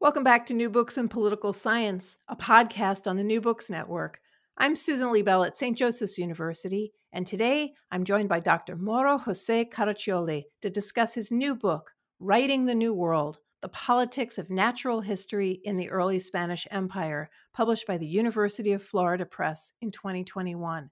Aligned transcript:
Welcome 0.00 0.24
back 0.24 0.46
to 0.46 0.54
New 0.54 0.70
Books 0.70 0.96
in 0.96 1.10
Political 1.10 1.52
Science, 1.52 2.16
a 2.26 2.34
podcast 2.34 3.06
on 3.06 3.18
the 3.18 3.22
New 3.22 3.38
Books 3.38 3.68
Network. 3.68 4.18
I'm 4.56 4.74
Susan 4.74 5.08
Liebell 5.08 5.46
at 5.46 5.58
St. 5.58 5.76
Joseph's 5.76 6.16
University, 6.16 6.94
and 7.12 7.26
today 7.26 7.74
I'm 7.90 8.04
joined 8.04 8.30
by 8.30 8.40
Dr. 8.40 8.76
Mauro 8.76 9.18
Jose 9.18 9.66
Caraccioli 9.66 10.44
to 10.62 10.70
discuss 10.70 11.12
his 11.12 11.30
new 11.30 11.54
book, 11.54 11.92
Writing 12.18 12.64
the 12.64 12.74
New 12.74 12.94
World 12.94 13.40
The 13.60 13.68
Politics 13.68 14.38
of 14.38 14.48
Natural 14.48 15.02
History 15.02 15.60
in 15.64 15.76
the 15.76 15.90
Early 15.90 16.18
Spanish 16.18 16.66
Empire, 16.70 17.28
published 17.52 17.86
by 17.86 17.98
the 17.98 18.08
University 18.08 18.72
of 18.72 18.82
Florida 18.82 19.26
Press 19.26 19.74
in 19.82 19.90
2021. 19.90 20.88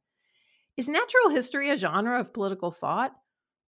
Is 0.76 0.86
natural 0.86 1.30
history 1.30 1.70
a 1.70 1.78
genre 1.78 2.20
of 2.20 2.34
political 2.34 2.70
thought? 2.70 3.14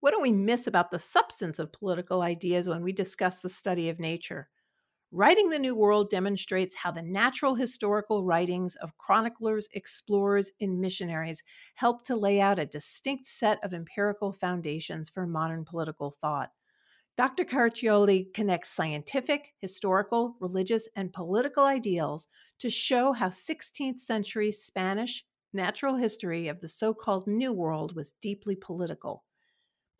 What 0.00 0.12
do 0.12 0.20
we 0.20 0.32
miss 0.32 0.66
about 0.66 0.90
the 0.90 0.98
substance 0.98 1.58
of 1.58 1.72
political 1.72 2.20
ideas 2.20 2.68
when 2.68 2.82
we 2.82 2.92
discuss 2.92 3.38
the 3.38 3.48
study 3.48 3.88
of 3.88 3.98
nature? 3.98 4.50
Writing 5.12 5.48
the 5.48 5.58
New 5.58 5.74
World 5.74 6.08
demonstrates 6.08 6.76
how 6.76 6.92
the 6.92 7.02
natural 7.02 7.56
historical 7.56 8.24
writings 8.24 8.76
of 8.76 8.96
chroniclers, 8.96 9.68
explorers, 9.72 10.52
and 10.60 10.80
missionaries 10.80 11.42
help 11.74 12.04
to 12.04 12.16
lay 12.16 12.40
out 12.40 12.60
a 12.60 12.66
distinct 12.66 13.26
set 13.26 13.62
of 13.64 13.74
empirical 13.74 14.32
foundations 14.32 15.10
for 15.10 15.26
modern 15.26 15.64
political 15.64 16.10
thought. 16.12 16.52
Dr. 17.16 17.44
Caraccioli 17.44 18.32
connects 18.34 18.70
scientific, 18.70 19.54
historical, 19.58 20.36
religious, 20.40 20.88
and 20.96 21.12
political 21.12 21.64
ideals 21.64 22.28
to 22.58 22.70
show 22.70 23.12
how 23.12 23.28
16th 23.28 24.00
century 24.00 24.52
Spanish 24.52 25.24
natural 25.52 25.96
history 25.96 26.48
of 26.48 26.60
the 26.60 26.68
so 26.68 26.94
called 26.94 27.26
New 27.26 27.52
World 27.52 27.96
was 27.96 28.14
deeply 28.22 28.56
political. 28.56 29.24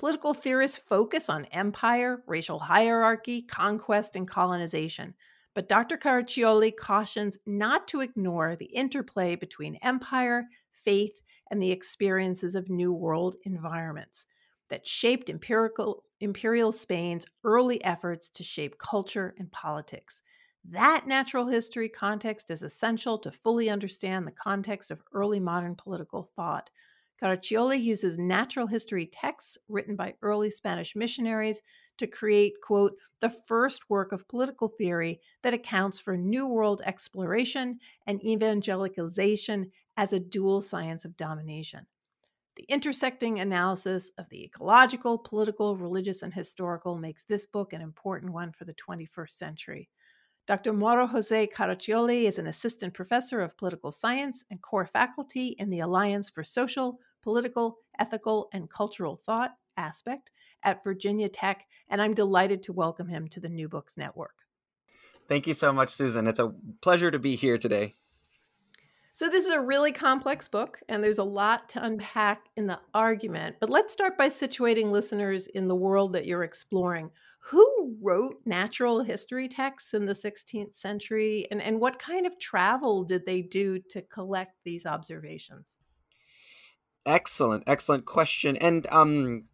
Political 0.01 0.33
theorists 0.33 0.79
focus 0.79 1.29
on 1.29 1.45
empire, 1.53 2.23
racial 2.27 2.59
hierarchy, 2.59 3.43
conquest, 3.43 4.17
and 4.17 4.27
colonization. 4.27 5.13
But 5.55 5.69
Dr. 5.69 5.99
Caraccioli 5.99 6.75
cautions 6.75 7.37
not 7.45 7.87
to 7.89 8.01
ignore 8.01 8.57
the 8.57 8.65
interplay 8.75 9.37
between 9.37 9.75
empire, 9.83 10.47
faith, 10.73 11.21
and 11.51 11.63
the 11.63 11.71
experiences 11.71 12.55
of 12.55 12.71
New 12.71 12.95
World 12.95 13.37
environments 13.45 14.25
that 14.71 14.87
shaped 14.87 15.29
empirical, 15.29 16.05
imperial 16.21 16.73
Spain's 16.73 17.27
early 17.45 17.85
efforts 17.85 18.31
to 18.31 18.43
shape 18.43 18.79
culture 18.79 19.35
and 19.39 19.53
politics. 19.53 20.23
That 20.65 21.09
natural 21.09 21.47
history 21.47 21.91
context 21.91 22.51
is 22.51 22.63
essential 22.63 23.19
to 23.19 23.31
fully 23.31 23.69
understand 23.69 24.27
the 24.27 24.33
context 24.33 24.91
of 24.91 25.03
early 25.13 25.41
modern 25.41 25.75
political 25.75 26.23
thought. 26.23 26.71
Caraccioli 27.23 27.83
uses 27.83 28.17
natural 28.17 28.67
history 28.67 29.05
texts 29.07 29.59
written 29.69 29.95
by 29.95 30.15
early 30.23 30.49
Spanish 30.49 30.97
missionaries 30.97 31.61
to 31.99 32.07
create, 32.07 32.55
quote, 32.63 32.97
the 33.21 33.29
first 33.29 33.91
work 33.91 34.13
of 34.13 34.27
political 34.27 34.69
theory 34.69 35.21
that 35.43 35.53
accounts 35.53 36.01
for 36.01 36.17
New 36.17 36.47
World 36.47 36.81
exploration 36.87 37.79
and 38.07 38.23
evangelicalization 38.23 39.71
as 39.99 40.15
a 40.15 40.21
dual 40.21 40.63
science 40.63 41.05
of 41.05 41.17
domination. 41.19 41.87
The 42.57 42.65
intersecting 42.69 43.39
analysis 43.39 44.11
of 44.17 44.29
the 44.31 44.43
ecological, 44.45 45.19
political, 45.19 45.77
religious, 45.77 46.23
and 46.23 46.33
historical 46.33 46.97
makes 46.97 47.25
this 47.25 47.45
book 47.45 47.73
an 47.75 47.83
important 47.83 48.33
one 48.33 48.53
for 48.53 48.65
the 48.65 48.75
21st 48.75 49.31
century. 49.31 49.89
Dr. 50.47 50.73
Mauro 50.73 51.07
Jose 51.07 51.47
Caraccioli 51.49 52.25
is 52.25 52.39
an 52.39 52.47
assistant 52.47 52.93
professor 52.93 53.41
of 53.41 53.57
political 53.57 53.93
science 53.93 54.45
and 54.51 54.61
core 54.61 54.87
faculty 54.87 55.49
in 55.59 55.71
the 55.71 55.81
Alliance 55.81 56.29
for 56.29 56.43
Social, 56.43 56.99
political, 57.23 57.79
ethical, 57.99 58.49
and 58.53 58.71
cultural 58.71 59.17
thought 59.17 59.57
aspect 59.77 60.31
at 60.63 60.85
Virginia 60.85 61.29
Tech, 61.29 61.67
and 61.89 62.03
I'm 62.03 62.15
delighted 62.15 62.63
to 62.65 62.73
welcome 62.73 63.09
him 63.09 63.29
to 63.29 63.41
the 63.41 63.49
New 63.49 63.69
Books 63.69 63.97
Network. 63.97 64.35
Thank 65.29 65.47
you 65.47 65.55
so 65.55 65.73
much, 65.73 65.91
Susan. 65.91 66.27
It's 66.27 66.39
a 66.41 66.53
pleasure 66.81 67.11
to 67.11 67.19
be 67.19 67.37
here 67.37 67.57
today. 67.57 67.95
So, 69.13 69.29
this 69.29 69.45
is 69.45 69.51
a 69.51 69.61
really 69.61 69.93
complex 69.93 70.49
book, 70.49 70.81
and 70.89 71.03
there's 71.03 71.19
a 71.19 71.25
lot 71.25 71.69
to 71.71 71.85
unpack 71.85 72.47
in 72.57 72.67
the 72.67 72.81
argument. 72.95 73.57
But 73.61 73.71
let's 73.71 73.93
start 73.93 74.17
by 74.17 74.29
situating 74.29 74.91
listeners 74.91 75.47
in 75.47 75.69
the 75.69 75.75
world 75.75 76.13
that 76.13 76.27
you're 76.27 76.45
exploring. 76.45 77.11
Who 77.45 77.97
wrote 78.01 78.37
natural 78.45 79.03
history 79.03 79.49
texts 79.49 79.95
in 79.95 80.07
the 80.07 80.13
16th 80.13 80.77
century, 80.77 81.47
and, 81.51 81.61
and 81.61 81.81
what 81.81 81.99
kind 81.99 82.27
of 82.27 82.39
travel 82.39 83.03
did 83.03 83.27
they 83.27 83.43
do 83.43 83.79
to 83.91 84.03
collect 84.03 84.57
these 84.65 84.87
observations? 84.87 85.77
Excellent, 87.07 87.65
excellent 87.67 88.05
question. 88.05 88.57
And 88.57 88.87
um, 88.91 89.45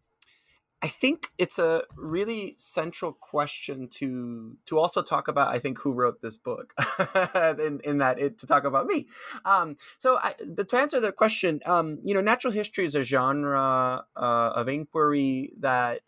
I 0.81 0.87
think 0.87 1.31
it's 1.37 1.57
a 1.57 1.83
really 1.95 2.55
central 2.57 3.11
question 3.13 3.87
to 3.93 4.57
to 4.67 4.77
also 4.77 5.01
talk 5.01 5.27
about. 5.27 5.53
I 5.53 5.59
think 5.59 5.79
who 5.79 5.91
wrote 5.91 6.21
this 6.21 6.37
book, 6.37 6.73
in, 7.35 7.79
in 7.83 7.97
that 7.97 8.19
it 8.19 8.37
to 8.39 8.47
talk 8.47 8.63
about 8.63 8.85
me. 8.85 9.07
Um, 9.43 9.75
so 9.97 10.19
I, 10.21 10.35
the, 10.39 10.63
to 10.65 10.77
answer 10.77 10.99
the 10.99 11.11
question, 11.11 11.61
um, 11.65 11.99
you 12.03 12.13
know, 12.13 12.21
natural 12.21 12.53
history 12.53 12.85
is 12.85 12.95
a 12.95 13.03
genre 13.03 14.05
uh, 14.15 14.51
of 14.55 14.67
inquiry 14.67 15.53
that 15.59 16.01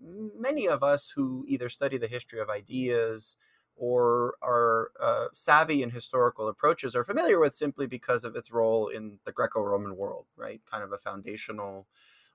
many 0.00 0.68
of 0.68 0.82
us 0.82 1.10
who 1.10 1.44
either 1.46 1.68
study 1.68 1.98
the 1.98 2.08
history 2.08 2.40
of 2.40 2.48
ideas 2.48 3.36
or 3.76 4.34
are 4.42 4.90
uh, 5.00 5.26
savvy 5.32 5.82
in 5.82 5.90
historical 5.90 6.48
approaches 6.48 6.94
are 6.94 7.04
familiar 7.04 7.38
with 7.40 7.54
simply 7.54 7.86
because 7.86 8.24
of 8.24 8.36
its 8.36 8.52
role 8.52 8.88
in 8.88 9.18
the 9.24 9.32
Greco-Roman 9.32 9.96
world, 9.96 10.26
right? 10.36 10.60
Kind 10.70 10.84
of 10.84 10.92
a 10.92 10.98
foundational 10.98 11.86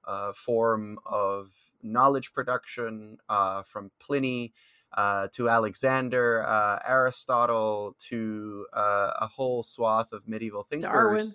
uh, 0.06 0.34
form 0.34 1.00
of 1.06 1.52
knowledge 1.82 2.34
production 2.34 3.18
uh, 3.30 3.64
from 3.64 3.92
Pliny 4.00 4.54
uh, 4.94 5.28
to 5.34 5.50
Alexander, 5.50 6.46
uh, 6.46 6.80
Aristotle 6.86 7.96
to 8.00 8.66
uh, 8.74 9.12
a 9.22 9.28
whole 9.28 9.64
swath 9.64 10.12
of 10.12 10.28
medieval 10.28 10.64
thinkers. 10.64 10.92
Darwin. 10.92 11.34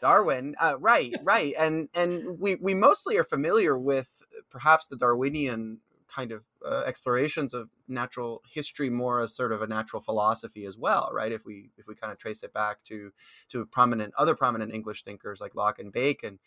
Darwin, 0.00 0.54
right, 0.80 1.14
right, 1.22 1.54
and 1.58 1.88
and 1.94 2.38
we 2.38 2.56
we 2.56 2.74
mostly 2.74 3.16
are 3.16 3.24
familiar 3.24 3.78
with 3.78 4.22
perhaps 4.50 4.86
the 4.86 4.96
Darwinian 4.96 5.78
kind 6.14 6.32
of 6.32 6.42
uh, 6.66 6.82
explorations 6.86 7.54
of 7.54 7.68
natural 7.88 8.42
history 8.46 8.90
more 8.90 9.20
as 9.20 9.34
sort 9.34 9.52
of 9.52 9.62
a 9.62 9.66
natural 9.66 10.02
philosophy 10.02 10.64
as 10.64 10.76
well, 10.78 11.10
right? 11.12 11.32
If 11.32 11.44
we 11.44 11.70
if 11.76 11.86
we 11.86 11.94
kind 11.94 12.12
of 12.12 12.18
trace 12.18 12.42
it 12.42 12.52
back 12.52 12.84
to 12.84 13.12
to 13.50 13.66
prominent 13.66 14.14
other 14.18 14.34
prominent 14.34 14.72
English 14.72 15.02
thinkers 15.02 15.40
like 15.40 15.54
Locke 15.54 15.78
and 15.78 15.92
Bacon. 15.92 16.38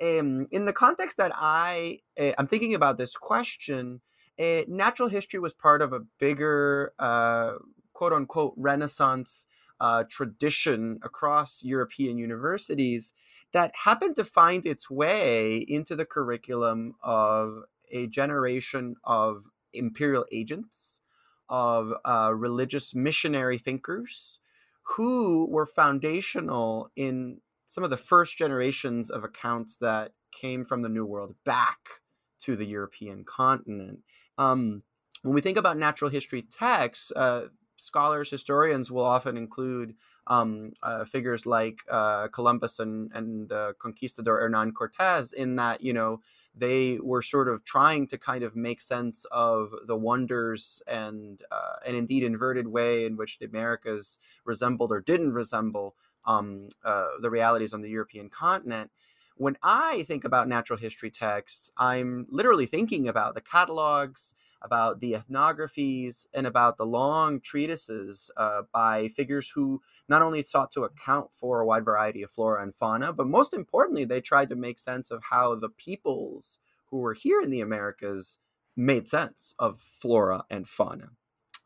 Um, 0.00 0.48
in 0.50 0.64
the 0.64 0.72
context 0.72 1.16
that 1.18 1.32
I 1.34 2.00
uh, 2.18 2.32
I'm 2.38 2.46
thinking 2.46 2.74
about 2.74 2.98
this 2.98 3.16
question, 3.16 4.00
uh, 4.38 4.62
natural 4.68 5.08
history 5.08 5.38
was 5.40 5.54
part 5.54 5.82
of 5.82 5.92
a 5.92 6.00
bigger 6.18 6.92
uh, 6.98 7.52
quote 7.92 8.12
unquote 8.12 8.54
Renaissance 8.56 9.46
uh, 9.80 10.04
tradition 10.08 10.98
across 11.02 11.62
European 11.64 12.16
universities 12.18 13.12
that 13.52 13.72
happened 13.84 14.16
to 14.16 14.24
find 14.24 14.64
its 14.64 14.88
way 14.88 15.56
into 15.56 15.94
the 15.94 16.06
curriculum 16.06 16.94
of 17.02 17.64
a 17.92 18.06
generation 18.06 18.96
of 19.04 19.44
imperial 19.72 20.24
agents, 20.32 21.00
of 21.48 21.92
uh, 22.04 22.32
religious 22.34 22.94
missionary 22.94 23.58
thinkers 23.58 24.40
who 24.82 25.46
were 25.50 25.66
foundational 25.66 26.90
in 26.96 27.40
some 27.66 27.84
of 27.84 27.90
the 27.90 27.96
first 27.96 28.36
generations 28.36 29.10
of 29.10 29.24
accounts 29.24 29.76
that 29.76 30.12
came 30.32 30.64
from 30.64 30.82
the 30.82 30.88
New 30.88 31.04
World 31.04 31.34
back 31.44 31.78
to 32.40 32.56
the 32.56 32.66
European 32.66 33.24
continent. 33.24 34.00
Um, 34.38 34.82
when 35.22 35.34
we 35.34 35.40
think 35.40 35.56
about 35.56 35.78
natural 35.78 36.10
history 36.10 36.42
texts, 36.42 37.12
uh, 37.12 37.48
scholars, 37.76 38.30
historians 38.30 38.90
will 38.90 39.04
often 39.04 39.36
include 39.36 39.94
um, 40.26 40.72
uh, 40.82 41.04
figures 41.04 41.46
like 41.46 41.78
uh, 41.90 42.28
Columbus 42.28 42.78
and 42.78 43.10
and 43.14 43.48
the 43.48 43.74
conquistador 43.78 44.40
Hernan 44.40 44.72
Cortez 44.72 45.32
in 45.32 45.56
that 45.56 45.82
you 45.82 45.92
know 45.92 46.20
they 46.54 46.98
were 47.00 47.22
sort 47.22 47.48
of 47.48 47.64
trying 47.64 48.06
to 48.08 48.18
kind 48.18 48.44
of 48.44 48.54
make 48.54 48.80
sense 48.80 49.24
of 49.32 49.72
the 49.86 49.96
wonders 49.96 50.82
and 50.86 51.40
uh, 51.50 51.76
an 51.86 51.94
indeed 51.94 52.22
inverted 52.22 52.68
way 52.68 53.06
in 53.06 53.16
which 53.16 53.38
the 53.38 53.46
Americas 53.46 54.18
resembled 54.44 54.92
or 54.92 55.00
didn't 55.00 55.32
resemble 55.32 55.94
um, 56.26 56.68
uh, 56.84 57.08
the 57.20 57.30
realities 57.30 57.72
on 57.72 57.80
the 57.80 57.88
European 57.88 58.28
continent. 58.28 58.90
When 59.36 59.56
I 59.62 60.04
think 60.04 60.24
about 60.24 60.46
natural 60.46 60.78
history 60.78 61.10
texts, 61.10 61.70
I'm 61.78 62.26
literally 62.28 62.66
thinking 62.66 63.08
about 63.08 63.34
the 63.34 63.40
catalogs 63.40 64.34
about 64.64 65.00
the 65.00 65.12
ethnographies, 65.12 66.26
and 66.34 66.46
about 66.46 66.76
the 66.76 66.86
long 66.86 67.40
treatises 67.40 68.30
uh, 68.36 68.62
by 68.72 69.08
figures 69.08 69.50
who 69.54 69.80
not 70.08 70.22
only 70.22 70.42
sought 70.42 70.70
to 70.72 70.84
account 70.84 71.28
for 71.32 71.60
a 71.60 71.66
wide 71.66 71.84
variety 71.84 72.22
of 72.22 72.30
flora 72.30 72.62
and 72.62 72.74
fauna, 72.74 73.12
but 73.12 73.26
most 73.26 73.54
importantly, 73.54 74.04
they 74.04 74.20
tried 74.20 74.48
to 74.48 74.56
make 74.56 74.78
sense 74.78 75.10
of 75.10 75.22
how 75.30 75.54
the 75.54 75.68
peoples 75.68 76.58
who 76.86 76.98
were 76.98 77.14
here 77.14 77.40
in 77.40 77.50
the 77.50 77.60
Americas 77.60 78.38
made 78.76 79.08
sense 79.08 79.54
of 79.58 79.80
flora 80.00 80.44
and 80.50 80.68
fauna. 80.68 81.10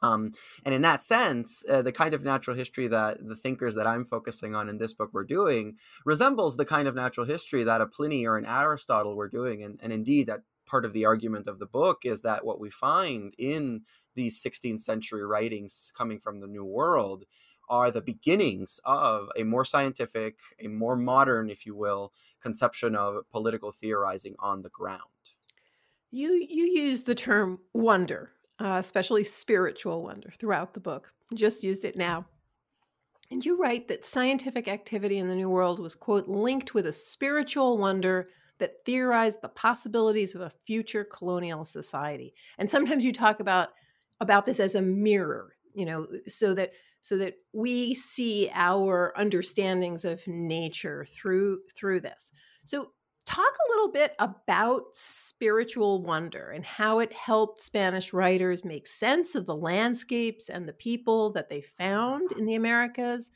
Um, 0.03 0.33
and 0.65 0.75
in 0.75 0.83
that 0.83 1.03
sense, 1.03 1.65
uh, 1.71 1.83
the 1.83 1.93
kind 1.93 2.15
of 2.15 2.23
natural 2.23 2.57
history 2.57 2.87
that 2.89 3.19
the 3.27 3.37
thinkers 3.37 3.75
that 3.77 3.87
I'm 3.87 4.05
focusing 4.05 4.55
on 4.55 4.69
in 4.69 4.79
this 4.79 4.93
book 4.93 5.13
were 5.13 5.25
doing 5.25 5.77
resembles 6.05 6.57
the 6.57 6.67
kind 6.67 6.87
of 6.87 6.95
natural 6.95 7.27
history 7.27 7.65
that 7.65 7.81
a 7.81 7.87
Pliny 7.87 8.27
or 8.27 8.37
an 8.37 8.45
Aristotle 8.45 9.17
were 9.17 9.29
doing, 9.29 9.63
and, 9.63 9.81
and 9.83 9.93
indeed 9.93 10.27
that 10.27 10.43
part 10.67 10.85
of 10.85 10.93
the 10.93 11.05
argument 11.05 11.49
of 11.49 11.59
the 11.59 11.67
book 11.67 12.01
is 12.05 12.23
that 12.23 12.45
what 12.45 12.61
we 12.61 12.71
find 12.71 13.35
in 13.39 13.83
these 14.15 14.43
16th 14.43 14.81
century 14.81 15.25
writings 15.25 15.93
coming 15.97 16.19
from 16.19 16.41
the 16.41 16.47
New 16.47 16.65
World 16.65 17.25
are 17.69 17.91
the 17.91 18.01
beginnings 18.01 18.81
of 18.85 19.29
a 19.37 19.43
more 19.43 19.65
scientific, 19.65 20.39
a 20.61 20.69
more 20.69 20.97
modern, 20.97 21.51
if 21.51 21.67
you 21.67 21.75
will, 21.75 22.13
conception 22.41 22.95
of 22.95 23.29
political 23.31 23.73
theorizing 23.73 24.35
on 24.39 24.63
the 24.63 24.69
ground. 24.69 25.01
You 26.11 26.35
you 26.35 26.65
use 26.65 27.03
the 27.03 27.15
term 27.15 27.59
wonder, 27.75 28.33
uh, 28.61 28.77
especially 28.79 29.25
spiritual 29.25 30.03
wonder, 30.03 30.31
throughout 30.39 30.75
the 30.75 30.81
book. 30.81 31.13
just 31.35 31.65
used 31.65 31.85
it 31.85 31.97
now. 31.97 32.27
And 33.31 33.45
you 33.45 33.61
write 33.61 33.89
that 33.89 34.05
scientific 34.05 34.69
activity 34.69 35.19
in 35.19 35.29
the 35.29 35.35
New 35.35 35.51
World 35.51 35.81
was, 35.81 35.97
quote, 35.97 36.29
linked 36.29 36.75
with 36.75 36.87
a 36.87 36.93
spiritual 36.93 37.77
wonder 37.77 38.29
that 38.59 38.85
theorized 38.85 39.43
the 39.43 39.49
possibilities 39.49 40.35
of 40.35 40.41
a 40.41 40.51
future 40.51 41.05
colonial 41.05 41.65
society. 41.65 42.35
And 42.59 42.71
sometimes 42.71 43.05
you 43.05 43.13
talk 43.13 43.41
about 43.41 43.71
about 44.21 44.47
this 44.47 44.61
as 44.61 44.75
a 44.75 44.83
mirror, 44.83 45.57
you 45.75 45.85
know, 45.85 46.07
so 46.27 46.55
that 46.55 46.73
so 47.03 47.17
that 47.19 47.35
we 47.53 47.95
see 47.95 48.51
our 48.55 49.13
understandings 49.17 50.05
of 50.05 50.27
nature 50.27 51.05
through 51.05 51.61
through 51.77 52.01
this. 52.01 52.33
So 52.65 52.93
talk 53.27 53.45
a 53.45 53.71
little 53.73 53.93
bit 53.93 54.15
about 54.19 54.83
spiritual 54.93 56.03
wonder 56.03 56.51
and 56.51 56.65
how 56.65 57.01
it 57.01 57.13
helped 57.13 57.61
Spanish 57.61 58.13
writers 58.13 58.65
make 58.65 58.87
sense 58.87 59.35
of 59.35 59.47
the 59.47 59.57
landscapes 59.57 60.49
and 60.49 60.67
the 60.67 60.73
people 60.73 61.31
that 61.33 61.49
they 61.49 61.61
found 61.61 62.33
in 62.33 62.47
the 62.47 62.55
Americas 62.55 63.31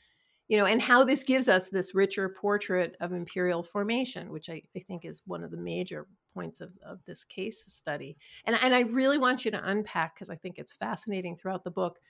you 0.50 0.56
know, 0.56 0.66
and 0.66 0.82
how 0.82 1.04
this 1.04 1.22
gives 1.22 1.48
us 1.48 1.68
this 1.68 1.94
richer 1.94 2.28
portrait 2.28 2.96
of 3.00 3.12
imperial 3.12 3.62
formation, 3.62 4.32
which 4.32 4.50
I, 4.50 4.62
I 4.76 4.80
think 4.80 5.04
is 5.04 5.22
one 5.24 5.44
of 5.44 5.52
the 5.52 5.56
major 5.56 6.08
points 6.34 6.60
of, 6.60 6.72
of 6.84 6.98
this 7.06 7.22
case 7.22 7.62
study. 7.68 8.16
And, 8.44 8.58
and 8.60 8.74
I 8.74 8.80
really 8.80 9.16
want 9.16 9.44
you 9.44 9.52
to 9.52 9.64
unpack, 9.64 10.16
because 10.16 10.28
I 10.28 10.34
think 10.34 10.58
it's 10.58 10.74
fascinating 10.74 11.36
throughout 11.36 11.62
the 11.62 11.70
book, 11.70 12.00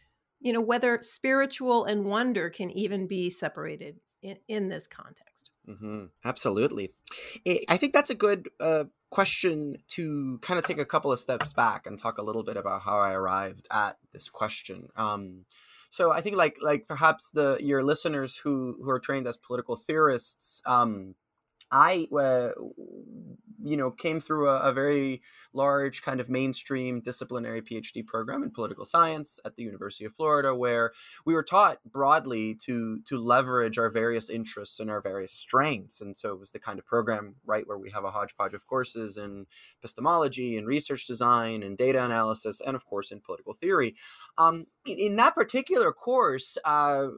you 0.40 0.54
know, 0.54 0.62
whether 0.62 0.98
spiritual 1.02 1.84
and 1.84 2.06
wonder 2.06 2.48
can 2.48 2.70
even 2.70 3.06
be 3.06 3.28
separated 3.28 3.96
in, 4.22 4.38
in 4.48 4.68
this 4.68 4.86
context. 4.86 5.50
Mm-hmm. 5.68 6.06
Absolutely. 6.24 6.94
I 7.68 7.76
think 7.76 7.92
that's 7.92 8.08
a 8.08 8.14
good 8.14 8.48
uh, 8.58 8.84
question 9.10 9.76
to 9.88 10.38
kind 10.40 10.58
of 10.58 10.64
take 10.64 10.78
a 10.78 10.86
couple 10.86 11.12
of 11.12 11.20
steps 11.20 11.52
back 11.52 11.86
and 11.86 11.98
talk 11.98 12.16
a 12.16 12.22
little 12.22 12.42
bit 12.42 12.56
about 12.56 12.80
how 12.80 13.00
I 13.00 13.12
arrived 13.12 13.68
at 13.70 13.98
this 14.12 14.30
question. 14.30 14.88
Um, 14.96 15.44
so 15.90 16.12
I 16.12 16.20
think 16.20 16.36
like 16.36 16.56
like 16.62 16.86
perhaps 16.86 17.30
the 17.30 17.58
your 17.60 17.82
listeners 17.82 18.36
who 18.36 18.78
who 18.82 18.90
are 18.90 19.00
trained 19.00 19.26
as 19.26 19.36
political 19.36 19.76
theorists, 19.76 20.62
um, 20.64 21.14
I 21.70 22.08
uh, 22.12 22.50
you 23.62 23.76
know 23.76 23.90
came 23.90 24.20
through 24.20 24.48
a, 24.48 24.58
a, 24.60 24.72
very 24.72 25.20
large 25.52 26.02
kind 26.02 26.20
of 26.20 26.30
mainstream 26.30 27.00
disciplinary 27.00 27.60
phd 27.60 28.06
program 28.06 28.42
in 28.42 28.50
political 28.50 28.86
science 28.86 29.38
at 29.44 29.54
the 29.56 29.62
university 29.62 30.06
of 30.06 30.14
florida 30.14 30.54
where 30.54 30.92
we 31.26 31.34
were 31.34 31.42
taught 31.42 31.78
broadly 31.84 32.54
to 32.54 33.00
to 33.06 33.18
leverage 33.18 33.78
our 33.78 33.90
various 33.90 34.30
interests 34.30 34.80
and 34.80 34.90
our 34.90 35.00
various 35.00 35.32
strengths. 35.32 36.00
And 36.00 36.16
so 36.16 36.32
it 36.32 36.40
was 36.40 36.50
the 36.50 36.58
kind 36.58 36.78
of 36.78 36.86
program 36.86 37.36
right 37.44 37.66
where 37.66 37.78
we 37.78 37.90
have 37.90 38.04
a 38.04 38.10
hodgepodge 38.10 38.54
of 38.54 38.66
courses 38.66 39.16
in 39.16 39.46
epistemology 39.80 40.56
and 40.56 40.66
research 40.66 41.06
design 41.06 41.62
and 41.62 41.76
data 41.76 42.02
analysis 42.04 42.60
and 42.60 42.76
of 42.76 42.86
course 42.86 43.10
in 43.10 43.20
political 43.20 43.54
theory. 43.54 43.94
Um, 44.38 44.66
in, 44.86 44.98
in, 44.98 45.16
that 45.16 45.34
particular 45.34 45.92
course 45.92 46.56
uh, 46.64 47.08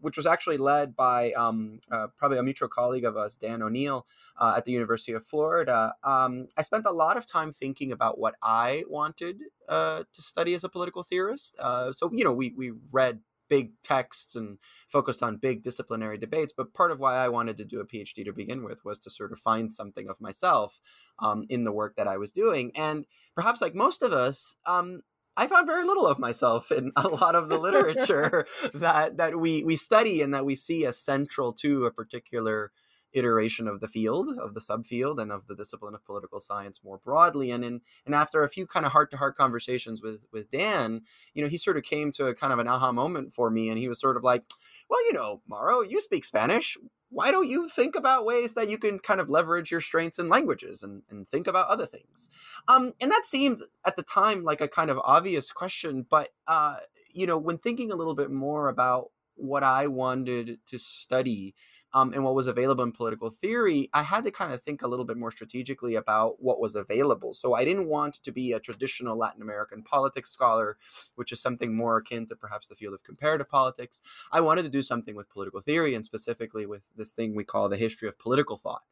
which 0.00 0.16
was 0.16 0.26
actually 0.26 0.56
led 0.56 0.96
by 0.96 1.32
um, 1.32 1.80
uh, 1.90 2.08
probably 2.16 2.38
a 2.38 2.42
mutual 2.42 2.68
colleague 2.68 3.04
of 3.04 3.16
us, 3.16 3.36
Dan 3.36 3.62
O'Neill, 3.62 4.06
uh, 4.38 4.54
at 4.56 4.64
the 4.64 4.72
University 4.72 5.12
of 5.12 5.26
Florida. 5.26 5.94
Um, 6.04 6.48
I 6.56 6.62
spent 6.62 6.86
a 6.86 6.92
lot 6.92 7.16
of 7.16 7.26
time 7.26 7.52
thinking 7.52 7.92
about 7.92 8.18
what 8.18 8.34
I 8.42 8.84
wanted 8.88 9.40
uh, 9.68 10.04
to 10.12 10.22
study 10.22 10.54
as 10.54 10.64
a 10.64 10.68
political 10.68 11.02
theorist. 11.02 11.56
Uh, 11.58 11.92
so, 11.92 12.10
you 12.12 12.24
know, 12.24 12.32
we, 12.32 12.54
we 12.56 12.72
read 12.90 13.20
big 13.48 13.72
texts 13.82 14.34
and 14.34 14.58
focused 14.88 15.22
on 15.22 15.36
big 15.36 15.62
disciplinary 15.62 16.18
debates. 16.18 16.52
But 16.56 16.74
part 16.74 16.90
of 16.90 16.98
why 16.98 17.16
I 17.16 17.28
wanted 17.28 17.56
to 17.58 17.64
do 17.64 17.80
a 17.80 17.86
PhD 17.86 18.24
to 18.24 18.32
begin 18.32 18.64
with 18.64 18.84
was 18.84 18.98
to 19.00 19.10
sort 19.10 19.32
of 19.32 19.38
find 19.38 19.72
something 19.72 20.08
of 20.08 20.20
myself 20.20 20.80
um, 21.18 21.46
in 21.48 21.64
the 21.64 21.72
work 21.72 21.96
that 21.96 22.08
I 22.08 22.16
was 22.16 22.32
doing. 22.32 22.72
And 22.74 23.06
perhaps 23.34 23.60
like 23.60 23.74
most 23.74 24.02
of 24.02 24.12
us, 24.12 24.56
um, 24.66 25.02
I 25.36 25.46
found 25.46 25.66
very 25.66 25.84
little 25.84 26.06
of 26.06 26.18
myself 26.18 26.72
in 26.72 26.92
a 26.96 27.08
lot 27.08 27.34
of 27.34 27.48
the 27.48 27.58
literature 27.58 28.46
that 28.74 29.16
that 29.18 29.38
we 29.38 29.64
we 29.64 29.76
study 29.76 30.22
and 30.22 30.32
that 30.34 30.44
we 30.44 30.54
see 30.54 30.84
as 30.86 30.98
central 30.98 31.52
to 31.54 31.86
a 31.86 31.92
particular 31.92 32.72
iteration 33.12 33.66
of 33.66 33.80
the 33.80 33.88
field 33.88 34.28
of 34.38 34.52
the 34.52 34.60
subfield 34.60 35.20
and 35.20 35.32
of 35.32 35.46
the 35.46 35.54
discipline 35.54 35.94
of 35.94 36.04
political 36.04 36.38
science 36.38 36.82
more 36.84 36.98
broadly. 36.98 37.50
And 37.50 37.64
in 37.64 37.80
and 38.04 38.14
after 38.14 38.42
a 38.42 38.48
few 38.48 38.66
kind 38.66 38.84
of 38.84 38.92
heart 38.92 39.10
to 39.12 39.16
heart 39.16 39.36
conversations 39.36 40.02
with 40.02 40.26
with 40.32 40.50
Dan 40.50 41.02
you 41.34 41.42
know 41.42 41.48
he 41.48 41.56
sort 41.56 41.76
of 41.76 41.82
came 41.82 42.12
to 42.12 42.26
a 42.26 42.34
kind 42.34 42.52
of 42.52 42.58
an 42.58 42.68
aha 42.68 42.92
moment 42.92 43.32
for 43.32 43.50
me. 43.50 43.68
And 43.68 43.78
he 43.78 43.88
was 43.88 44.00
sort 44.00 44.16
of 44.16 44.24
like 44.24 44.44
well 44.88 45.04
you 45.06 45.12
know 45.12 45.42
Mauro 45.48 45.80
you 45.82 46.00
speak 46.00 46.24
Spanish 46.24 46.76
why 47.10 47.30
don't 47.30 47.48
you 47.48 47.68
think 47.68 47.94
about 47.94 48.26
ways 48.26 48.54
that 48.54 48.68
you 48.68 48.78
can 48.78 48.98
kind 48.98 49.20
of 49.20 49.30
leverage 49.30 49.70
your 49.70 49.80
strengths 49.80 50.18
in 50.18 50.28
languages 50.28 50.82
and, 50.82 51.02
and 51.08 51.28
think 51.28 51.46
about 51.46 51.68
other 51.68 51.86
things? 51.86 52.28
Um, 52.68 52.94
and 53.00 53.10
that 53.10 53.26
seemed 53.26 53.62
at 53.84 53.96
the 53.96 54.02
time 54.02 54.42
like 54.42 54.60
a 54.60 54.68
kind 54.68 54.90
of 54.90 54.98
obvious 55.04 55.52
question 55.52 56.06
but 56.08 56.30
uh, 56.46 56.76
you 57.12 57.26
know 57.26 57.38
when 57.38 57.58
thinking 57.58 57.90
a 57.90 57.96
little 57.96 58.14
bit 58.14 58.30
more 58.30 58.68
about 58.68 59.10
what 59.34 59.62
i 59.62 59.86
wanted 59.86 60.58
to 60.66 60.78
study 60.78 61.54
um, 61.96 62.12
and 62.12 62.22
what 62.22 62.34
was 62.34 62.46
available 62.46 62.84
in 62.84 62.92
political 62.92 63.30
theory, 63.40 63.88
I 63.94 64.02
had 64.02 64.24
to 64.24 64.30
kind 64.30 64.52
of 64.52 64.60
think 64.60 64.82
a 64.82 64.86
little 64.86 65.06
bit 65.06 65.16
more 65.16 65.30
strategically 65.30 65.94
about 65.94 66.42
what 66.42 66.60
was 66.60 66.74
available. 66.74 67.32
So 67.32 67.54
I 67.54 67.64
didn't 67.64 67.86
want 67.86 68.22
to 68.22 68.30
be 68.30 68.52
a 68.52 68.60
traditional 68.60 69.16
Latin 69.16 69.40
American 69.40 69.82
politics 69.82 70.28
scholar, 70.28 70.76
which 71.14 71.32
is 71.32 71.40
something 71.40 71.74
more 71.74 71.96
akin 71.96 72.26
to 72.26 72.36
perhaps 72.36 72.66
the 72.66 72.74
field 72.74 72.92
of 72.92 73.02
comparative 73.02 73.48
politics. 73.48 74.02
I 74.30 74.42
wanted 74.42 74.64
to 74.64 74.68
do 74.68 74.82
something 74.82 75.16
with 75.16 75.30
political 75.30 75.62
theory 75.62 75.94
and 75.94 76.04
specifically 76.04 76.66
with 76.66 76.82
this 76.98 77.12
thing 77.12 77.34
we 77.34 77.44
call 77.44 77.70
the 77.70 77.78
history 77.78 78.08
of 78.08 78.18
political 78.18 78.58
thought. 78.58 78.82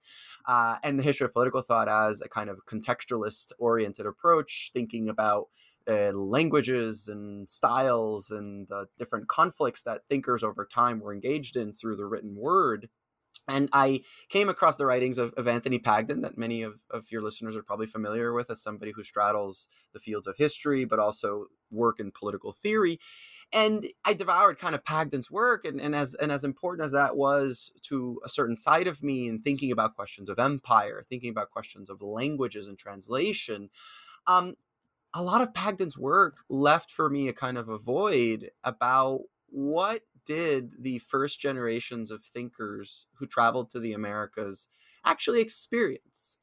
Uh, 0.46 0.76
and 0.82 0.98
the 0.98 1.02
history 1.02 1.26
of 1.26 1.32
political 1.34 1.60
thought 1.60 1.90
as 1.90 2.22
a 2.22 2.28
kind 2.30 2.48
of 2.48 2.64
contextualist 2.64 3.52
oriented 3.58 4.06
approach, 4.06 4.70
thinking 4.72 5.10
about 5.10 5.48
languages 5.86 7.08
and 7.08 7.48
styles 7.48 8.30
and 8.30 8.68
the 8.68 8.86
different 8.98 9.28
conflicts 9.28 9.82
that 9.82 10.02
thinkers 10.08 10.42
over 10.42 10.64
time 10.64 11.00
were 11.00 11.12
engaged 11.12 11.56
in 11.56 11.72
through 11.72 11.96
the 11.96 12.06
written 12.06 12.36
word. 12.36 12.88
And 13.46 13.68
I 13.72 14.00
came 14.30 14.48
across 14.48 14.76
the 14.76 14.86
writings 14.86 15.18
of, 15.18 15.34
of 15.34 15.46
Anthony 15.46 15.78
Pagden, 15.78 16.22
that 16.22 16.38
many 16.38 16.62
of, 16.62 16.74
of 16.90 17.10
your 17.10 17.20
listeners 17.20 17.56
are 17.56 17.62
probably 17.62 17.86
familiar 17.86 18.32
with 18.32 18.50
as 18.50 18.62
somebody 18.62 18.92
who 18.92 19.02
straddles 19.02 19.68
the 19.92 20.00
fields 20.00 20.26
of 20.26 20.36
history, 20.38 20.86
but 20.86 20.98
also 20.98 21.46
work 21.70 22.00
in 22.00 22.10
political 22.10 22.52
theory. 22.52 22.98
And 23.52 23.86
I 24.04 24.14
devoured 24.14 24.58
kind 24.58 24.74
of 24.74 24.84
Pagden's 24.84 25.30
work, 25.30 25.66
and, 25.66 25.78
and 25.80 25.94
as 25.94 26.14
and 26.14 26.32
as 26.32 26.44
important 26.44 26.86
as 26.86 26.92
that 26.92 27.16
was 27.16 27.70
to 27.82 28.20
a 28.24 28.28
certain 28.28 28.56
side 28.56 28.86
of 28.86 29.02
me 29.02 29.28
in 29.28 29.42
thinking 29.42 29.70
about 29.70 29.94
questions 29.94 30.30
of 30.30 30.38
empire, 30.38 31.04
thinking 31.08 31.30
about 31.30 31.50
questions 31.50 31.90
of 31.90 32.00
languages 32.00 32.66
and 32.66 32.78
translation, 32.78 33.68
um, 34.26 34.54
a 35.14 35.22
lot 35.22 35.40
of 35.40 35.54
Pagden's 35.54 35.96
work 35.96 36.38
left 36.48 36.90
for 36.90 37.08
me 37.08 37.28
a 37.28 37.32
kind 37.32 37.56
of 37.56 37.68
a 37.68 37.78
void 37.78 38.50
about 38.64 39.20
what 39.48 40.02
did 40.26 40.82
the 40.82 40.98
first 40.98 41.40
generations 41.40 42.10
of 42.10 42.24
thinkers 42.24 43.06
who 43.14 43.26
traveled 43.26 43.70
to 43.70 43.78
the 43.78 43.92
Americas 43.92 44.68
actually 45.04 45.40
experience. 45.40 46.38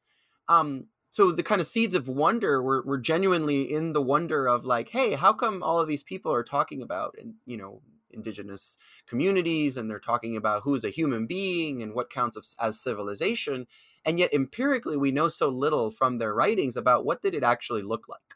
Um, 0.48 0.86
so 1.10 1.30
the 1.30 1.42
kind 1.42 1.60
of 1.60 1.66
seeds 1.66 1.94
of 1.94 2.08
wonder 2.08 2.62
were, 2.62 2.82
were 2.82 2.98
genuinely 2.98 3.70
in 3.70 3.92
the 3.92 4.00
wonder 4.00 4.46
of 4.46 4.64
like, 4.64 4.88
hey, 4.88 5.12
how 5.12 5.34
come 5.34 5.62
all 5.62 5.78
of 5.78 5.88
these 5.88 6.02
people 6.02 6.32
are 6.32 6.44
talking 6.44 6.80
about 6.80 7.14
and 7.20 7.34
you 7.44 7.58
know 7.58 7.82
indigenous 8.10 8.76
communities 9.06 9.76
and 9.76 9.90
they're 9.90 9.98
talking 9.98 10.36
about 10.36 10.62
who's 10.62 10.84
a 10.84 10.90
human 10.90 11.26
being 11.26 11.82
and 11.82 11.94
what 11.94 12.10
counts 12.10 12.56
as 12.60 12.78
civilization 12.78 13.66
and 14.04 14.18
yet 14.18 14.32
empirically 14.34 14.98
we 14.98 15.10
know 15.10 15.28
so 15.28 15.48
little 15.48 15.90
from 15.90 16.18
their 16.18 16.34
writings 16.34 16.76
about 16.76 17.06
what 17.06 17.22
did 17.22 17.34
it 17.34 17.42
actually 17.42 17.80
look 17.80 18.06
like 18.08 18.34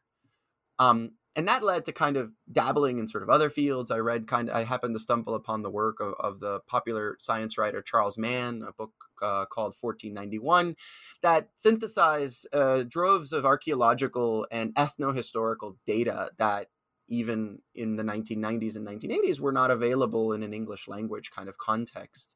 um, 0.78 1.12
and 1.36 1.46
that 1.48 1.62
led 1.62 1.84
to 1.84 1.92
kind 1.92 2.16
of 2.16 2.32
dabbling 2.50 2.98
in 2.98 3.06
sort 3.06 3.22
of 3.22 3.28
other 3.28 3.50
fields. 3.50 3.90
I 3.90 3.98
read 3.98 4.26
kind 4.26 4.48
of, 4.48 4.56
I 4.56 4.64
happened 4.64 4.94
to 4.94 4.98
stumble 4.98 5.34
upon 5.34 5.60
the 5.60 5.70
work 5.70 6.00
of, 6.00 6.14
of 6.18 6.40
the 6.40 6.60
popular 6.66 7.16
science 7.20 7.58
writer 7.58 7.82
Charles 7.82 8.16
Mann, 8.16 8.62
a 8.66 8.72
book 8.72 8.92
uh, 9.20 9.44
called 9.44 9.74
1491, 9.78 10.76
that 11.20 11.50
synthesized 11.54 12.48
uh, 12.54 12.84
droves 12.88 13.34
of 13.34 13.44
archaeological 13.44 14.46
and 14.50 14.74
ethno-historical 14.74 15.76
data 15.84 16.30
that 16.38 16.68
even 17.08 17.60
in 17.74 17.96
the 17.96 18.02
1990s 18.02 18.76
and 18.76 18.86
1980s 18.86 19.38
were 19.38 19.52
not 19.52 19.70
available 19.70 20.32
in 20.32 20.42
an 20.42 20.54
English 20.54 20.88
language 20.88 21.30
kind 21.30 21.50
of 21.50 21.58
context. 21.58 22.34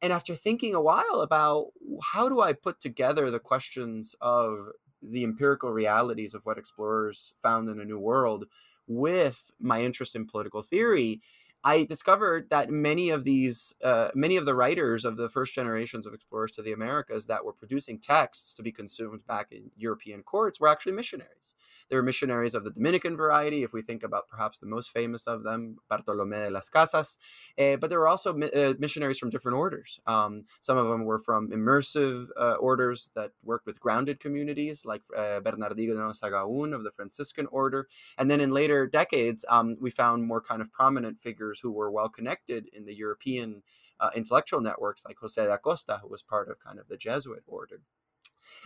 And 0.00 0.12
after 0.12 0.34
thinking 0.34 0.74
a 0.74 0.80
while 0.80 1.20
about 1.20 1.72
how 2.02 2.28
do 2.28 2.40
I 2.40 2.52
put 2.52 2.80
together 2.80 3.30
the 3.30 3.40
questions 3.40 4.14
of 4.20 4.68
the 5.10 5.24
empirical 5.24 5.70
realities 5.70 6.34
of 6.34 6.44
what 6.44 6.58
explorers 6.58 7.34
found 7.42 7.68
in 7.68 7.80
a 7.80 7.84
new 7.84 7.98
world 7.98 8.46
with 8.86 9.50
my 9.60 9.82
interest 9.82 10.14
in 10.14 10.26
political 10.26 10.62
theory 10.62 11.20
I 11.66 11.82
discovered 11.82 12.48
that 12.50 12.70
many 12.70 13.10
of 13.10 13.24
these, 13.24 13.74
uh, 13.82 14.10
many 14.14 14.36
of 14.36 14.46
the 14.46 14.54
writers 14.54 15.04
of 15.04 15.16
the 15.16 15.28
first 15.28 15.52
generations 15.52 16.06
of 16.06 16.14
explorers 16.14 16.52
to 16.52 16.62
the 16.62 16.70
Americas 16.70 17.26
that 17.26 17.44
were 17.44 17.52
producing 17.52 17.98
texts 17.98 18.54
to 18.54 18.62
be 18.62 18.70
consumed 18.70 19.26
back 19.26 19.48
in 19.50 19.72
European 19.76 20.22
courts 20.22 20.60
were 20.60 20.68
actually 20.68 20.92
missionaries. 20.92 21.56
They 21.88 21.96
were 21.96 22.04
missionaries 22.04 22.54
of 22.54 22.62
the 22.62 22.70
Dominican 22.70 23.16
variety, 23.16 23.64
if 23.64 23.72
we 23.72 23.82
think 23.82 24.04
about 24.04 24.28
perhaps 24.28 24.58
the 24.58 24.66
most 24.66 24.92
famous 24.92 25.26
of 25.26 25.42
them, 25.42 25.78
Bartolomé 25.90 26.46
de 26.46 26.50
las 26.50 26.68
Casas. 26.68 27.18
Uh, 27.58 27.76
but 27.76 27.90
there 27.90 27.98
were 27.98 28.08
also 28.08 28.30
uh, 28.38 28.74
missionaries 28.78 29.18
from 29.18 29.30
different 29.30 29.58
orders. 29.58 29.98
Um, 30.06 30.44
some 30.60 30.78
of 30.78 30.86
them 30.88 31.04
were 31.04 31.18
from 31.18 31.50
immersive 31.50 32.28
uh, 32.40 32.54
orders 32.54 33.10
that 33.16 33.32
worked 33.42 33.66
with 33.66 33.80
grounded 33.80 34.20
communities, 34.20 34.84
like 34.84 35.02
uh, 35.16 35.40
Bernardino 35.40 36.12
Sahagún 36.12 36.72
of 36.74 36.84
the 36.84 36.92
Franciscan 36.92 37.46
order. 37.50 37.88
And 38.18 38.30
then 38.30 38.40
in 38.40 38.52
later 38.52 38.86
decades, 38.86 39.44
um, 39.48 39.76
we 39.80 39.90
found 39.90 40.26
more 40.26 40.40
kind 40.40 40.62
of 40.62 40.72
prominent 40.72 41.20
figures 41.20 41.55
who 41.60 41.72
were 41.72 41.90
well 41.90 42.08
connected 42.08 42.68
in 42.72 42.84
the 42.84 42.94
European 42.94 43.62
uh, 44.00 44.10
intellectual 44.14 44.60
networks, 44.60 45.04
like 45.04 45.16
Jose 45.20 45.42
de 45.42 45.52
Acosta, 45.52 46.00
who 46.02 46.08
was 46.08 46.22
part 46.22 46.50
of 46.50 46.58
kind 46.58 46.78
of 46.78 46.88
the 46.88 46.96
Jesuit 46.96 47.42
order. 47.46 47.80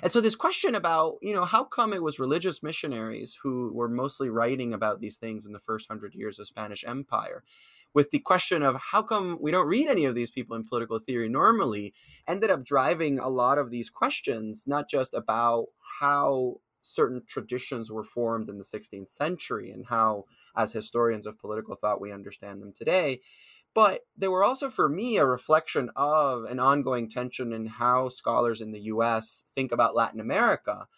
And 0.03 0.11
so 0.11 0.21
this 0.21 0.37
question 0.37 0.75
about, 0.75 1.19
you 1.21 1.35
know, 1.35 1.45
how 1.45 1.65
come 1.65 1.93
it 1.93 2.03
was 2.03 2.19
religious 2.19 2.63
missionaries 2.63 3.39
who 3.43 3.71
were 3.73 3.89
mostly 3.89 4.31
writing 4.31 4.73
about 4.73 5.01
these 5.01 5.19
things 5.19 5.47
in 5.47 5.53
the 5.53 5.59
first 5.59 5.89
hundred 5.89 6.15
years 6.15 6.39
of 6.39 6.47
Spanish 6.47 6.85
Empire, 6.85 7.43
with 7.93 8.11
the 8.11 8.21
question 8.21 8.63
of 8.63 8.77
how 8.93 9.03
come 9.03 9.39
we 9.41 9.51
don't 9.51 9.67
read 9.67 9.89
any 9.89 10.05
of 10.05 10.15
these 10.15 10.31
people 10.31 10.57
in 10.57 10.65
political 10.65 10.99
theory 10.99 11.29
normally, 11.29 11.93
ended 12.27 12.51
up 12.51 12.65
driving 12.65 13.19
a 13.19 13.29
lot 13.29 13.59
of 13.59 13.71
these 13.71 13.91
questions, 13.91 14.65
not 14.67 14.89
just 14.89 15.13
about 15.13 15.67
how 16.01 16.61
certain 16.81 17.23
traditions 17.27 17.91
were 17.91 18.05
formed 18.05 18.49
in 18.49 18.59
the 18.59 18.65
16th 18.65 19.13
century 19.13 19.71
and 19.71 19.87
how, 19.87 20.25
as 20.57 20.73
historians 20.73 21.26
of 21.26 21.38
political 21.38 21.76
thought, 21.76 22.00
we 22.00 22.12
understand 22.12 22.61
them 22.61 22.73
today. 22.73 23.21
But 23.73 24.00
they 24.16 24.28
were 24.28 24.42
also, 24.42 24.69
for 24.69 24.88
me, 24.88 25.16
a 25.16 25.25
reflection 25.25 25.90
of 25.95 26.45
an 26.45 26.59
ongoing 26.59 27.09
tension 27.09 27.52
in 27.52 27.66
how 27.66 28.09
scholars 28.09 28.61
in 28.61 28.73
the 28.73 28.80
US 28.80 29.45
think 29.54 29.71
about 29.71 29.95
Latin 29.95 30.21
America 30.21 30.88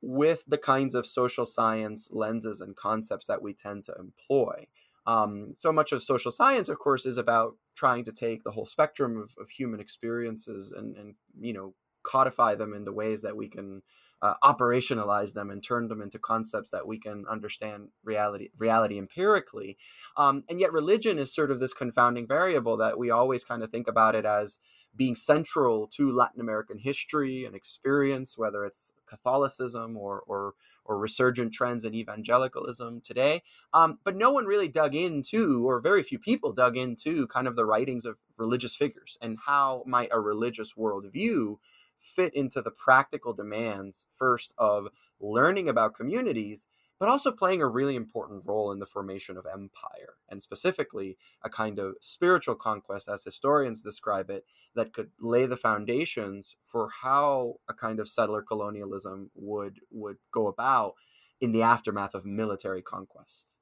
with 0.00 0.44
the 0.46 0.58
kinds 0.58 0.94
of 0.94 1.06
social 1.06 1.46
science 1.46 2.08
lenses 2.12 2.60
and 2.60 2.76
concepts 2.76 3.26
that 3.26 3.42
we 3.42 3.52
tend 3.52 3.84
to 3.84 3.94
employ. 3.98 4.66
Um, 5.06 5.54
so 5.56 5.72
much 5.72 5.92
of 5.92 6.02
social 6.02 6.30
science, 6.30 6.68
of 6.68 6.78
course, 6.78 7.06
is 7.06 7.16
about 7.16 7.56
trying 7.74 8.04
to 8.04 8.12
take 8.12 8.44
the 8.44 8.50
whole 8.50 8.66
spectrum 8.66 9.16
of, 9.16 9.30
of 9.40 9.50
human 9.50 9.80
experiences 9.80 10.72
and, 10.72 10.96
and, 10.96 11.14
you 11.40 11.52
know, 11.52 11.74
codify 12.08 12.54
them 12.54 12.72
into 12.72 12.92
ways 12.92 13.22
that 13.22 13.36
we 13.36 13.48
can 13.48 13.82
uh, 14.20 14.34
operationalize 14.42 15.32
them 15.34 15.48
and 15.50 15.62
turn 15.62 15.86
them 15.88 16.02
into 16.02 16.18
concepts 16.18 16.70
that 16.70 16.86
we 16.86 16.98
can 16.98 17.24
understand 17.30 17.88
reality 18.02 18.48
reality 18.58 18.98
empirically 18.98 19.76
um, 20.16 20.42
and 20.48 20.58
yet 20.58 20.72
religion 20.72 21.18
is 21.18 21.32
sort 21.32 21.52
of 21.52 21.60
this 21.60 21.72
confounding 21.72 22.26
variable 22.26 22.76
that 22.76 22.98
we 22.98 23.10
always 23.10 23.44
kind 23.44 23.62
of 23.62 23.70
think 23.70 23.86
about 23.86 24.16
it 24.16 24.24
as 24.24 24.58
being 24.96 25.14
central 25.14 25.86
to 25.86 26.12
Latin 26.12 26.40
American 26.40 26.78
history 26.78 27.44
and 27.44 27.54
experience, 27.54 28.36
whether 28.36 28.66
it's 28.66 28.92
Catholicism 29.06 29.96
or 29.96 30.22
or, 30.26 30.54
or 30.84 30.98
resurgent 30.98 31.52
trends 31.52 31.84
in 31.84 31.94
evangelicalism 31.94 33.00
today. 33.02 33.42
Um, 33.72 33.98
but 34.04 34.16
no 34.16 34.32
one 34.32 34.46
really 34.46 34.68
dug 34.68 34.94
into, 34.94 35.66
or 35.66 35.80
very 35.80 36.02
few 36.02 36.18
people 36.18 36.52
dug 36.52 36.76
into, 36.76 37.26
kind 37.28 37.46
of 37.46 37.56
the 37.56 37.64
writings 37.64 38.04
of 38.04 38.16
religious 38.36 38.74
figures 38.74 39.16
and 39.22 39.38
how 39.46 39.82
might 39.86 40.08
a 40.12 40.20
religious 40.20 40.74
worldview 40.74 41.56
fit 42.00 42.34
into 42.34 42.62
the 42.62 42.70
practical 42.70 43.32
demands 43.32 44.06
first 44.16 44.54
of 44.58 44.88
learning 45.20 45.68
about 45.68 45.94
communities 45.94 46.66
but 46.98 47.08
also 47.08 47.30
playing 47.30 47.62
a 47.62 47.66
really 47.66 47.94
important 47.94 48.42
role 48.44 48.72
in 48.72 48.80
the 48.80 48.86
formation 48.86 49.36
of 49.36 49.46
empire, 49.46 50.14
and 50.28 50.42
specifically 50.42 51.16
a 51.42 51.48
kind 51.48 51.78
of 51.78 51.94
spiritual 52.00 52.56
conquest, 52.56 53.08
as 53.08 53.22
historians 53.22 53.82
describe 53.82 54.30
it, 54.30 54.44
that 54.74 54.92
could 54.92 55.10
lay 55.20 55.46
the 55.46 55.56
foundations 55.56 56.56
for 56.62 56.88
how 57.02 57.54
a 57.68 57.74
kind 57.74 58.00
of 58.00 58.08
settler 58.08 58.42
colonialism 58.42 59.30
would 59.34 59.80
would 59.90 60.16
go 60.32 60.48
about 60.48 60.94
in 61.40 61.52
the 61.52 61.62
aftermath 61.62 62.14
of 62.14 62.24
military 62.24 62.82
conquest. 62.82 63.54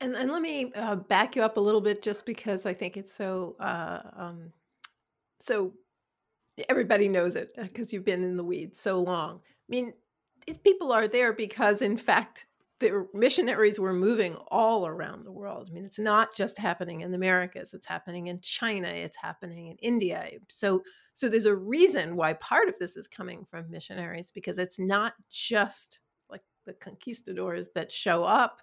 And, 0.00 0.14
and 0.14 0.30
let 0.30 0.42
me 0.42 0.72
uh, 0.74 0.96
back 0.96 1.36
you 1.36 1.42
up 1.42 1.56
a 1.56 1.60
little 1.60 1.80
bit, 1.80 2.02
just 2.02 2.26
because 2.26 2.66
I 2.66 2.74
think 2.74 2.96
it's 2.96 3.14
so 3.14 3.54
uh, 3.60 4.00
um, 4.16 4.52
so 5.38 5.74
everybody 6.68 7.08
knows 7.08 7.36
it 7.36 7.50
because 7.56 7.86
uh, 7.86 7.90
you've 7.92 8.04
been 8.04 8.24
in 8.24 8.36
the 8.36 8.44
weeds 8.44 8.80
so 8.80 9.02
long. 9.02 9.40
I 9.44 9.68
mean, 9.68 9.92
these 10.46 10.58
people 10.58 10.92
are 10.92 11.08
there 11.08 11.32
because, 11.32 11.82
in 11.82 11.96
fact, 11.96 12.46
the 12.80 13.06
missionaries 13.12 13.80
were 13.80 13.92
moving 13.92 14.36
all 14.48 14.86
around 14.86 15.24
the 15.24 15.32
world. 15.32 15.68
I 15.70 15.74
mean, 15.74 15.84
it's 15.84 15.98
not 15.98 16.34
just 16.34 16.58
happening 16.58 17.00
in 17.00 17.10
the 17.10 17.16
Americas; 17.16 17.74
it's 17.74 17.86
happening 17.86 18.28
in 18.28 18.40
China, 18.40 18.88
it's 18.88 19.16
happening 19.20 19.68
in 19.68 19.76
India. 19.78 20.28
So, 20.48 20.82
so 21.12 21.28
there's 21.28 21.46
a 21.46 21.56
reason 21.56 22.16
why 22.16 22.34
part 22.34 22.68
of 22.68 22.78
this 22.78 22.96
is 22.96 23.08
coming 23.08 23.44
from 23.44 23.70
missionaries 23.70 24.30
because 24.30 24.58
it's 24.58 24.78
not 24.78 25.14
just 25.28 25.98
like 26.30 26.42
the 26.66 26.72
conquistadors 26.72 27.68
that 27.74 27.90
show 27.90 28.24
up. 28.24 28.60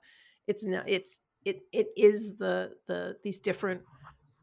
It's 0.47 0.65
not. 0.65 0.87
It's 0.87 1.19
it. 1.43 1.63
It 1.73 1.87
is 1.97 2.37
the 2.37 2.71
the 2.87 3.17
these 3.23 3.39
different 3.39 3.81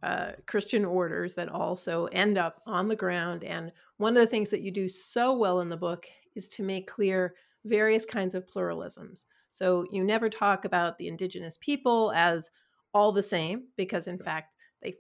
uh, 0.03 0.33
Christian 0.47 0.85
orders 0.85 1.35
that 1.35 1.49
also 1.49 2.07
end 2.07 2.37
up 2.37 2.61
on 2.67 2.89
the 2.89 2.97
ground. 2.97 3.45
And 3.45 3.73
one 3.99 4.17
of 4.17 4.23
the 4.23 4.27
things 4.31 4.51
that 4.51 4.63
you 4.63 4.71
do 4.71 4.89
so 4.89 5.37
well 5.37 5.61
in 5.61 5.69
the 5.69 5.77
book 5.77 6.07
is 6.35 6.49
to 6.49 6.63
make 6.63 6.91
clear 6.91 7.35
various 7.65 8.05
kinds 8.05 8.35
of 8.35 8.47
pluralisms. 8.47 9.25
So 9.53 9.87
you 9.93 10.03
never 10.03 10.29
talk 10.29 10.65
about 10.65 10.99
the 10.99 11.09
indigenous 11.09 11.57
people 11.59 12.13
as 12.17 12.51
all 12.95 13.13
the 13.13 13.23
same, 13.23 13.69
because 13.77 14.07
in 14.07 14.19
fact, 14.19 14.55
they, 14.83 14.95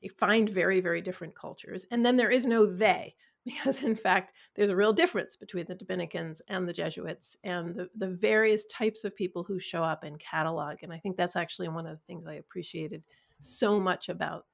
they 0.00 0.08
find 0.08 0.48
very, 0.48 0.80
very 0.80 1.00
different 1.00 1.34
cultures. 1.34 1.86
And 1.90 2.04
then 2.04 2.16
there 2.16 2.30
is 2.30 2.46
no 2.46 2.66
they, 2.66 3.16
because 3.44 3.82
in 3.82 3.96
fact, 3.96 4.32
there's 4.54 4.70
a 4.70 4.76
real 4.76 4.92
difference 4.92 5.36
between 5.36 5.66
the 5.66 5.74
Dominicans 5.74 6.40
and 6.48 6.68
the 6.68 6.72
Jesuits 6.72 7.36
and 7.44 7.74
the, 7.74 7.88
the 7.96 8.08
various 8.08 8.64
types 8.66 9.04
of 9.04 9.16
people 9.16 9.42
who 9.42 9.58
show 9.58 9.82
up 9.82 10.04
in 10.04 10.16
catalog. 10.16 10.78
And 10.82 10.92
I 10.92 10.98
think 10.98 11.16
that's 11.16 11.36
actually 11.36 11.68
one 11.68 11.86
of 11.86 11.92
the 11.92 12.04
things 12.06 12.26
I 12.26 12.34
appreciated 12.34 13.02
so 13.40 13.80
much 13.80 14.08
about 14.08 14.44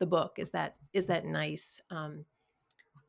the 0.00 0.06
book 0.06 0.34
is 0.38 0.50
that 0.50 0.76
is 0.92 1.06
that 1.06 1.26
nice 1.26 1.80
um, 1.90 2.24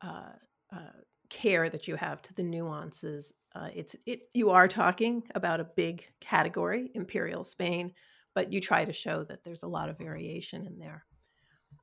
uh, 0.02 0.32
uh, 0.72 0.92
care 1.28 1.70
that 1.70 1.86
you 1.88 1.96
have 1.96 2.20
to 2.22 2.34
the 2.34 2.42
nuances. 2.42 3.32
Uh, 3.54 3.68
it's 3.74 3.96
it 4.06 4.22
you 4.34 4.50
are 4.50 4.68
talking 4.68 5.22
about 5.34 5.60
a 5.60 5.68
big 5.76 6.06
category, 6.20 6.90
imperial 6.94 7.44
Spain, 7.44 7.92
but 8.34 8.52
you 8.52 8.60
try 8.60 8.84
to 8.84 8.92
show 8.92 9.24
that 9.24 9.44
there's 9.44 9.62
a 9.62 9.68
lot 9.68 9.88
of 9.88 9.98
variation 9.98 10.66
in 10.66 10.78
there. 10.78 11.04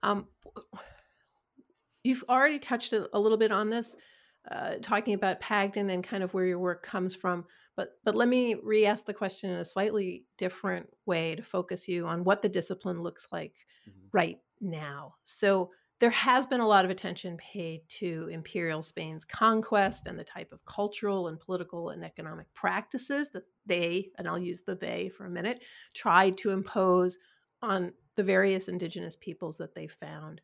Um, 0.04 0.28
you've 2.04 2.24
already 2.30 2.60
touched 2.60 2.94
a, 2.94 3.10
a 3.14 3.20
little 3.20 3.38
bit 3.38 3.52
on 3.52 3.70
this, 3.70 3.96
uh, 4.52 4.76
talking 4.82 5.14
about 5.14 5.42
Pagden 5.42 5.92
and 5.92 6.04
kind 6.04 6.24
of 6.24 6.34
where 6.34 6.46
your 6.46 6.60
work 6.60 6.84
comes 6.84 7.16
from. 7.16 7.46
But 7.76 8.00
but 8.04 8.16
let 8.16 8.28
me 8.28 8.56
re-ask 8.56 9.06
the 9.06 9.14
question 9.14 9.50
in 9.50 9.58
a 9.58 9.66
slightly 9.66 10.26
different 10.38 10.88
way 11.06 11.36
to 11.36 11.44
focus 11.44 11.88
you 11.88 12.08
on 12.08 12.24
what 12.24 12.42
the 12.42 12.50
discipline 12.50 13.04
looks 13.04 13.28
like 13.32 13.54
mm-hmm. 13.88 14.08
right 14.12 14.38
now. 14.60 15.16
So 15.24 15.72
there 16.00 16.10
has 16.12 16.46
been 16.46 16.60
a 16.60 16.68
lot 16.68 16.86
of 16.86 16.92
attention 16.92 17.38
paid 17.38 17.82
to 17.90 18.30
imperial 18.32 18.84
Spain's 18.84 19.26
conquest 19.26 20.06
and 20.06 20.18
the 20.18 20.24
type 20.24 20.52
of 20.52 20.64
cultural 20.66 21.28
and 21.28 21.40
political 21.40 21.90
and 21.90 22.04
economic 22.04 22.54
practices 22.54 23.30
that 23.34 23.44
they, 23.66 24.10
and 24.18 24.28
I'll 24.28 24.38
use 24.38 24.62
the 24.62 24.76
they 24.76 25.10
for 25.10 25.26
a 25.26 25.30
minute, 25.30 25.64
tried 25.96 26.38
to 26.38 26.52
impose 26.52 27.18
on 27.64 27.94
the 28.16 28.24
various 28.24 28.68
indigenous 28.68 29.16
peoples 29.16 29.58
that 29.58 29.74
they 29.74 29.88
found. 29.88 30.42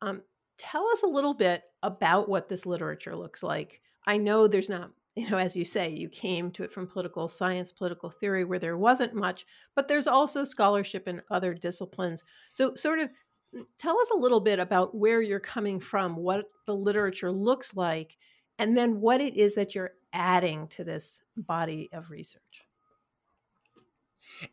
Um, 0.00 0.22
tell 0.58 0.88
us 0.88 1.02
a 1.02 1.08
little 1.08 1.34
bit 1.34 1.62
about 1.82 2.28
what 2.28 2.48
this 2.48 2.66
literature 2.66 3.16
looks 3.16 3.42
like. 3.42 3.80
I 4.06 4.16
know 4.16 4.46
there's 4.46 4.68
not 4.68 4.90
you 5.14 5.28
know, 5.28 5.36
as 5.36 5.54
you 5.54 5.64
say, 5.64 5.90
you 5.90 6.08
came 6.08 6.50
to 6.52 6.64
it 6.64 6.72
from 6.72 6.86
political 6.86 7.28
science, 7.28 7.70
political 7.70 8.08
theory, 8.08 8.44
where 8.44 8.58
there 8.58 8.78
wasn't 8.78 9.14
much, 9.14 9.44
but 9.74 9.86
there's 9.86 10.06
also 10.06 10.42
scholarship 10.42 11.06
in 11.06 11.20
other 11.30 11.52
disciplines. 11.52 12.24
So, 12.50 12.74
sort 12.74 12.98
of 12.98 13.10
mm, 13.54 13.64
tell 13.76 13.98
us 14.00 14.10
a 14.10 14.18
little 14.18 14.40
bit 14.40 14.58
about 14.58 14.94
where 14.94 15.20
you're 15.20 15.38
coming 15.38 15.80
from, 15.80 16.16
what 16.16 16.46
the 16.66 16.74
literature 16.74 17.30
looks 17.30 17.76
like, 17.76 18.16
and 18.58 18.76
then 18.76 19.00
what 19.00 19.20
it 19.20 19.36
is 19.36 19.54
that 19.54 19.74
you're 19.74 19.92
adding 20.14 20.66
to 20.68 20.84
this 20.84 21.20
body 21.36 21.90
of 21.92 22.10
research. 22.10 22.66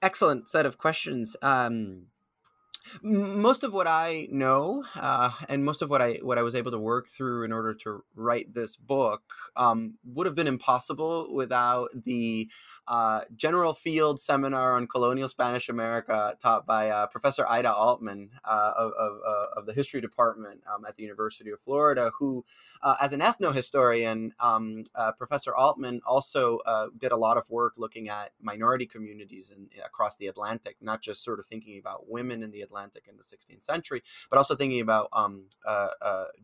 Excellent 0.02 0.50
set 0.50 0.66
of 0.66 0.78
questions. 0.78 1.38
Um, 1.42 2.08
most 3.02 3.64
of 3.64 3.74
what 3.74 3.88
I 3.88 4.28
know, 4.32 4.84
uh, 4.96 5.32
and 5.48 5.64
most 5.64 5.82
of 5.82 5.90
what 5.90 6.02
I 6.02 6.20
what 6.22 6.38
I 6.38 6.42
was 6.42 6.56
able 6.56 6.72
to 6.72 6.80
work 6.80 7.08
through 7.08 7.44
in 7.44 7.52
order 7.52 7.74
to 7.76 8.04
write 8.16 8.54
this 8.54 8.76
book, 8.76 9.34
um, 9.56 9.96
would 10.06 10.26
have 10.26 10.36
been 10.36 10.48
impossible 10.48 11.34
without 11.34 11.90
the 11.94 12.50
uh, 12.90 13.22
General 13.36 13.74
Field 13.76 14.20
Seminar 14.20 14.76
on 14.76 14.88
Colonial 14.88 15.30
Spanish 15.30 15.70
America, 15.70 16.36
taught 16.42 16.66
by 16.66 16.90
uh, 16.90 17.06
Professor 17.06 17.48
Ida 17.48 17.72
Altman 17.72 18.32
uh, 18.44 18.72
of, 18.76 18.92
of, 18.94 19.20
uh, 19.26 19.60
of, 19.60 19.66
the 19.68 19.74
History 19.74 20.02
Department 20.02 20.62
um, 20.74 20.84
at 20.86 20.96
the 20.96 21.04
University 21.04 21.52
of 21.52 21.62
Florida, 21.62 22.12
who, 22.18 22.44
uh, 22.82 22.96
as 23.00 23.14
an 23.14 23.20
ethnohistorian, 23.20 24.32
um, 24.40 24.84
Professor 25.20 25.56
Altman 25.56 26.02
also 26.04 26.60
did 26.98 27.12
a 27.12 27.16
lot 27.16 27.38
of 27.38 27.48
work 27.52 27.74
looking 27.78 28.10
at 28.10 28.32
minority 28.42 28.88
communities 28.88 29.54
in, 29.56 29.70
across 29.86 30.18
the 30.18 30.26
Atlantic, 30.26 30.78
not 30.82 31.00
just 31.00 31.24
sort 31.24 31.40
of 31.40 31.46
thinking 31.46 31.78
about 31.78 32.10
women 32.10 32.42
in 32.42 32.50
the 32.50 32.62
Atlantic 32.70 33.06
in 33.10 33.18
the 33.18 33.24
16th 33.24 33.64
century, 33.64 34.04
but 34.30 34.38
also 34.38 34.56
thinking 34.56 34.82
about 34.82 35.10
um, 35.12 35.46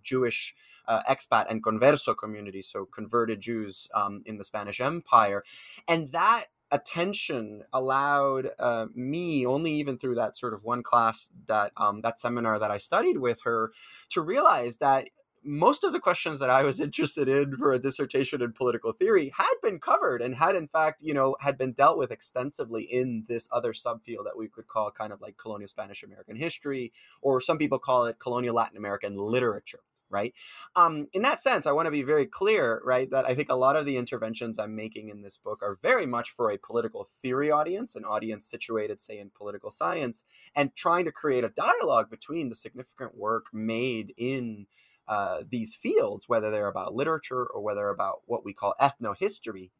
Jewish 0.01 0.55
expat 0.89 1.45
and 1.49 1.63
converso 1.63 2.17
communities, 2.17 2.67
so 2.67 2.85
converted 2.85 3.39
Jews 3.39 3.87
um, 3.93 4.23
in 4.25 4.37
the 4.37 4.43
Spanish 4.43 4.79
Empire. 4.79 5.43
And 5.87 6.11
that 6.11 6.45
attention 6.71 7.63
allowed 7.71 8.49
uh, 8.59 8.87
me 8.93 9.45
only 9.45 9.73
even 9.73 9.97
through 9.97 10.15
that 10.15 10.35
sort 10.35 10.53
of 10.53 10.63
one 10.63 10.83
class 10.83 11.29
that 11.47 11.71
um, 11.77 12.01
that 12.01 12.19
seminar 12.19 12.59
that 12.59 12.71
I 12.71 12.77
studied 12.77 13.17
with 13.17 13.39
her 13.43 13.71
to 14.09 14.21
realize 14.21 14.77
that 14.77 15.09
most 15.45 15.83
of 15.83 15.93
the 15.93 15.99
questions 15.99 16.39
that 16.39 16.49
I 16.49 16.63
was 16.63 16.79
interested 16.81 17.29
in 17.29 17.55
for 17.57 17.73
a 17.73 17.79
dissertation 17.79 18.41
in 18.41 18.53
political 18.53 18.91
theory 18.91 19.31
had 19.37 19.53
been 19.61 19.79
covered 19.79 20.21
and 20.21 20.35
had 20.35 20.55
in 20.55 20.67
fact, 20.67 21.01
you 21.01 21.13
know, 21.13 21.35
had 21.39 21.57
been 21.57 21.73
dealt 21.73 21.97
with 21.97 22.11
extensively 22.11 22.83
in 22.83 23.25
this 23.27 23.47
other 23.51 23.73
subfield 23.73 24.25
that 24.25 24.37
we 24.37 24.47
could 24.47 24.67
call 24.67 24.91
kind 24.91 25.13
of 25.13 25.21
like 25.21 25.37
colonial 25.37 25.67
Spanish 25.67 26.03
American 26.03 26.35
history, 26.35 26.91
or 27.21 27.39
some 27.39 27.57
people 27.57 27.79
call 27.79 28.05
it 28.05 28.19
colonial 28.19 28.55
Latin 28.55 28.77
American 28.77 29.17
literature 29.17 29.81
right? 30.09 30.33
Um, 30.75 31.07
in 31.13 31.23
that 31.23 31.41
sense, 31.41 31.65
I 31.65 31.71
want 31.71 31.87
to 31.87 31.91
be 31.91 32.03
very 32.03 32.25
clear, 32.25 32.81
right, 32.85 33.09
that 33.09 33.25
I 33.25 33.35
think 33.35 33.49
a 33.49 33.55
lot 33.55 33.75
of 33.75 33.85
the 33.85 33.97
interventions 33.97 34.59
I'm 34.59 34.75
making 34.75 35.09
in 35.09 35.23
this 35.23 35.37
book 35.37 35.61
are 35.61 35.79
very 35.81 36.05
much 36.05 36.31
for 36.31 36.51
a 36.51 36.57
political 36.57 37.09
theory 37.21 37.51
audience, 37.51 37.95
an 37.95 38.05
audience 38.05 38.45
situated, 38.45 38.99
say, 38.99 39.17
in 39.17 39.31
political 39.35 39.71
science, 39.71 40.23
and 40.55 40.75
trying 40.75 41.05
to 41.05 41.11
create 41.11 41.43
a 41.43 41.49
dialogue 41.49 42.09
between 42.09 42.49
the 42.49 42.55
significant 42.55 43.17
work 43.17 43.47
made 43.51 44.13
in 44.15 44.67
uh, 45.07 45.39
these 45.49 45.75
fields, 45.75 46.27
whether 46.27 46.51
they're 46.51 46.67
about 46.67 46.95
literature 46.95 47.45
or 47.45 47.61
whether 47.61 47.89
about 47.89 48.21
what 48.25 48.45
we 48.45 48.53
call 48.53 48.73
ethnohistory, 48.81 49.71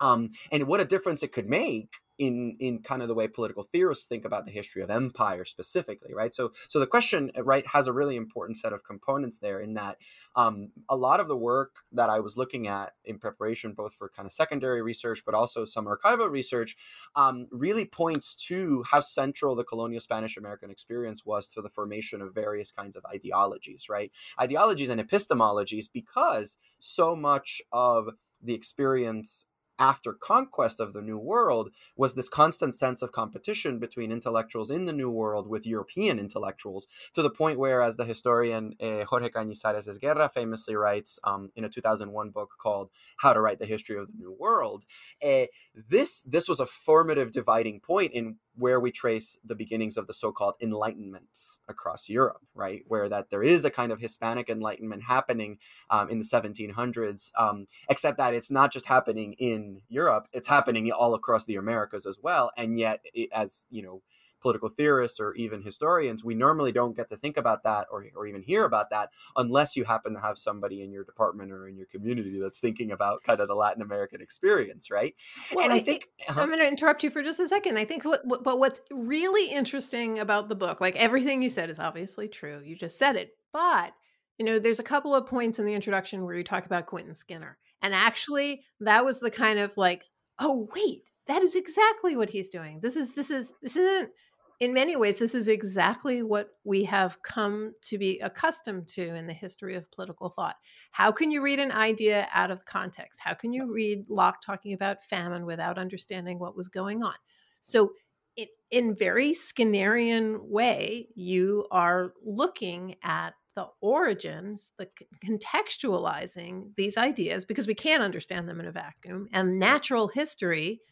um, 0.00 0.30
and 0.52 0.66
what 0.66 0.80
a 0.80 0.84
difference 0.84 1.22
it 1.22 1.32
could 1.32 1.48
make 1.48 1.90
in 2.18 2.56
in 2.60 2.80
kind 2.82 3.02
of 3.02 3.08
the 3.08 3.14
way 3.14 3.28
political 3.28 3.62
theorists 3.62 4.06
think 4.06 4.24
about 4.24 4.44
the 4.46 4.52
history 4.52 4.82
of 4.82 4.90
empire 4.90 5.44
specifically 5.44 6.12
right? 6.14 6.34
So 6.34 6.52
so 6.68 6.78
the 6.78 6.86
question 6.86 7.30
uh, 7.36 7.42
right 7.42 7.66
has 7.68 7.86
a 7.86 7.92
really 7.92 8.16
important 8.16 8.58
set 8.58 8.72
of 8.72 8.84
components 8.84 9.38
there 9.38 9.60
in 9.60 9.74
that 9.74 9.96
um, 10.34 10.70
a 10.88 10.96
lot 10.96 11.20
of 11.20 11.28
the 11.28 11.36
work 11.36 11.76
that 11.92 12.10
i 12.10 12.20
was 12.20 12.36
looking 12.36 12.68
at 12.68 12.92
in 13.04 13.18
preparation 13.18 13.72
both 13.72 13.94
for 13.94 14.08
kind 14.08 14.26
of 14.26 14.32
secondary 14.32 14.82
research 14.82 15.22
but 15.24 15.34
also 15.34 15.64
some 15.64 15.86
archival 15.86 16.30
research 16.30 16.76
um, 17.14 17.46
really 17.50 17.84
points 17.84 18.36
to 18.36 18.84
how 18.90 19.00
central 19.00 19.54
the 19.54 19.64
colonial 19.64 20.00
spanish 20.00 20.36
american 20.36 20.70
experience 20.70 21.24
was 21.24 21.46
to 21.48 21.62
the 21.62 21.70
formation 21.70 22.20
of 22.20 22.34
various 22.34 22.70
kinds 22.70 22.96
of 22.96 23.04
ideologies 23.06 23.86
right? 23.88 24.12
Ideologies 24.40 24.88
and 24.88 25.00
epistemologies 25.00 25.86
because 25.92 26.56
so 26.78 27.16
much 27.16 27.62
of 27.72 28.10
the 28.42 28.54
experience 28.54 29.44
after 29.78 30.12
conquest 30.12 30.80
of 30.80 30.92
the 30.92 31.02
New 31.02 31.18
World 31.18 31.70
was 31.96 32.14
this 32.14 32.28
constant 32.28 32.74
sense 32.74 33.02
of 33.02 33.12
competition 33.12 33.78
between 33.78 34.12
intellectuals 34.12 34.70
in 34.70 34.84
the 34.84 34.92
New 34.92 35.10
World 35.10 35.48
with 35.48 35.66
European 35.66 36.18
intellectuals, 36.18 36.86
to 37.14 37.22
the 37.22 37.30
point 37.30 37.58
where, 37.58 37.82
as 37.82 37.96
the 37.96 38.04
historian 38.04 38.74
uh, 38.80 39.04
Jorge 39.04 39.28
Cañizares 39.28 39.88
Esguerra 39.88 40.30
famously 40.32 40.74
writes 40.74 41.18
um, 41.24 41.50
in 41.56 41.64
a 41.64 41.68
2001 41.68 42.30
book 42.30 42.50
called 42.58 42.90
How 43.18 43.32
to 43.32 43.40
Write 43.40 43.58
the 43.58 43.66
History 43.66 43.98
of 43.98 44.08
the 44.08 44.18
New 44.18 44.34
World, 44.38 44.84
uh, 45.24 45.46
this, 45.74 46.22
this 46.22 46.48
was 46.48 46.60
a 46.60 46.66
formative 46.66 47.32
dividing 47.32 47.80
point 47.80 48.12
in 48.12 48.36
where 48.56 48.80
we 48.80 48.90
trace 48.90 49.38
the 49.44 49.54
beginnings 49.54 49.96
of 49.96 50.06
the 50.06 50.14
so-called 50.14 50.56
enlightenments 50.62 51.60
across 51.68 52.08
Europe, 52.08 52.42
right? 52.54 52.82
Where 52.88 53.08
that 53.08 53.30
there 53.30 53.42
is 53.42 53.64
a 53.64 53.70
kind 53.70 53.92
of 53.92 54.00
Hispanic 54.00 54.48
enlightenment 54.48 55.04
happening 55.04 55.58
um, 55.90 56.08
in 56.10 56.18
the 56.18 56.24
1700s, 56.24 57.30
um, 57.38 57.66
except 57.88 58.18
that 58.18 58.34
it's 58.34 58.50
not 58.50 58.72
just 58.72 58.86
happening 58.86 59.34
in 59.34 59.82
Europe; 59.88 60.28
it's 60.32 60.48
happening 60.48 60.90
all 60.90 61.14
across 61.14 61.44
the 61.44 61.56
Americas 61.56 62.06
as 62.06 62.18
well. 62.22 62.50
And 62.56 62.78
yet, 62.78 63.00
it, 63.14 63.30
as 63.32 63.66
you 63.70 63.82
know, 63.82 64.02
political 64.40 64.68
theorists 64.68 65.20
or 65.20 65.34
even 65.34 65.62
historians, 65.62 66.24
we 66.24 66.34
normally 66.34 66.72
don't 66.72 66.96
get 66.96 67.08
to 67.08 67.16
think 67.16 67.36
about 67.36 67.64
that 67.64 67.86
or, 67.90 68.06
or 68.14 68.26
even 68.26 68.42
hear 68.42 68.64
about 68.64 68.90
that 68.90 69.10
unless 69.36 69.76
you 69.76 69.84
happen 69.84 70.14
to 70.14 70.20
have 70.20 70.38
somebody 70.38 70.82
in 70.82 70.92
your 70.92 71.04
department 71.04 71.52
or 71.52 71.68
in 71.68 71.76
your 71.76 71.86
community 71.86 72.38
that's 72.40 72.58
thinking 72.58 72.90
about 72.90 73.22
kind 73.22 73.40
of 73.40 73.48
the 73.48 73.54
Latin 73.54 73.82
American 73.82 74.20
experience, 74.20 74.90
right? 74.90 75.14
Well, 75.54 75.64
and 75.64 75.72
I, 75.72 75.76
I 75.76 75.80
think 75.80 76.08
uh-huh. 76.28 76.40
I'm 76.40 76.48
going 76.48 76.60
to 76.60 76.68
interrupt 76.68 77.02
you 77.02 77.10
for 77.10 77.22
just 77.22 77.40
a 77.40 77.48
second. 77.48 77.78
I 77.78 77.84
think 77.84 78.04
what, 78.04 78.24
what, 78.24 78.42
but 78.42 78.58
what's 78.58 78.80
really 78.90 79.50
interesting 79.50 80.18
about 80.18 80.48
the 80.48 80.54
book, 80.54 80.80
like 80.80 80.96
everything 80.96 81.42
you 81.42 81.50
said 81.50 81.70
is 81.70 81.78
obviously 81.78 82.28
true. 82.28 82.62
You 82.64 82.76
just 82.76 82.98
said 82.98 83.16
it, 83.16 83.30
but 83.52 83.92
you 84.38 84.44
know, 84.44 84.58
there's 84.58 84.80
a 84.80 84.84
couple 84.84 85.14
of 85.14 85.26
points 85.26 85.58
in 85.58 85.64
the 85.64 85.74
introduction 85.74 86.24
where 86.24 86.34
you 86.34 86.44
talk 86.44 86.66
about 86.66 86.86
Quentin 86.86 87.14
Skinner. 87.14 87.56
And 87.82 87.94
actually, 87.94 88.62
that 88.80 89.04
was 89.04 89.20
the 89.20 89.30
kind 89.30 89.58
of 89.58 89.72
like, 89.76 90.04
oh, 90.38 90.68
wait, 90.74 91.08
that 91.26 91.42
is 91.42 91.56
exactly 91.56 92.16
what 92.16 92.30
he's 92.30 92.48
doing. 92.48 92.80
This 92.82 92.96
is 92.96 93.14
this 93.14 93.30
is 93.30 93.52
this 93.62 93.76
isn't 93.76 94.10
in 94.58 94.72
many 94.72 94.96
ways, 94.96 95.18
this 95.18 95.34
is 95.34 95.48
exactly 95.48 96.22
what 96.22 96.48
we 96.64 96.84
have 96.84 97.22
come 97.22 97.72
to 97.82 97.98
be 97.98 98.18
accustomed 98.20 98.88
to 98.88 99.14
in 99.14 99.26
the 99.26 99.34
history 99.34 99.76
of 99.76 99.90
political 99.90 100.30
thought. 100.30 100.56
How 100.92 101.12
can 101.12 101.30
you 101.30 101.42
read 101.42 101.58
an 101.58 101.72
idea 101.72 102.26
out 102.32 102.50
of 102.50 102.64
context? 102.64 103.20
How 103.22 103.34
can 103.34 103.52
you 103.52 103.70
read 103.70 104.06
Locke 104.08 104.40
talking 104.40 104.72
about 104.72 105.04
famine 105.04 105.44
without 105.44 105.78
understanding 105.78 106.38
what 106.38 106.56
was 106.56 106.68
going 106.68 107.02
on? 107.02 107.14
So, 107.60 107.92
it, 108.36 108.50
in 108.70 108.94
very 108.94 109.32
Skinnerian 109.32 110.42
way, 110.42 111.08
you 111.14 111.66
are 111.70 112.12
looking 112.22 112.96
at 113.02 113.34
the 113.54 113.66
origins, 113.80 114.72
the 114.78 114.88
contextualizing 115.24 116.74
these 116.76 116.98
ideas 116.98 117.46
because 117.46 117.66
we 117.66 117.74
can't 117.74 118.02
understand 118.02 118.46
them 118.46 118.60
in 118.60 118.66
a 118.66 118.72
vacuum. 118.72 119.28
And 119.32 119.58
natural 119.58 120.08
history 120.08 120.82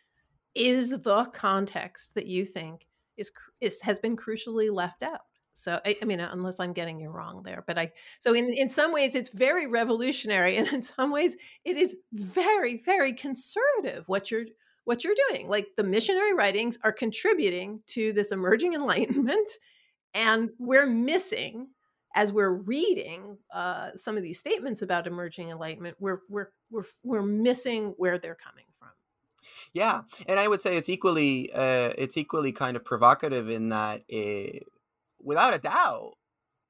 is 0.55 0.91
the 1.03 1.27
context 1.35 2.15
that 2.15 2.27
you 2.27 2.47
think 2.47 2.87
is, 3.17 3.31
is 3.61 3.83
has 3.83 3.99
been 3.99 4.17
crucially 4.17 4.73
left 4.73 5.03
out. 5.03 5.21
So 5.55 5.81
I, 5.87 5.97
I, 6.03 6.05
mean, 6.05 6.19
unless 6.19 6.59
I'm 6.59 6.73
getting 6.73 6.99
you 6.99 7.11
wrong 7.11 7.43
there, 7.45 7.63
but 7.67 7.79
I 7.79 7.93
so 8.19 8.35
in 8.35 8.53
in 8.53 8.69
some 8.69 8.93
ways 8.93 9.15
it's 9.15 9.31
very 9.31 9.67
revolutionary, 9.67 10.57
and 10.59 10.69
in 10.69 10.83
some 10.83 11.11
ways 11.13 11.37
it 11.65 11.77
is 11.77 11.97
very 12.13 12.77
very 12.77 13.13
conservative. 13.13 14.09
What 14.09 14.31
you're 14.31 14.47
what 14.85 15.05
you're 15.05 15.15
doing, 15.31 15.49
like 15.49 15.69
the 15.77 15.85
missionary 15.85 16.35
writings, 16.35 16.79
are 16.83 16.93
contributing 16.93 17.81
to 17.89 18.13
this 18.13 18.33
emerging 18.33 18.75
enlightenment, 18.75 19.51
and 20.13 20.51
we're 20.59 20.87
missing 20.87 21.69
as 22.17 22.33
we're 22.33 22.51
reading 22.51 23.39
uh, 23.53 23.91
some 23.95 24.17
of 24.17 24.23
these 24.23 24.39
statements 24.39 24.83
about 24.83 25.07
emerging 25.07 25.51
enlightenment. 25.51 25.97
We're 26.01 26.21
we're 26.29 26.49
we're 26.71 26.85
we're 27.05 27.23
missing 27.23 27.95
where 27.97 28.19
they're 28.19 28.35
coming 28.35 28.67
from. 28.79 28.91
Yeah, 29.73 30.03
and 30.27 30.39
I 30.39 30.49
would 30.49 30.61
say 30.61 30.77
it's 30.77 30.89
equally 30.89 31.53
uh, 31.53 31.93
it's 31.99 32.17
equally 32.17 32.53
kind 32.53 32.77
of 32.77 32.85
provocative 32.85 33.49
in 33.49 33.71
that, 33.71 34.03
it, 34.09 34.65
without 35.23 35.55
a 35.55 35.59
doubt, 35.59 36.15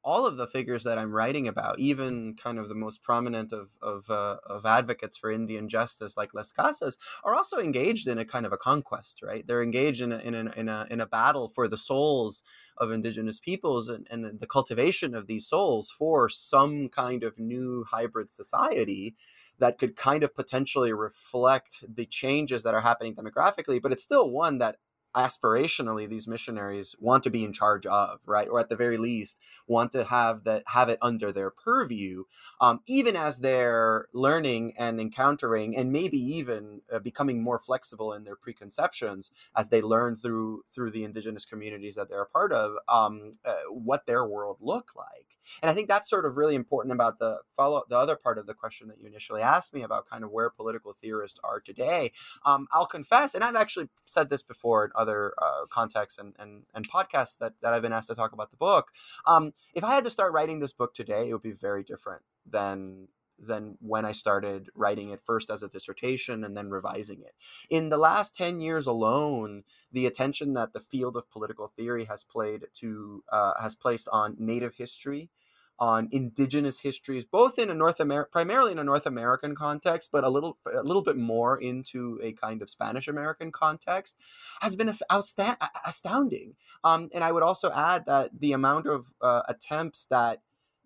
all 0.04 0.26
of 0.26 0.36
the 0.36 0.46
figures 0.46 0.84
that 0.84 0.98
I'm 0.98 1.12
writing 1.12 1.48
about, 1.48 1.78
even 1.78 2.36
kind 2.36 2.58
of 2.58 2.68
the 2.68 2.74
most 2.74 3.02
prominent 3.02 3.52
of 3.52 3.70
of, 3.82 4.10
uh, 4.10 4.38
of 4.46 4.66
advocates 4.66 5.16
for 5.18 5.30
Indian 5.30 5.68
justice, 5.68 6.16
like 6.16 6.34
Las 6.34 6.52
Casas, 6.52 6.98
are 7.24 7.34
also 7.34 7.58
engaged 7.58 8.08
in 8.08 8.18
a 8.18 8.24
kind 8.24 8.46
of 8.46 8.52
a 8.52 8.58
conquest, 8.58 9.20
right? 9.22 9.46
They're 9.46 9.62
engaged 9.62 10.02
in 10.02 10.12
a, 10.12 10.18
in 10.18 10.34
a, 10.34 10.52
in 10.56 10.68
a, 10.68 10.86
in 10.90 11.00
a 11.00 11.06
battle 11.06 11.48
for 11.48 11.68
the 11.68 11.78
souls 11.78 12.42
of 12.78 12.90
indigenous 12.92 13.40
peoples 13.40 13.88
and, 13.88 14.06
and 14.10 14.40
the 14.40 14.46
cultivation 14.46 15.14
of 15.14 15.26
these 15.26 15.46
souls 15.46 15.90
for 15.96 16.28
some 16.28 16.88
kind 16.88 17.22
of 17.24 17.38
new 17.38 17.84
hybrid 17.90 18.30
society 18.30 19.14
that 19.58 19.78
could 19.78 19.96
kind 19.96 20.22
of 20.22 20.34
potentially 20.34 20.92
reflect 20.92 21.84
the 21.86 22.06
changes 22.06 22.62
that 22.62 22.74
are 22.74 22.80
happening 22.80 23.14
demographically, 23.14 23.80
but 23.80 23.92
it's 23.92 24.02
still 24.02 24.30
one 24.30 24.58
that 24.58 24.76
aspirationally 25.14 26.08
these 26.08 26.26
missionaries 26.26 26.94
want 26.98 27.22
to 27.22 27.30
be 27.30 27.44
in 27.44 27.52
charge 27.52 27.86
of 27.86 28.20
right 28.26 28.48
or 28.48 28.60
at 28.60 28.68
the 28.68 28.76
very 28.76 28.98
least 28.98 29.40
want 29.66 29.92
to 29.92 30.04
have 30.04 30.44
that 30.44 30.62
have 30.66 30.88
it 30.88 30.98
under 31.00 31.32
their 31.32 31.50
purview 31.50 32.24
um, 32.60 32.80
even 32.86 33.16
as 33.16 33.40
they're 33.40 34.06
learning 34.12 34.72
and 34.78 35.00
encountering 35.00 35.76
and 35.76 35.92
maybe 35.92 36.18
even 36.18 36.80
uh, 36.92 36.98
becoming 36.98 37.42
more 37.42 37.58
flexible 37.58 38.12
in 38.12 38.24
their 38.24 38.36
preconceptions 38.36 39.30
as 39.56 39.68
they 39.68 39.80
learn 39.80 40.16
through 40.16 40.62
through 40.72 40.90
the 40.90 41.04
indigenous 41.04 41.44
communities 41.44 41.94
that 41.94 42.08
they're 42.08 42.22
a 42.22 42.26
part 42.26 42.52
of 42.52 42.72
um, 42.88 43.30
uh, 43.44 43.52
what 43.70 44.06
their 44.06 44.26
world 44.26 44.58
look 44.60 44.90
like 44.96 45.34
and 45.62 45.70
I 45.70 45.74
think 45.74 45.88
that's 45.88 46.08
sort 46.08 46.26
of 46.26 46.36
really 46.36 46.54
important 46.54 46.92
about 46.92 47.18
the 47.18 47.38
follow 47.56 47.82
the 47.88 47.98
other 47.98 48.16
part 48.16 48.38
of 48.38 48.46
the 48.46 48.54
question 48.54 48.88
that 48.88 48.98
you 49.00 49.06
initially 49.06 49.42
asked 49.42 49.74
me 49.74 49.82
about 49.82 50.08
kind 50.08 50.24
of 50.24 50.30
where 50.30 50.50
political 50.50 50.92
theorists 50.92 51.40
are 51.44 51.60
today. 51.60 52.12
Um, 52.44 52.66
I'll 52.72 52.86
confess, 52.86 53.34
and 53.34 53.44
I've 53.44 53.56
actually 53.56 53.88
said 54.04 54.30
this 54.30 54.42
before 54.42 54.84
in 54.84 54.90
other 55.04 55.34
uh, 55.46 55.66
contexts 55.68 56.18
and, 56.18 56.34
and, 56.38 56.62
and 56.74 56.88
podcasts 56.88 57.36
that, 57.38 57.52
that 57.60 57.74
I've 57.74 57.82
been 57.82 57.92
asked 57.92 58.08
to 58.08 58.14
talk 58.14 58.32
about 58.32 58.50
the 58.50 58.56
book. 58.56 58.86
Um, 59.26 59.52
if 59.74 59.84
I 59.84 59.94
had 59.94 60.04
to 60.04 60.10
start 60.10 60.32
writing 60.32 60.60
this 60.60 60.72
book 60.72 60.94
today, 60.94 61.28
it 61.28 61.32
would 61.34 61.42
be 61.42 61.52
very 61.68 61.82
different 61.82 62.22
than 62.46 63.08
than 63.38 63.76
when 63.80 64.04
I 64.04 64.12
started 64.12 64.70
writing 64.74 65.10
it 65.10 65.20
first 65.20 65.50
as 65.50 65.62
a 65.62 65.68
dissertation 65.68 66.44
and 66.44 66.56
then 66.56 66.70
revising 66.70 67.20
it. 67.20 67.32
In 67.68 67.88
the 67.88 67.96
last 67.96 68.34
10 68.36 68.60
years 68.60 68.86
alone, 68.86 69.64
the 69.92 70.06
attention 70.06 70.54
that 70.54 70.72
the 70.72 70.80
field 70.80 71.16
of 71.16 71.30
political 71.30 71.66
theory 71.66 72.04
has 72.04 72.22
played 72.22 72.66
to 72.74 73.24
uh, 73.32 73.60
has 73.60 73.74
placed 73.74 74.08
on 74.12 74.36
native 74.38 74.74
history, 74.76 75.30
on 75.78 76.08
indigenous 76.12 76.80
histories, 76.80 77.24
both 77.24 77.58
in 77.58 77.70
a 77.70 77.74
North 77.74 78.00
America, 78.00 78.30
primarily 78.30 78.72
in 78.72 78.78
a 78.78 78.84
North 78.84 79.06
American 79.06 79.54
context, 79.54 80.10
but 80.12 80.24
a 80.24 80.28
little, 80.28 80.58
a 80.72 80.82
little 80.82 81.02
bit 81.02 81.16
more 81.16 81.60
into 81.60 82.18
a 82.22 82.32
kind 82.32 82.62
of 82.62 82.70
Spanish 82.70 83.08
American 83.08 83.50
context, 83.50 84.16
has 84.60 84.76
been 84.76 84.88
outsta- 84.88 85.56
astounding. 85.86 86.54
Um, 86.84 87.10
and 87.12 87.24
I 87.24 87.32
would 87.32 87.42
also 87.42 87.72
add 87.72 88.06
that 88.06 88.30
the 88.38 88.52
amount 88.52 88.86
of 88.86 89.06
uh, 89.20 89.42
attempts 89.48 90.06
that 90.06 90.40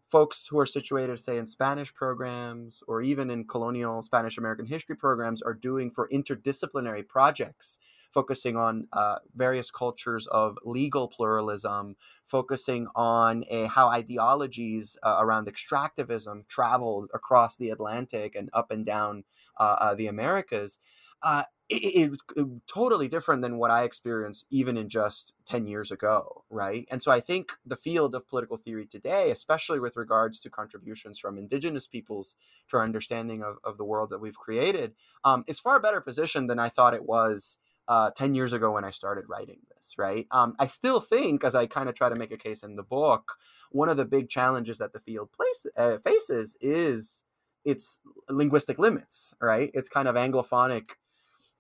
folks 0.09 0.47
who 0.47 0.59
are 0.59 0.67
situated, 0.67 1.19
say, 1.19 1.37
in 1.37 1.47
Spanish 1.47 1.93
programs 1.93 2.83
or 2.89 3.03
even 3.03 3.31
in 3.31 3.45
colonial 3.45 4.01
Spanish 4.01 4.39
American 4.39 4.67
history 4.67 4.97
programs 4.97 5.43
are 5.43 5.55
doing 5.55 5.91
for 5.91 6.09
interdisciplinary 6.09 7.07
projects, 7.07 7.79
focusing 8.13 8.57
on 8.57 8.89
uh, 8.93 9.17
various 9.35 9.71
cultures 9.71 10.27
of 10.29 10.59
legal 10.65 11.09
pluralism, 11.09 11.97
focusing 12.27 12.87
on 12.95 13.45
a, 13.51 13.67
how 13.67 13.89
ideologies 13.89 14.97
uh, 15.03 15.17
around 15.21 15.47
extractivism 15.47 16.47
traveled 16.49 17.11
across 17.15 17.57
the 17.57 17.71
Atlantic 17.71 18.35
and 18.35 18.51
up 18.53 18.71
and 18.71 18.87
down 18.87 19.25
uh, 19.59 19.77
uh 19.81 19.95
the 19.95 20.07
Americas. 20.07 20.79
Uh, 21.23 21.43
it, 21.69 22.13
it, 22.13 22.21
it, 22.37 22.47
totally 22.67 23.09
different 23.09 23.43
than 23.43 23.59
what 23.59 23.71
I 23.71 23.83
experienced 23.83 24.47
even 24.51 24.77
in 24.77 24.89
just 24.89 25.35
10 25.47 25.67
years 25.67 25.91
ago, 25.91 26.45
right? 26.49 26.87
And 26.91 27.03
so 27.03 27.11
I 27.11 27.21
think 27.21 27.53
the 27.67 27.77
field 27.77 28.15
of 28.15 28.27
political 28.27 28.57
theory 28.57 28.87
today, 28.87 29.31
especially 29.31 29.79
with 29.79 29.97
regards 29.97 30.41
to 30.41 30.51
contributions 30.51 31.19
from 31.19 31.37
indigenous 31.37 31.87
peoples 31.87 32.37
to 32.71 32.79
our 32.79 32.85
understanding 32.85 33.43
of, 33.43 33.57
of 33.65 33.77
the 33.77 33.85
world 33.85 34.11
that 34.11 34.21
we've 34.21 34.39
created, 34.39 34.95
um, 35.25 35.45
is 35.47 35.61
far 35.61 35.79
better 35.81 36.01
positioned 36.01 36.49
than 36.49 36.59
I 36.59 36.69
thought 36.69 36.95
it 36.95 37.05
was 37.05 37.59
uh, 37.89 38.11
10 38.11 38.35
years 38.35 38.53
ago 38.53 38.73
when 38.73 38.85
I 38.85 38.91
started 38.91 39.25
writing 39.29 39.59
this, 39.75 39.95
right? 39.99 40.27
Um, 40.31 40.55
I 40.59 40.67
still 40.67 41.01
think, 41.01 41.43
as 41.43 41.55
I 41.55 41.67
kind 41.67 41.89
of 41.89 41.95
try 41.95 42.09
to 42.09 42.17
make 42.17 42.31
a 42.31 42.37
case 42.37 42.63
in 42.63 42.77
the 42.77 42.83
book, 42.83 43.33
one 43.73 43.89
of 43.89 43.97
the 43.97 44.05
big 44.05 44.29
challenges 44.29 44.79
that 44.79 44.93
the 44.93 45.01
field 45.01 45.31
place, 45.33 45.67
uh, 45.77 45.99
faces 45.99 46.57
is 46.61 47.25
its 47.65 48.01
linguistic 48.29 48.79
limits, 48.79 49.35
right? 49.41 49.71
It's 49.75 49.89
kind 49.89 50.07
of 50.07 50.15
anglophonic 50.15 50.91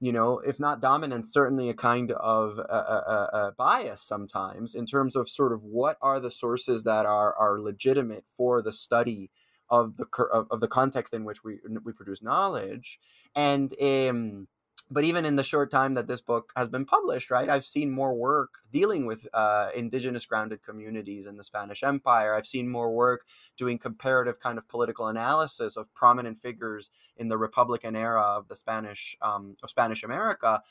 you 0.00 0.12
know, 0.12 0.38
if 0.38 0.60
not 0.60 0.80
dominant, 0.80 1.26
certainly 1.26 1.68
a 1.68 1.74
kind 1.74 2.12
of 2.12 2.58
a, 2.58 2.62
a, 2.62 3.28
a, 3.32 3.52
bias 3.56 4.00
sometimes 4.00 4.74
in 4.74 4.86
terms 4.86 5.16
of 5.16 5.28
sort 5.28 5.52
of 5.52 5.64
what 5.64 5.98
are 6.00 6.20
the 6.20 6.30
sources 6.30 6.84
that 6.84 7.04
are 7.04 7.34
are 7.34 7.60
legitimate 7.60 8.24
for 8.36 8.62
the 8.62 8.72
study 8.72 9.30
of 9.68 9.96
the 9.96 10.06
of, 10.32 10.46
of 10.50 10.60
the 10.60 10.68
context 10.68 11.12
in 11.12 11.24
which 11.24 11.42
we 11.42 11.58
we 11.82 11.92
produce 11.92 12.22
knowledge, 12.22 13.00
and 13.34 13.74
um, 13.82 14.46
but 14.90 15.04
even 15.04 15.24
in 15.24 15.36
the 15.36 15.42
short 15.42 15.70
time 15.70 15.94
that 15.94 16.06
this 16.06 16.20
book 16.20 16.52
has 16.56 16.68
been 16.68 16.84
published, 16.84 17.30
right, 17.30 17.48
I've 17.48 17.64
seen 17.64 17.90
more 17.90 18.14
work 18.14 18.54
dealing 18.72 19.06
with 19.06 19.26
uh, 19.34 19.68
indigenous 19.74 20.24
grounded 20.24 20.62
communities 20.62 21.26
in 21.26 21.36
the 21.36 21.44
Spanish 21.44 21.82
Empire. 21.82 22.34
I've 22.34 22.46
seen 22.46 22.68
more 22.68 22.90
work 22.90 23.26
doing 23.56 23.78
comparative 23.78 24.40
kind 24.40 24.56
of 24.56 24.68
political 24.68 25.08
analysis 25.08 25.76
of 25.76 25.92
prominent 25.94 26.40
figures 26.40 26.90
in 27.16 27.28
the 27.28 27.36
Republican 27.36 27.96
era 27.96 28.22
of 28.22 28.48
the 28.48 28.56
Spanish 28.56 29.16
um, 29.20 29.54
of 29.62 29.68
Spanish 29.68 30.02
America 30.02 30.62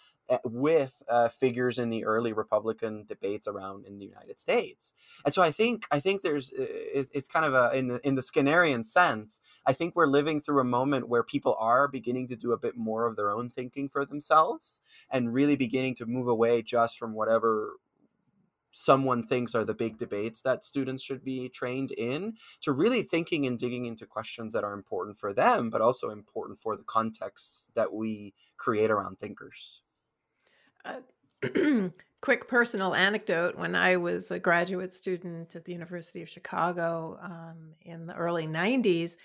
with 0.43 0.95
uh, 1.09 1.29
figures 1.29 1.79
in 1.79 1.89
the 1.89 2.05
early 2.05 2.33
Republican 2.33 3.05
debates 3.05 3.47
around 3.47 3.85
in 3.85 3.97
the 3.97 4.05
United 4.05 4.39
States. 4.39 4.93
And 5.23 5.33
so 5.33 5.41
I 5.41 5.51
think 5.51 5.85
I 5.91 5.99
think 5.99 6.21
there's 6.21 6.51
eh, 6.57 6.65
it's, 6.67 7.09
it's 7.13 7.27
kind 7.27 7.45
of 7.45 7.53
a 7.53 7.75
in 7.75 7.87
the 7.87 8.07
in 8.07 8.15
the 8.15 8.21
Skinnerian 8.21 8.85
sense. 8.85 9.39
I 9.65 9.73
think 9.73 9.95
we're 9.95 10.07
living 10.07 10.41
through 10.41 10.61
a 10.61 10.65
moment 10.65 11.07
where 11.07 11.23
people 11.23 11.55
are 11.59 11.87
beginning 11.87 12.27
to 12.29 12.35
do 12.35 12.51
a 12.51 12.57
bit 12.57 12.75
more 12.75 13.05
of 13.05 13.15
their 13.15 13.31
own 13.31 13.49
thinking 13.49 13.89
for 13.89 14.05
themselves 14.05 14.81
and 15.09 15.33
really 15.33 15.55
beginning 15.55 15.95
to 15.95 16.05
move 16.05 16.27
away 16.27 16.61
just 16.61 16.97
from 16.97 17.13
whatever 17.13 17.73
someone 18.71 19.23
thinks 19.23 19.55
are 19.55 19.65
the 19.65 19.73
big 19.73 19.97
debates 19.97 20.41
that 20.41 20.63
students 20.63 21.01
should 21.01 21.23
be 21.23 21.49
trained 21.49 21.91
in 21.91 22.35
to 22.61 22.71
really 22.71 23.01
thinking 23.01 23.45
and 23.45 23.57
digging 23.57 23.85
into 23.85 24.05
questions 24.05 24.53
that 24.53 24.63
are 24.63 24.73
important 24.73 25.17
for 25.17 25.33
them 25.33 25.71
but 25.71 25.81
also 25.81 26.11
important 26.11 26.59
for 26.59 26.77
the 26.77 26.83
contexts 26.83 27.69
that 27.73 27.91
we 27.91 28.35
create 28.55 28.91
around 28.91 29.17
thinkers 29.17 29.81
quick 32.21 32.47
personal 32.47 32.95
anecdote 32.95 33.55
when 33.57 33.75
I 33.75 33.97
was 33.97 34.31
a 34.31 34.39
graduate 34.39 34.93
student 34.93 35.55
at 35.55 35.65
the 35.65 35.73
University 35.73 36.21
of 36.21 36.29
Chicago 36.29 37.19
um, 37.21 37.73
in 37.81 38.07
the 38.07 38.15
early 38.15 38.47
90s 38.47 39.15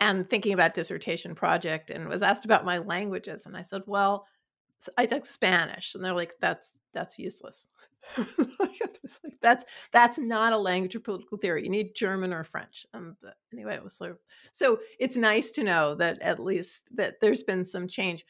and 0.00 0.28
thinking 0.28 0.52
about 0.52 0.74
dissertation 0.74 1.34
project 1.34 1.90
and 1.90 2.08
was 2.08 2.22
asked 2.22 2.44
about 2.44 2.64
my 2.64 2.78
languages 2.78 3.46
and 3.46 3.56
I 3.56 3.62
said, 3.62 3.82
"Well, 3.86 4.26
I 4.98 5.06
took 5.06 5.24
Spanish." 5.24 5.94
And 5.94 6.04
they're 6.04 6.12
like, 6.12 6.34
"That's 6.40 6.72
that's 6.92 7.18
useless." 7.18 7.66
like, 8.58 8.80
that's 9.40 9.64
that's 9.92 10.18
not 10.18 10.52
a 10.52 10.58
language 10.58 10.94
of 10.94 11.04
political 11.04 11.38
theory. 11.38 11.62
You 11.62 11.70
need 11.70 11.94
German 11.94 12.32
or 12.32 12.44
French. 12.44 12.84
And 12.92 13.14
anyway, 13.52 13.74
it 13.74 13.84
was 13.84 13.94
sort 13.94 14.10
of 14.10 14.18
so 14.52 14.78
it's 14.98 15.16
nice 15.16 15.50
to 15.52 15.62
know 15.62 15.94
that 15.94 16.20
at 16.20 16.40
least 16.40 16.94
that 16.96 17.20
there's 17.20 17.42
been 17.42 17.64
some 17.64 17.88
change 17.88 18.24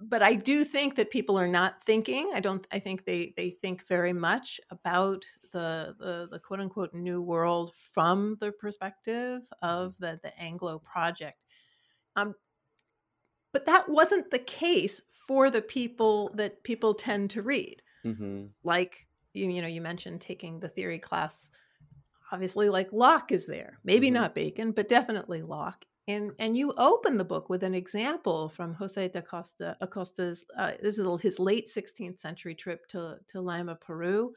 but 0.00 0.22
I 0.22 0.34
do 0.34 0.64
think 0.64 0.96
that 0.96 1.10
people 1.10 1.38
are 1.38 1.48
not 1.48 1.82
thinking. 1.82 2.30
I 2.34 2.40
don't. 2.40 2.66
I 2.72 2.78
think 2.78 3.04
they 3.04 3.32
they 3.36 3.50
think 3.50 3.86
very 3.86 4.12
much 4.12 4.60
about 4.70 5.24
the 5.52 5.94
the, 5.98 6.28
the 6.30 6.38
quote 6.38 6.60
unquote 6.60 6.94
new 6.94 7.22
world 7.22 7.72
from 7.74 8.36
the 8.40 8.52
perspective 8.52 9.42
mm-hmm. 9.42 9.66
of 9.66 9.96
the 9.98 10.18
the 10.22 10.36
Anglo 10.38 10.78
project. 10.78 11.38
Um, 12.16 12.34
but 13.52 13.66
that 13.66 13.88
wasn't 13.88 14.30
the 14.30 14.40
case 14.40 15.02
for 15.26 15.48
the 15.50 15.62
people 15.62 16.30
that 16.34 16.64
people 16.64 16.94
tend 16.94 17.30
to 17.30 17.42
read. 17.42 17.80
Mm-hmm. 18.04 18.46
Like 18.64 19.06
you, 19.32 19.48
you 19.48 19.62
know, 19.62 19.68
you 19.68 19.80
mentioned 19.80 20.20
taking 20.20 20.60
the 20.60 20.68
theory 20.68 20.98
class. 20.98 21.50
Obviously, 22.32 22.68
like 22.68 22.92
Locke 22.92 23.30
is 23.30 23.46
there. 23.46 23.78
Maybe 23.84 24.08
mm-hmm. 24.08 24.14
not 24.14 24.34
Bacon, 24.34 24.72
but 24.72 24.88
definitely 24.88 25.42
Locke 25.42 25.84
and 26.06 26.32
and 26.38 26.56
you 26.56 26.72
open 26.76 27.16
the 27.16 27.24
book 27.24 27.48
with 27.48 27.62
an 27.62 27.74
example 27.74 28.48
from 28.48 28.74
Jose 28.74 29.08
de 29.08 29.18
Acosta 29.18 29.76
Acosta's 29.80 30.44
uh, 30.56 30.72
this 30.82 30.98
is 30.98 31.20
his 31.22 31.38
late 31.38 31.68
16th 31.74 32.20
century 32.20 32.54
trip 32.54 32.86
to 32.88 33.16
to 33.28 33.40
Lima, 33.40 33.76
Peru. 33.76 34.34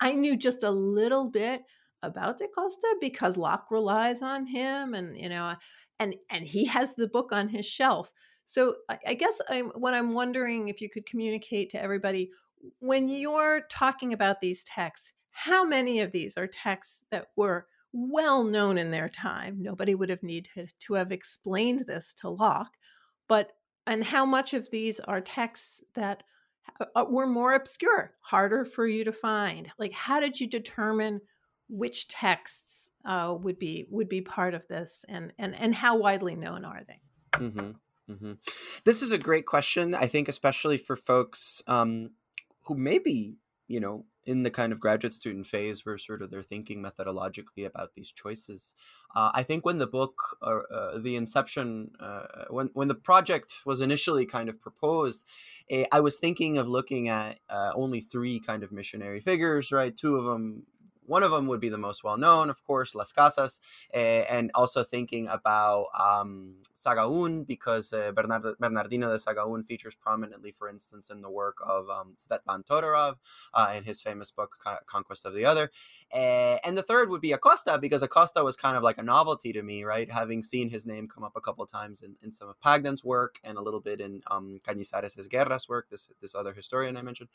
I 0.00 0.12
knew 0.12 0.36
just 0.36 0.62
a 0.62 0.70
little 0.70 1.24
bit 1.30 1.62
about 2.02 2.38
de 2.38 2.44
Acosta 2.44 2.96
because 3.00 3.36
Locke 3.36 3.70
relies 3.70 4.22
on 4.22 4.46
him, 4.46 4.94
and 4.94 5.16
you 5.16 5.28
know, 5.28 5.54
and 5.98 6.14
and 6.30 6.44
he 6.44 6.66
has 6.66 6.94
the 6.94 7.08
book 7.08 7.32
on 7.32 7.48
his 7.48 7.66
shelf. 7.66 8.12
So 8.46 8.76
I, 8.88 8.98
I 9.08 9.14
guess 9.14 9.40
I'm, 9.48 9.70
what 9.70 9.94
I'm 9.94 10.14
wondering 10.14 10.68
if 10.68 10.80
you 10.80 10.88
could 10.88 11.06
communicate 11.06 11.70
to 11.70 11.82
everybody 11.82 12.30
when 12.78 13.08
you're 13.08 13.62
talking 13.70 14.12
about 14.12 14.40
these 14.40 14.64
texts, 14.64 15.12
how 15.30 15.64
many 15.64 16.00
of 16.00 16.12
these 16.12 16.36
are 16.36 16.46
texts 16.46 17.04
that 17.10 17.26
were 17.36 17.66
well 17.96 18.44
known 18.44 18.76
in 18.76 18.90
their 18.90 19.08
time. 19.08 19.56
Nobody 19.60 19.94
would 19.94 20.10
have 20.10 20.22
needed 20.22 20.72
to 20.80 20.94
have 20.94 21.10
explained 21.10 21.84
this 21.86 22.12
to 22.18 22.28
Locke. 22.28 22.74
But 23.28 23.52
and 23.86 24.04
how 24.04 24.26
much 24.26 24.52
of 24.52 24.70
these 24.70 25.00
are 25.00 25.20
texts 25.20 25.80
that 25.94 26.22
uh, 26.94 27.04
were 27.08 27.26
more 27.26 27.54
obscure, 27.54 28.12
harder 28.20 28.64
for 28.64 28.86
you 28.86 29.04
to 29.04 29.12
find? 29.12 29.70
Like, 29.78 29.92
how 29.92 30.20
did 30.20 30.38
you 30.38 30.46
determine 30.46 31.20
which 31.68 32.08
texts 32.08 32.90
uh, 33.04 33.34
would 33.40 33.58
be 33.58 33.86
would 33.90 34.08
be 34.08 34.20
part 34.20 34.54
of 34.54 34.66
this, 34.68 35.04
and 35.08 35.32
and 35.38 35.54
and 35.56 35.74
how 35.74 35.96
widely 35.96 36.36
known 36.36 36.64
are 36.64 36.82
they? 36.86 37.00
Mm-hmm. 37.38 38.12
Mm-hmm. 38.12 38.32
This 38.84 39.02
is 39.02 39.10
a 39.10 39.18
great 39.18 39.46
question. 39.46 39.94
I 39.94 40.06
think, 40.06 40.28
especially 40.28 40.76
for 40.76 40.96
folks 40.96 41.62
um, 41.66 42.10
who 42.66 42.76
maybe 42.76 43.36
you 43.68 43.80
know 43.80 44.04
in 44.26 44.42
the 44.42 44.50
kind 44.50 44.72
of 44.72 44.80
graduate 44.80 45.14
student 45.14 45.46
phase 45.46 45.86
where 45.86 45.96
sort 45.96 46.20
of 46.20 46.30
they're 46.30 46.42
thinking 46.42 46.82
methodologically 46.82 47.64
about 47.64 47.94
these 47.94 48.10
choices. 48.10 48.74
Uh, 49.14 49.30
I 49.32 49.44
think 49.44 49.64
when 49.64 49.78
the 49.78 49.86
book, 49.86 50.36
uh, 50.42 50.60
uh, 50.72 50.98
the 50.98 51.16
inception, 51.16 51.92
uh, 52.00 52.44
when 52.50 52.70
when 52.74 52.88
the 52.88 52.94
project 52.94 53.60
was 53.64 53.80
initially 53.80 54.26
kind 54.26 54.48
of 54.48 54.60
proposed, 54.60 55.22
eh, 55.70 55.84
I 55.92 56.00
was 56.00 56.18
thinking 56.18 56.58
of 56.58 56.68
looking 56.68 57.08
at 57.08 57.38
uh, 57.48 57.70
only 57.74 58.00
three 58.00 58.40
kind 58.40 58.62
of 58.62 58.72
missionary 58.72 59.20
figures, 59.20 59.70
right? 59.70 59.96
Two 59.96 60.16
of 60.16 60.24
them 60.24 60.64
one 61.06 61.22
of 61.22 61.30
them 61.30 61.46
would 61.46 61.60
be 61.60 61.68
the 61.68 61.78
most 61.78 62.04
well 62.04 62.16
known, 62.16 62.50
of 62.50 62.62
course, 62.64 62.94
Las 62.94 63.12
Casas, 63.12 63.60
uh, 63.94 63.96
and 63.96 64.50
also 64.54 64.84
thinking 64.84 65.28
about 65.28 65.86
um, 65.98 66.56
Sahagún 66.76 67.46
because 67.46 67.92
uh, 67.92 68.12
Bernard- 68.12 68.58
Bernardino 68.58 69.10
de 69.10 69.16
Sahagún 69.16 69.64
features 69.64 69.94
prominently, 69.94 70.52
for 70.52 70.68
instance, 70.68 71.10
in 71.10 71.22
the 71.22 71.30
work 71.30 71.56
of 71.66 71.88
um, 71.88 72.14
Tzvetan 72.16 72.66
Todorov 72.66 73.16
uh, 73.54 73.72
in 73.76 73.84
his 73.84 74.02
famous 74.02 74.30
book 74.30 74.56
Conquest 74.86 75.26
of 75.26 75.34
the 75.34 75.44
Other. 75.44 75.70
Uh, 76.14 76.58
and 76.64 76.78
the 76.78 76.82
third 76.82 77.10
would 77.10 77.20
be 77.20 77.32
Acosta 77.32 77.78
because 77.78 78.02
Acosta 78.02 78.44
was 78.44 78.56
kind 78.56 78.76
of 78.76 78.82
like 78.82 78.98
a 78.98 79.02
novelty 79.02 79.52
to 79.52 79.62
me, 79.62 79.82
right? 79.84 80.10
Having 80.10 80.44
seen 80.44 80.70
his 80.70 80.86
name 80.86 81.08
come 81.08 81.24
up 81.24 81.32
a 81.36 81.40
couple 81.40 81.66
times 81.66 82.02
in, 82.02 82.14
in 82.22 82.32
some 82.32 82.48
of 82.48 82.60
Pagden's 82.60 83.04
work 83.04 83.40
and 83.42 83.58
a 83.58 83.62
little 83.62 83.80
bit 83.80 84.00
in 84.00 84.22
um, 84.30 84.60
Cañizares 84.66 85.18
Esguerra's 85.18 85.68
work, 85.68 85.88
this 85.90 86.08
this 86.20 86.34
other 86.34 86.52
historian 86.52 86.96
I 86.96 87.02
mentioned. 87.02 87.28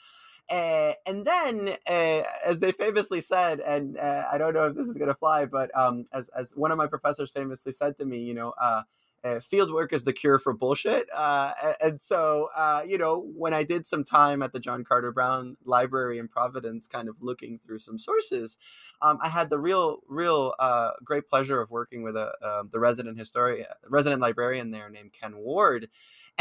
Uh, 0.50 0.94
and 1.06 1.26
then, 1.26 1.76
uh, 1.88 2.24
as 2.46 2.60
they 2.60 2.72
famously 2.72 3.22
said, 3.22 3.61
and 3.62 3.98
uh, 3.98 4.24
I 4.32 4.38
don't 4.38 4.54
know 4.54 4.66
if 4.66 4.76
this 4.76 4.88
is 4.88 4.98
going 4.98 5.08
to 5.08 5.16
fly, 5.16 5.46
but 5.46 5.76
um, 5.78 6.06
as, 6.14 6.30
as 6.30 6.56
one 6.56 6.72
of 6.72 6.78
my 6.78 6.88
professors 6.88 7.32
famously 7.32 7.72
said 7.72 7.98
to 7.98 8.06
me, 8.06 8.20
you 8.20 8.34
know, 8.34 8.54
uh, 8.62 8.84
uh, 9.24 9.40
field 9.40 9.72
work 9.72 9.94
is 9.94 10.04
the 10.04 10.14
cure 10.14 10.40
for 10.40 10.52
bullshit. 10.52 11.08
Uh, 11.16 11.52
and 11.80 12.02
so, 12.02 12.50
you 12.88 12.98
know, 12.98 13.30
when 13.36 13.54
I 13.54 13.64
did 13.64 13.86
some 13.86 14.04
time 14.04 14.42
at 14.42 14.52
the 14.52 14.60
John 14.60 14.84
Carter 14.84 15.12
Brown 15.12 15.58
Library 15.64 16.18
in 16.18 16.28
Providence, 16.28 16.88
kind 16.88 17.08
of 17.08 17.16
looking 17.22 17.60
through 17.64 17.78
some 17.78 18.00
sources, 18.00 18.58
um, 19.04 19.20
I 19.22 19.30
had 19.30 19.52
the 19.52 19.60
real, 19.60 20.00
real 20.08 20.56
great 21.04 21.28
pleasure 21.28 21.62
of 21.62 21.70
working 21.70 22.02
with 22.02 22.16
a, 22.16 22.32
um, 22.44 22.70
the 22.72 22.80
resident 22.80 23.20
historian, 23.20 23.68
resident 23.88 24.22
librarian 24.22 24.72
there 24.72 24.90
named 24.90 25.14
Ken 25.14 25.38
Ward 25.38 25.88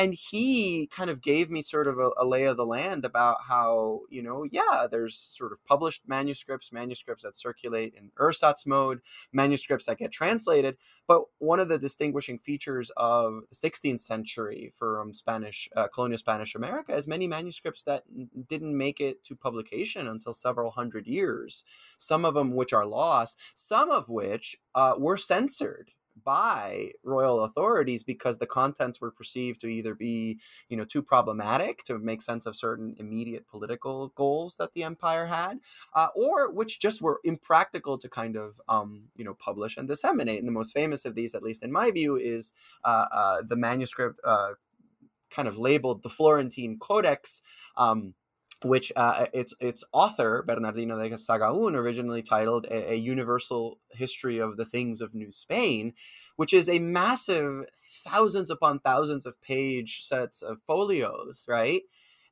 and 0.01 0.15
he 0.15 0.87
kind 0.87 1.11
of 1.11 1.21
gave 1.21 1.51
me 1.51 1.61
sort 1.61 1.87
of 1.87 1.99
a, 1.99 2.09
a, 2.17 2.25
lay 2.25 2.45
of 2.45 2.57
the 2.57 2.65
land 2.65 3.05
about 3.05 3.37
how 3.47 4.01
you 4.09 4.23
know 4.23 4.45
yeah 4.51 4.87
there's 4.91 5.15
sort 5.15 5.53
of 5.53 5.63
published 5.67 6.03
manuscripts 6.07 6.73
manuscripts 6.73 7.23
that 7.23 7.37
circulate 7.37 7.95
in 7.95 8.11
ersatz 8.19 8.65
mode 8.65 9.01
manuscripts 9.33 9.87
that 9.87 9.99
get 9.99 10.11
translated 10.11 10.77
but 11.07 11.23
one 11.39 11.61
of 11.61 11.69
the 11.69 11.79
distinguishing 11.79 12.39
features 12.39 12.91
of 12.97 13.43
the 13.51 13.57
16th 13.57 14.01
century 14.01 14.73
from 14.79 15.13
spanish 15.13 15.69
uh, 15.77 15.87
colonial 15.89 16.19
spanish 16.19 16.55
america 16.55 16.95
is 16.95 17.07
many 17.07 17.27
manuscripts 17.27 17.85
that 17.85 18.05
didn't 18.49 18.77
make 18.77 19.01
it 19.01 19.23
to 19.23 19.37
publication 19.37 20.09
until 20.09 20.33
several 20.33 20.71
hundred 20.71 21.07
years 21.07 21.63
some 21.99 22.25
of 22.25 22.35
them 22.35 22.55
which 22.55 22.73
are 22.73 22.87
lost 22.87 23.37
some 23.55 23.91
of 23.91 24.09
which 24.09 24.57
uh, 24.75 24.95
were 24.97 25.19
censored 25.19 25.91
by 26.25 26.91
royal 27.03 27.45
authorities 27.45 28.03
because 28.03 28.39
the 28.39 28.47
contents 28.47 29.01
were 29.01 29.11
perceived 29.11 29.61
to 29.61 29.67
either 29.67 29.95
be 29.95 30.39
you 30.69 30.77
know 30.77 30.85
too 30.85 31.03
problematic 31.03 31.85
to 31.85 31.99
make 31.99 32.23
sense 32.23 32.47
of 32.47 32.57
certain 32.57 32.95
immediate 32.99 33.47
political 33.47 34.09
goals 34.17 34.57
that 34.57 34.73
the 34.75 34.83
empire 34.83 35.27
had 35.27 35.59
uh, 35.95 36.09
or 36.15 36.51
which 36.53 36.81
just 36.81 37.03
were 37.03 37.21
impractical 37.25 37.99
to 37.99 38.09
kind 38.09 38.37
of 38.37 38.61
um, 38.69 39.05
you 39.17 39.25
know 39.25 39.35
publish 39.35 39.77
and 39.77 39.89
disseminate. 39.89 40.39
And 40.39 40.49
the 40.49 40.53
most 40.53 40.73
famous 40.73 41.05
of 41.05 41.15
these 41.15 41.35
at 41.35 41.43
least 41.43 41.63
in 41.63 41.73
my 41.73 41.91
view 41.91 42.17
is 42.17 42.53
uh, 42.85 43.07
uh, 43.13 43.43
the 43.47 43.57
manuscript 43.57 44.21
uh, 44.25 44.53
kind 45.31 45.49
of 45.49 45.57
labeled 45.57 46.03
the 46.03 46.09
florentine 46.09 46.77
codex 46.79 47.43
um, 47.77 48.15
which 48.62 48.92
uh, 48.96 49.27
its 49.33 49.55
its 49.61 49.85
author 49.92 50.42
Bernardino 50.46 50.99
de 50.99 51.16
Sahagún 51.16 51.75
originally 51.75 52.23
titled 52.23 52.66
a, 52.66 52.92
a, 52.92 52.94
Universal 52.94 53.79
History 53.90 54.38
of 54.38 54.57
the 54.57 54.64
Things 54.64 55.01
of 55.01 55.14
New 55.14 55.31
Spain, 55.31 55.94
which 56.37 56.53
is 56.53 56.68
a 56.68 56.79
massive 56.79 57.64
thousands 58.05 58.51
upon 58.51 58.79
thousands 58.81 59.25
of 59.25 59.40
page 59.42 60.01
sets 60.03 60.42
of 60.42 60.59
folios, 60.66 61.44
right? 61.49 61.83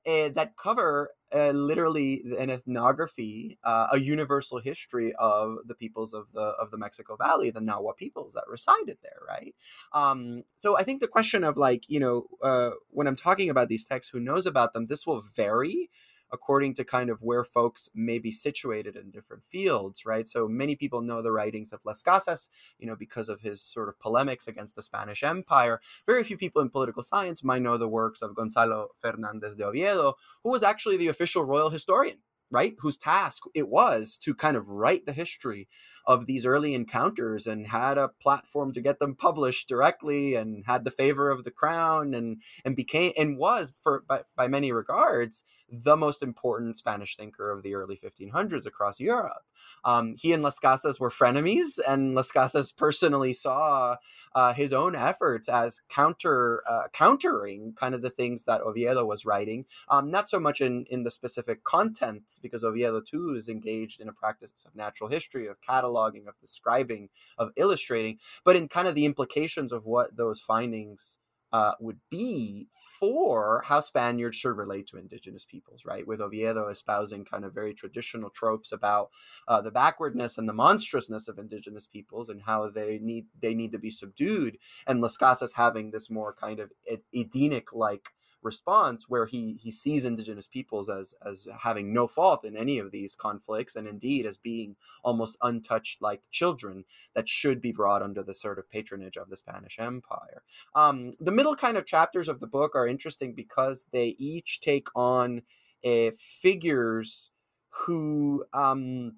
Uh, 0.06 0.28
that 0.30 0.56
cover 0.56 1.10
uh, 1.34 1.50
literally 1.50 2.22
an 2.38 2.48
ethnography, 2.48 3.58
uh, 3.64 3.88
a 3.92 3.98
universal 3.98 4.58
history 4.58 5.12
of 5.18 5.56
the 5.66 5.74
peoples 5.74 6.14
of 6.14 6.32
the 6.32 6.40
of 6.40 6.70
the 6.70 6.78
Mexico 6.78 7.16
Valley, 7.16 7.50
the 7.50 7.60
Nahua 7.60 7.96
peoples 7.96 8.34
that 8.34 8.44
resided 8.48 8.98
there, 9.02 9.20
right? 9.26 9.54
Um, 9.92 10.44
so 10.56 10.78
I 10.78 10.82
think 10.82 11.00
the 11.00 11.08
question 11.08 11.42
of 11.42 11.56
like 11.56 11.84
you 11.88 12.00
know 12.00 12.26
uh, 12.42 12.70
when 12.90 13.06
I'm 13.06 13.16
talking 13.16 13.50
about 13.50 13.68
these 13.68 13.84
texts, 13.84 14.12
who 14.12 14.20
knows 14.20 14.46
about 14.46 14.72
them? 14.72 14.86
This 14.86 15.06
will 15.06 15.22
vary 15.22 15.90
according 16.32 16.74
to 16.74 16.84
kind 16.84 17.10
of 17.10 17.22
where 17.22 17.44
folks 17.44 17.90
may 17.94 18.18
be 18.18 18.30
situated 18.30 18.96
in 18.96 19.10
different 19.10 19.44
fields, 19.44 20.04
right? 20.04 20.26
So 20.26 20.48
many 20.48 20.76
people 20.76 21.00
know 21.00 21.22
the 21.22 21.32
writings 21.32 21.72
of 21.72 21.80
Las 21.84 22.02
Casas, 22.02 22.48
you 22.78 22.86
know, 22.86 22.96
because 22.96 23.28
of 23.28 23.40
his 23.40 23.62
sort 23.62 23.88
of 23.88 23.98
polemics 23.98 24.48
against 24.48 24.76
the 24.76 24.82
Spanish 24.82 25.22
Empire. 25.22 25.80
Very 26.06 26.24
few 26.24 26.36
people 26.36 26.62
in 26.62 26.70
political 26.70 27.02
science 27.02 27.44
might 27.44 27.62
know 27.62 27.78
the 27.78 27.88
works 27.88 28.22
of 28.22 28.34
Gonzalo 28.34 28.88
Fernandez 29.00 29.56
de 29.56 29.64
Oviedo, 29.64 30.14
who 30.44 30.50
was 30.50 30.62
actually 30.62 30.96
the 30.96 31.08
official 31.08 31.44
royal 31.44 31.70
historian 31.70 32.18
right 32.50 32.74
whose 32.78 32.96
task 32.96 33.42
it 33.54 33.68
was 33.68 34.16
to 34.16 34.34
kind 34.34 34.56
of 34.56 34.68
write 34.68 35.04
the 35.06 35.12
history 35.12 35.68
of 36.06 36.26
these 36.26 36.46
early 36.46 36.74
encounters 36.74 37.46
and 37.46 37.66
had 37.66 37.98
a 37.98 38.08
platform 38.08 38.72
to 38.72 38.80
get 38.80 38.98
them 38.98 39.14
published 39.14 39.68
directly 39.68 40.34
and 40.34 40.64
had 40.66 40.84
the 40.84 40.90
favor 40.90 41.30
of 41.30 41.44
the 41.44 41.50
crown 41.50 42.14
and 42.14 42.42
and 42.64 42.76
became 42.76 43.12
and 43.16 43.38
was 43.38 43.72
for 43.80 44.02
by, 44.08 44.22
by 44.36 44.48
many 44.48 44.72
regards 44.72 45.44
the 45.70 45.96
most 45.96 46.22
important 46.22 46.78
Spanish 46.78 47.16
thinker 47.16 47.50
of 47.50 47.62
the 47.62 47.74
early 47.74 47.96
1500s 47.96 48.66
across 48.66 49.00
Europe. 49.00 49.44
Um, 49.84 50.14
he 50.16 50.32
and 50.32 50.42
Las 50.42 50.58
Casas 50.58 50.98
were 50.98 51.10
frenemies, 51.10 51.78
and 51.86 52.14
Las 52.14 52.32
Casas 52.32 52.72
personally 52.72 53.32
saw 53.32 53.96
uh, 54.34 54.52
his 54.54 54.72
own 54.72 54.94
efforts 54.94 55.48
as 55.48 55.82
counter 55.88 56.62
uh, 56.68 56.88
countering 56.92 57.74
kind 57.78 57.94
of 57.94 58.02
the 58.02 58.10
things 58.10 58.44
that 58.44 58.62
Oviedo 58.62 59.04
was 59.04 59.26
writing. 59.26 59.66
Um, 59.88 60.10
not 60.10 60.28
so 60.28 60.40
much 60.40 60.60
in 60.60 60.86
in 60.90 61.04
the 61.04 61.10
specific 61.10 61.64
content, 61.64 62.22
because 62.42 62.64
Oviedo 62.64 63.00
too 63.00 63.34
is 63.34 63.48
engaged 63.48 64.00
in 64.00 64.08
a 64.08 64.12
practice 64.12 64.64
of 64.66 64.74
natural 64.74 65.10
history, 65.10 65.46
of 65.46 65.60
cataloging, 65.98 66.26
of 66.28 66.34
describing, 66.40 67.08
of 67.36 67.50
illustrating, 67.56 68.18
but 68.44 68.56
in 68.56 68.68
kind 68.68 68.88
of 68.88 68.94
the 68.94 69.04
implications 69.04 69.72
of 69.72 69.84
what 69.84 70.16
those 70.16 70.40
findings 70.40 71.18
uh, 71.50 71.72
would 71.80 71.98
be 72.10 72.68
for 73.00 73.62
how 73.66 73.80
Spaniards 73.80 74.36
should 74.36 74.56
relate 74.56 74.86
to 74.86 74.98
indigenous 74.98 75.46
peoples, 75.46 75.82
right? 75.86 76.06
With 76.06 76.20
Oviedo 76.20 76.68
espousing 76.68 77.24
kind 77.24 77.42
of 77.42 77.54
very 77.54 77.72
traditional 77.72 78.28
tropes 78.28 78.70
about 78.70 79.08
uh, 79.46 79.62
the 79.62 79.70
backwardness 79.70 80.36
and 80.36 80.46
the 80.46 80.52
monstrousness 80.52 81.26
of 81.26 81.38
indigenous 81.38 81.86
peoples 81.86 82.28
and 82.28 82.42
how 82.42 82.68
they 82.68 82.98
need 83.00 83.26
they 83.40 83.54
need 83.54 83.72
to 83.72 83.78
be 83.78 83.90
subdued, 83.90 84.58
and 84.86 85.00
Las 85.00 85.16
Casas 85.16 85.54
having 85.54 85.90
this 85.90 86.10
more 86.10 86.34
kind 86.34 86.60
of 86.60 86.70
Edenic 87.14 87.72
like 87.72 88.10
response 88.42 89.06
where 89.08 89.26
he 89.26 89.54
he 89.54 89.70
sees 89.70 90.04
indigenous 90.04 90.46
peoples 90.46 90.88
as 90.88 91.14
as 91.26 91.46
having 91.60 91.92
no 91.92 92.06
fault 92.06 92.44
in 92.44 92.56
any 92.56 92.78
of 92.78 92.90
these 92.90 93.14
conflicts 93.14 93.76
and 93.76 93.88
indeed 93.88 94.26
as 94.26 94.36
being 94.36 94.76
almost 95.02 95.36
untouched 95.42 96.00
like 96.00 96.20
children 96.30 96.84
that 97.14 97.28
should 97.28 97.60
be 97.60 97.72
brought 97.72 98.02
under 98.02 98.22
the 98.22 98.34
sort 98.34 98.58
of 98.58 98.70
patronage 98.70 99.16
of 99.16 99.28
the 99.28 99.36
Spanish 99.36 99.78
Empire. 99.78 100.42
Um, 100.74 101.10
the 101.20 101.32
middle 101.32 101.56
kind 101.56 101.76
of 101.76 101.86
chapters 101.86 102.28
of 102.28 102.40
the 102.40 102.46
book 102.46 102.74
are 102.74 102.86
interesting 102.86 103.34
because 103.34 103.86
they 103.92 104.16
each 104.18 104.60
take 104.60 104.88
on 104.94 105.42
uh, 105.84 106.10
figures 106.18 107.30
who 107.70 108.44
um, 108.52 109.16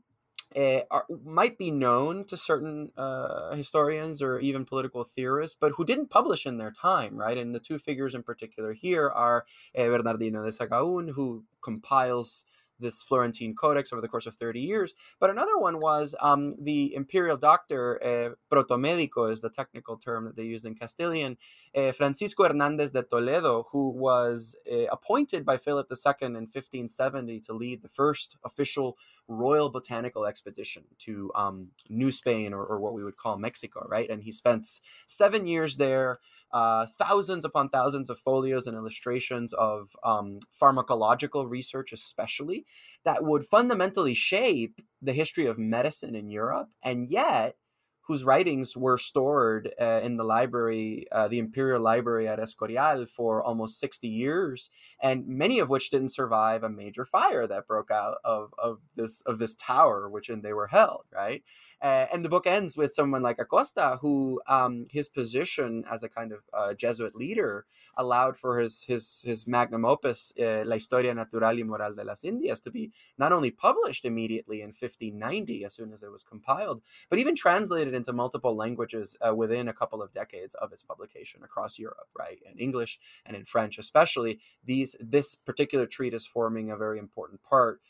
uh, 0.57 0.81
are, 0.91 1.07
might 1.25 1.59
be 1.59 1.71
known 1.71 2.25
to 2.25 2.37
certain 2.37 2.91
uh, 2.97 3.55
historians 3.55 4.23
or 4.23 4.39
even 4.41 4.65
political 4.65 5.05
theorists, 5.05 5.57
but 5.59 5.73
who 5.77 5.85
didn't 5.85 6.11
publish 6.11 6.47
in 6.47 6.59
their 6.59 6.73
time, 6.73 7.17
right? 7.17 7.39
And 7.39 7.55
the 7.55 7.61
two 7.61 7.79
figures 7.79 8.15
in 8.15 8.23
particular 8.23 8.73
here 8.73 9.09
are 9.09 9.45
uh, 9.77 9.85
Bernardino 9.85 10.45
de 10.45 10.51
Sahagún, 10.51 11.11
who 11.11 11.45
compiles 11.63 12.45
this 12.81 13.03
Florentine 13.03 13.55
Codex 13.55 13.93
over 13.93 14.01
the 14.01 14.09
course 14.09 14.27
of 14.27 14.35
30 14.35 14.61
years. 14.61 14.95
But 15.19 15.31
another 15.31 15.59
one 15.59 15.81
was 15.81 16.14
um, 16.21 16.53
the 16.59 16.95
imperial 16.95 17.37
doctor, 17.37 18.01
uh, 18.03 18.55
protomedico 18.55 19.31
is 19.31 19.40
the 19.40 19.51
technical 19.51 19.97
term 19.97 20.25
that 20.25 20.37
they 20.37 20.45
used 20.45 20.64
in 20.64 20.75
Castilian, 20.75 21.37
uh, 21.77 21.93
Francisco 21.93 22.45
Hernandez 22.45 22.90
de 22.90 23.03
Toledo, 23.03 23.66
who 23.71 23.90
was 23.90 24.57
uh, 24.71 24.87
appointed 24.90 25.45
by 25.45 25.57
Philip 25.57 25.90
II 25.90 26.27
in 26.27 26.35
1570 26.35 27.40
to 27.40 27.53
lead 27.53 27.83
the 27.83 27.88
first 27.88 28.37
official 28.45 28.97
royal 29.29 29.71
botanical 29.71 30.27
expedition 30.27 30.83
to 30.99 31.31
um, 31.35 31.69
New 31.88 32.11
Spain, 32.11 32.53
or, 32.53 32.64
or 32.64 32.81
what 32.81 32.95
we 32.95 33.05
would 33.05 33.16
call 33.16 33.37
Mexico, 33.38 33.87
right? 33.88 34.11
And 34.11 34.23
he 34.23 34.33
spent 34.33 34.66
seven 35.07 35.47
years 35.47 35.77
there 35.77 36.19
uh, 36.53 36.87
thousands 36.99 37.45
upon 37.45 37.69
thousands 37.69 38.11
of 38.11 38.19
folios 38.19 38.67
and 38.67 38.77
illustrations 38.77 39.53
of 39.53 39.97
um, 40.05 40.39
pharmacological 40.61 41.49
research, 41.49 41.93
especially 41.93 42.67
that 43.05 43.25
would 43.25 43.45
fundamentally 43.45 44.15
shape 44.15 44.81
the 45.01 45.13
history 45.13 45.47
of 45.47 45.59
medicine 45.59 46.15
in 46.15 46.29
Europe, 46.29 46.69
and 46.83 47.11
yet 47.11 47.57
whose 48.11 48.25
writings 48.25 48.77
were 48.77 48.99
stored 48.99 49.73
uh, 49.81 50.01
in 50.03 50.17
the 50.17 50.25
library, 50.25 51.07
uh, 51.13 51.29
the 51.29 51.39
Imperial 51.39 51.81
Library 51.81 52.27
at 52.27 52.41
Escorial, 52.41 53.09
for 53.09 53.41
almost 53.41 53.79
60 53.79 54.09
years, 54.09 54.69
and 55.01 55.29
many 55.29 55.61
of 55.61 55.69
which 55.69 55.91
didn't 55.91 56.09
survive 56.09 56.65
a 56.65 56.69
major 56.69 57.05
fire 57.05 57.47
that 57.47 57.69
broke 57.69 57.93
out 57.93 58.17
of, 58.25 58.53
of 58.59 58.79
this 58.97 59.21
of 59.27 59.39
this 59.39 59.55
tower, 59.55 60.11
which 60.11 60.29
in 60.29 60.43
they 60.43 60.53
were 60.53 60.67
held, 60.67 61.05
right? 61.15 61.45
Uh, 61.83 62.07
and 62.12 62.25
the 62.25 62.29
book 62.29 62.47
ends 62.47 62.77
with 62.77 62.93
someone 62.93 63.23
like 63.23 63.38
Acosta, 63.38 63.99
who 64.03 64.40
um, 64.47 64.85
his 64.90 65.09
position 65.09 65.85
as 65.90 66.03
a 66.03 66.09
kind 66.09 66.33
of 66.33 66.40
uh, 66.53 66.75
Jesuit 66.75 67.14
leader 67.14 67.64
allowed 67.97 68.37
for 68.37 68.59
his 68.59 68.83
his 68.83 69.23
his 69.25 69.47
magnum 69.47 69.85
opus, 69.85 70.33
uh, 70.38 70.62
La 70.66 70.75
Historia 70.75 71.14
Natural 71.14 71.57
y 71.57 71.62
Moral 71.62 71.95
de 71.95 72.05
las 72.05 72.25
Indias, 72.25 72.61
to 72.61 72.71
be 72.71 72.93
not 73.16 73.33
only 73.33 73.51
published 73.51 74.05
immediately 74.05 74.61
in 74.61 74.69
1590, 74.69 75.64
as 75.64 75.75
soon 75.75 75.93
as 75.93 76.03
it 76.03 76.12
was 76.12 76.23
compiled, 76.23 76.83
but 77.09 77.19
even 77.19 77.35
translated 77.35 77.95
into 77.95 78.12
multiple 78.12 78.55
languages 78.55 79.16
uh, 79.27 79.35
within 79.35 79.69
a 79.69 79.73
couple 79.73 80.03
of 80.03 80.12
decades 80.12 80.55
of 80.57 80.73
its 80.73 80.83
publication 80.83 81.43
across 81.43 81.79
Europe, 81.79 82.09
right? 82.19 82.40
In 82.51 82.59
English 82.59 82.99
and 83.25 83.37
in 83.37 83.45
French, 83.45 83.79
especially. 83.79 84.38
These 84.64 84.97
this 85.01 85.37
particular 85.37 85.87
treatise 85.87 86.27
forming 86.27 86.71
a 86.71 86.77
very 86.77 86.99
important 86.99 87.43
part 87.43 87.81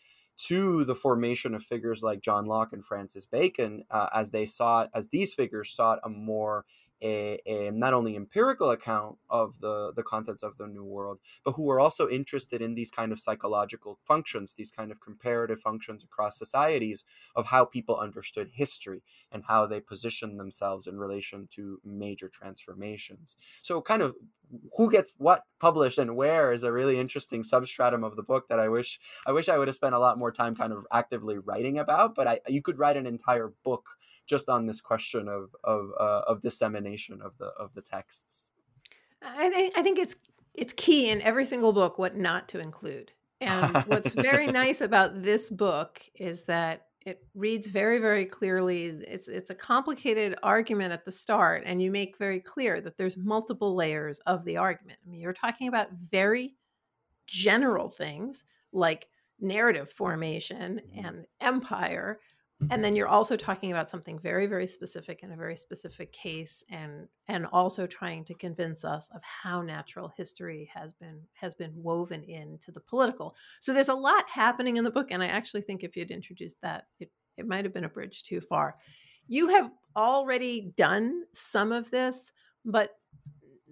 to 0.47 0.85
the 0.85 0.95
formation 0.95 1.55
of 1.55 1.63
figures 1.63 2.03
like 2.03 2.21
John 2.21 2.47
Locke 2.47 2.73
and 2.73 2.85
Francis 2.85 3.27
Bacon, 3.27 3.85
uh, 3.91 4.09
as 4.15 4.31
they 4.31 4.47
sought, 4.47 4.91
as 4.95 5.09
these 5.09 5.35
figures 5.35 5.73
sought 5.73 5.99
a 6.05 6.09
more 6.09 6.65
a, 7.03 7.41
a, 7.47 7.71
not 7.71 7.95
only 7.95 8.17
empirical 8.17 8.71
account 8.71 9.17
of 9.29 9.61
the, 9.61 9.93
the 9.95 10.03
contents 10.03 10.43
of 10.43 10.57
the 10.57 10.67
new 10.67 10.85
world, 10.85 11.19
but 11.45 11.53
who 11.53 11.63
were 11.63 11.81
also 11.81 12.09
interested 12.09 12.61
in 12.61 12.75
these 12.75 12.91
kind 12.91 13.13
of 13.13 13.19
psychological 13.19 13.99
functions, 14.07 14.55
these 14.55 14.71
kind 14.71 14.91
of 14.91 15.01
comparative 15.01 15.61
functions 15.61 16.05
across 16.05 16.39
societies 16.39 17.05
of 17.35 17.47
how 17.47 17.65
people 17.65 17.97
understood 17.97 18.51
history 18.55 19.03
and 19.33 19.45
how 19.49 19.67
they 19.67 19.81
positioned 19.81 20.39
themselves 20.39 20.87
in 20.87 20.99
relation 20.99 21.49
to 21.53 21.81
major 21.85 22.29
transformations. 22.29 23.37
So, 23.63 23.81
kind 23.81 24.03
of 24.03 24.15
who 24.77 24.91
gets 24.91 25.13
what 25.17 25.45
published 25.61 25.99
and 25.99 26.17
where 26.17 26.53
is 26.53 26.65
a 26.65 26.73
really 26.73 26.99
interesting 26.99 27.43
substratum 27.45 28.03
of 28.03 28.17
the 28.17 28.23
book 28.23 28.49
that 28.49 28.59
I 28.59 28.69
wish 28.69 28.99
I 29.27 29.33
wish 29.33 29.49
I 29.49 29.59
would 29.59 29.69
have 29.69 29.75
spent 29.75 29.95
a 29.95 29.99
lot 29.99 30.19
more 30.19 30.33
time 30.33 30.57
kind 30.57 30.73
of 30.73 30.87
actively 30.93 31.39
writing 31.39 31.79
about. 31.79 32.15
But 32.15 32.27
I, 32.27 32.41
you 32.49 32.63
could 32.63 32.79
write 32.79 32.97
an 32.97 33.07
entire 33.07 33.53
book 33.65 33.89
just 34.31 34.49
on 34.49 34.65
this 34.65 34.81
question 34.81 35.29
of 35.29 35.55
of 35.65 35.91
uh, 35.99 36.23
of 36.27 36.41
dissemination 36.41 37.21
of 37.21 37.37
the 37.39 37.47
of 37.47 37.75
the 37.75 37.83
texts. 37.83 38.53
I 39.21 39.51
think 39.51 39.77
I 39.77 39.83
think 39.83 39.99
it's 39.99 40.15
it's 40.55 40.73
key 40.73 41.11
in 41.11 41.21
every 41.21 41.45
single 41.45 41.73
book 41.73 41.99
what 41.99 42.17
not 42.17 42.49
to 42.51 42.61
include. 42.61 43.13
And 43.41 43.77
what's 43.87 44.15
very 44.15 44.47
nice 44.63 44.81
about 44.81 45.23
this 45.23 45.51
book 45.51 46.01
is 46.15 46.45
that 46.45 46.87
it 47.05 47.25
reads 47.35 47.67
very 47.67 47.99
very 47.99 48.25
clearly 48.25 48.85
it's 48.87 49.27
it's 49.27 49.51
a 49.51 49.55
complicated 49.55 50.37
argument 50.43 50.93
at 50.93 51.05
the 51.05 51.13
start 51.13 51.63
and 51.67 51.83
you 51.83 51.91
make 51.91 52.19
very 52.19 52.39
clear 52.39 52.81
that 52.81 52.99
there's 52.99 53.17
multiple 53.17 53.75
layers 53.75 54.19
of 54.27 54.45
the 54.45 54.59
argument 54.59 54.99
i 55.07 55.09
mean 55.09 55.19
you're 55.19 55.33
talking 55.33 55.67
about 55.67 55.91
very 55.93 56.55
general 57.27 57.89
things 57.89 58.45
like 58.73 59.09
narrative 59.41 59.91
formation 59.91 60.79
mm-hmm. 60.95 61.07
and 61.07 61.25
empire 61.41 62.21
and 62.69 62.85
then 62.85 62.95
you're 62.95 63.09
also 63.09 63.37
talking 63.37 63.73
about 63.73 63.91
something 63.91 64.19
very 64.19 64.47
very 64.47 64.67
specific 64.67 65.23
in 65.23 65.33
a 65.33 65.37
very 65.37 65.57
specific 65.57 66.13
case 66.13 66.63
and 66.69 67.09
and 67.29 67.47
also 67.47 67.87
trying 67.87 68.25
to 68.25 68.35
convince 68.35 68.85
us 68.85 69.09
of 69.15 69.23
how 69.23 69.63
natural 69.63 70.13
history 70.17 70.71
has 70.73 70.93
been 70.93 71.21
has 71.33 71.55
been 71.55 71.73
woven 71.75 72.23
into 72.25 72.71
the 72.71 72.81
political. 72.81 73.35
So 73.61 73.73
there's 73.73 73.89
a 73.89 73.95
lot 73.95 74.29
happening 74.29 74.77
in 74.77 74.85
the 74.85 74.91
book 74.91 75.11
and 75.11 75.23
i 75.23 75.27
actually 75.27 75.63
think 75.63 75.83
if 75.83 75.97
you'd 75.97 76.11
introduced 76.11 76.61
that 76.63 76.85
it, 76.99 77.11
it 77.39 77.47
might 77.47 77.65
have 77.65 77.73
been 77.73 77.85
a 77.85 77.89
bridge 77.89 78.23
too 78.25 78.41
far. 78.41 78.77
You 79.27 79.49
have 79.49 79.71
already 79.97 80.73
done 80.77 81.23
some 81.33 81.73
of 81.73 81.91
this 81.91 82.33
but 82.65 82.97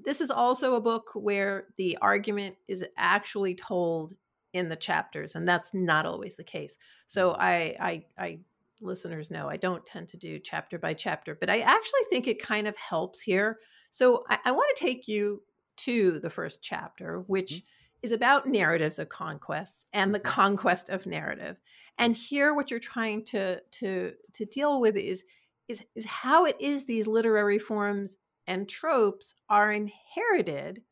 this 0.02 0.20
is 0.20 0.30
also 0.30 0.74
a 0.74 0.80
book 0.80 1.10
where 1.14 1.66
the 1.76 1.98
argument 2.00 2.56
is 2.68 2.86
actually 2.96 3.54
told 3.54 4.14
in 4.54 4.70
the 4.70 4.76
chapters 4.76 5.34
and 5.34 5.46
that's 5.46 5.70
not 5.74 6.06
always 6.06 6.36
the 6.36 6.44
case. 6.44 6.78
So 7.06 7.32
i 7.38 7.76
i, 7.78 8.04
I 8.16 8.38
listeners 8.80 9.30
know, 9.30 9.48
I 9.48 9.56
don't 9.56 9.84
tend 9.84 10.08
to 10.08 10.16
do 10.16 10.38
chapter 10.38 10.78
by 10.78 10.94
chapter, 10.94 11.34
but 11.34 11.50
I 11.50 11.60
actually 11.60 12.02
think 12.10 12.26
it 12.26 12.42
kind 12.42 12.66
of 12.66 12.76
helps 12.76 13.20
here. 13.20 13.58
So 13.90 14.24
I, 14.28 14.38
I 14.46 14.52
want 14.52 14.76
to 14.76 14.84
take 14.84 15.08
you 15.08 15.42
to 15.78 16.18
the 16.18 16.30
first 16.30 16.62
chapter, 16.62 17.20
which 17.26 17.52
mm-hmm. 17.52 17.66
is 18.02 18.12
about 18.12 18.46
narratives 18.46 18.98
of 18.98 19.08
conquests 19.08 19.86
and 19.92 20.14
the 20.14 20.20
mm-hmm. 20.20 20.30
conquest 20.30 20.88
of 20.88 21.06
narrative. 21.06 21.56
And 21.98 22.14
here, 22.14 22.54
what 22.54 22.70
you're 22.70 22.80
trying 22.80 23.24
to 23.26 23.60
to 23.60 24.12
to 24.34 24.44
deal 24.44 24.80
with 24.80 24.96
is 24.96 25.24
is 25.68 25.82
is 25.94 26.06
how 26.06 26.44
it 26.44 26.56
is 26.60 26.84
these 26.84 27.06
literary 27.06 27.58
forms 27.58 28.18
and 28.46 28.68
tropes 28.68 29.34
are 29.48 29.72
inherited 29.72 30.82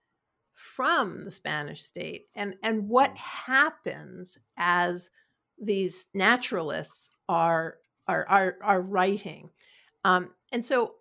from 0.54 1.24
the 1.24 1.30
Spanish 1.30 1.82
state, 1.82 2.26
and 2.34 2.56
and 2.62 2.88
what 2.88 3.12
mm. 3.12 3.18
happens 3.18 4.38
as 4.56 5.10
these 5.58 6.06
naturalists 6.14 7.10
are 7.28 7.76
are 8.08 8.26
are, 8.28 8.56
are 8.62 8.80
writing. 8.80 9.50
Um, 10.04 10.30
and 10.52 10.64
so 10.64 10.94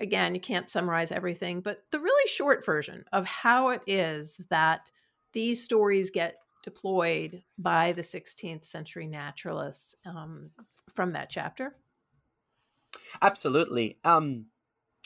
again, 0.00 0.34
you 0.34 0.40
can't 0.40 0.70
summarize 0.70 1.10
everything, 1.10 1.60
but 1.60 1.84
the 1.90 2.00
really 2.00 2.28
short 2.28 2.64
version 2.64 3.04
of 3.12 3.24
how 3.24 3.70
it 3.70 3.82
is 3.86 4.40
that 4.50 4.90
these 5.32 5.62
stories 5.62 6.10
get 6.10 6.36
deployed 6.62 7.42
by 7.58 7.92
the 7.92 8.02
16th 8.02 8.64
century 8.64 9.06
naturalists 9.06 9.96
um, 10.06 10.50
from 10.92 11.12
that 11.12 11.30
chapter. 11.30 11.76
Absolutely. 13.20 13.98
Um, 14.04 14.46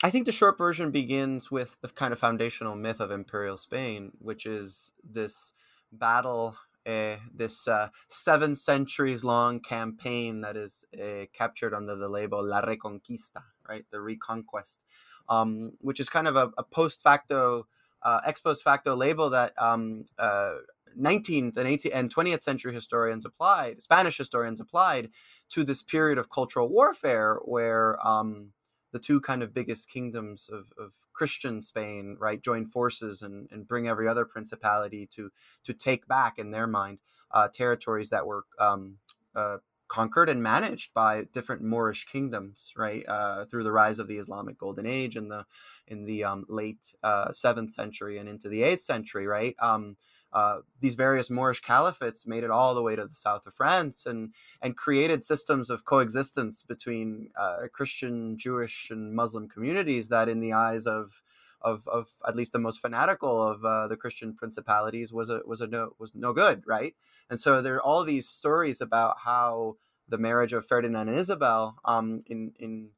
I 0.03 0.11
think 0.11 0.25
the 0.25 0.31
short 0.31 0.57
version 0.57 0.91
begins 0.91 1.49
with 1.49 1.77
the 1.81 1.87
kind 1.87 2.13
of 2.13 2.19
foundational 2.19 2.75
myth 2.75 2.99
of 2.99 3.09
imperial 3.09 3.57
Spain, 3.57 4.11
which 4.19 4.45
is 4.45 4.91
this 5.03 5.53
battle 5.91 6.55
uh, 6.87 7.17
this 7.33 7.67
uh, 7.67 7.89
seven 8.07 8.55
centuries 8.55 9.23
long 9.23 9.59
campaign 9.59 10.41
that 10.41 10.55
is 10.55 10.85
uh, 10.99 11.25
captured 11.33 11.73
under 11.73 11.95
the 11.95 12.09
label 12.09 12.43
La 12.43 12.61
Reconquista, 12.61 13.43
right? 13.67 13.85
The 13.91 13.99
Reconquest, 13.99 14.81
um, 15.27 15.73
which 15.79 15.99
is 15.99 16.09
kind 16.09 16.27
of 16.27 16.35
a, 16.35 16.51
a 16.57 16.63
post 16.63 17.03
facto, 17.03 17.67
uh, 18.03 18.21
ex 18.25 18.41
post 18.41 18.63
facto 18.63 18.95
label 18.95 19.29
that 19.31 19.53
um, 19.61 20.05
19th 20.19 21.57
and 21.57 21.67
18th 21.67 21.91
and 21.93 22.13
20th 22.13 22.41
century 22.41 22.73
historians 22.73 23.25
applied, 23.25 23.81
Spanish 23.81 24.17
historians 24.17 24.59
applied 24.59 25.09
to 25.49 25.63
this 25.63 25.83
period 25.83 26.17
of 26.17 26.29
cultural 26.29 26.69
warfare 26.69 27.39
where 27.45 28.05
um, 28.05 28.51
the 28.91 28.99
two 28.99 29.21
kind 29.21 29.43
of 29.43 29.53
biggest 29.53 29.89
kingdoms 29.89 30.49
of, 30.51 30.71
of 30.77 30.93
Christian 31.17 31.61
Spain, 31.61 32.15
right, 32.19 32.41
join 32.41 32.67
forces 32.67 33.23
and, 33.23 33.47
and 33.51 33.67
bring 33.67 33.87
every 33.87 34.07
other 34.07 34.23
principality 34.23 35.07
to 35.15 35.31
to 35.63 35.73
take 35.73 36.07
back 36.07 36.37
in 36.37 36.51
their 36.51 36.67
mind 36.67 36.99
uh, 37.31 37.47
territories 37.47 38.11
that 38.11 38.27
were 38.27 38.43
um, 38.59 38.97
uh, 39.35 39.57
conquered 39.87 40.29
and 40.29 40.43
managed 40.43 40.93
by 40.93 41.23
different 41.33 41.63
Moorish 41.63 42.05
kingdoms, 42.05 42.71
right, 42.77 43.03
uh, 43.07 43.45
through 43.45 43.63
the 43.63 43.71
rise 43.71 43.99
of 43.99 44.07
the 44.07 44.17
Islamic 44.17 44.59
Golden 44.59 44.85
Age 44.85 45.17
in 45.17 45.27
the 45.29 45.45
in 45.87 46.05
the 46.05 46.23
um, 46.23 46.45
late 46.49 46.95
uh, 47.01 47.31
seventh 47.31 47.71
century 47.71 48.19
and 48.19 48.29
into 48.29 48.47
the 48.47 48.61
eighth 48.61 48.81
century, 48.83 49.25
right. 49.25 49.55
Um, 49.59 49.97
uh, 50.33 50.59
these 50.81 50.95
various 50.95 51.29
Moorish 51.29 51.61
caliphates 51.61 52.27
made 52.27 52.43
it 52.43 52.51
all 52.51 52.75
the 52.75 52.81
way 52.81 52.95
to 52.95 53.05
the 53.05 53.15
south 53.15 53.47
of 53.47 53.53
France 53.53 54.05
and 54.05 54.33
and 54.61 54.75
created 54.75 55.23
systems 55.23 55.69
of 55.69 55.85
coexistence 55.85 56.63
between 56.63 57.29
uh, 57.39 57.67
Christian, 57.71 58.37
Jewish, 58.37 58.89
and 58.91 59.15
Muslim 59.15 59.47
communities 59.47 60.09
that, 60.09 60.29
in 60.29 60.39
the 60.39 60.53
eyes 60.53 60.85
of 60.85 61.21
of, 61.61 61.87
of 61.87 62.09
at 62.27 62.35
least 62.35 62.53
the 62.53 62.59
most 62.59 62.81
fanatical 62.81 63.41
of 63.41 63.65
uh, 63.65 63.87
the 63.87 63.97
Christian 63.97 64.35
principalities, 64.35 65.13
was 65.13 65.29
a 65.29 65.41
was 65.45 65.61
a 65.61 65.67
no 65.67 65.91
was 65.97 66.13
no 66.13 66.33
good, 66.33 66.63
right? 66.67 66.93
And 67.29 67.39
so 67.39 67.61
there 67.61 67.75
are 67.75 67.81
all 67.81 68.03
these 68.03 68.27
stories 68.27 68.81
about 68.81 69.17
how 69.23 69.77
the 70.09 70.17
marriage 70.17 70.53
of 70.53 70.67
Ferdinand 70.67 71.09
and 71.09 71.17
Isabel 71.17 71.77
um, 71.85 72.19
in 72.27 72.51
in 72.59 72.89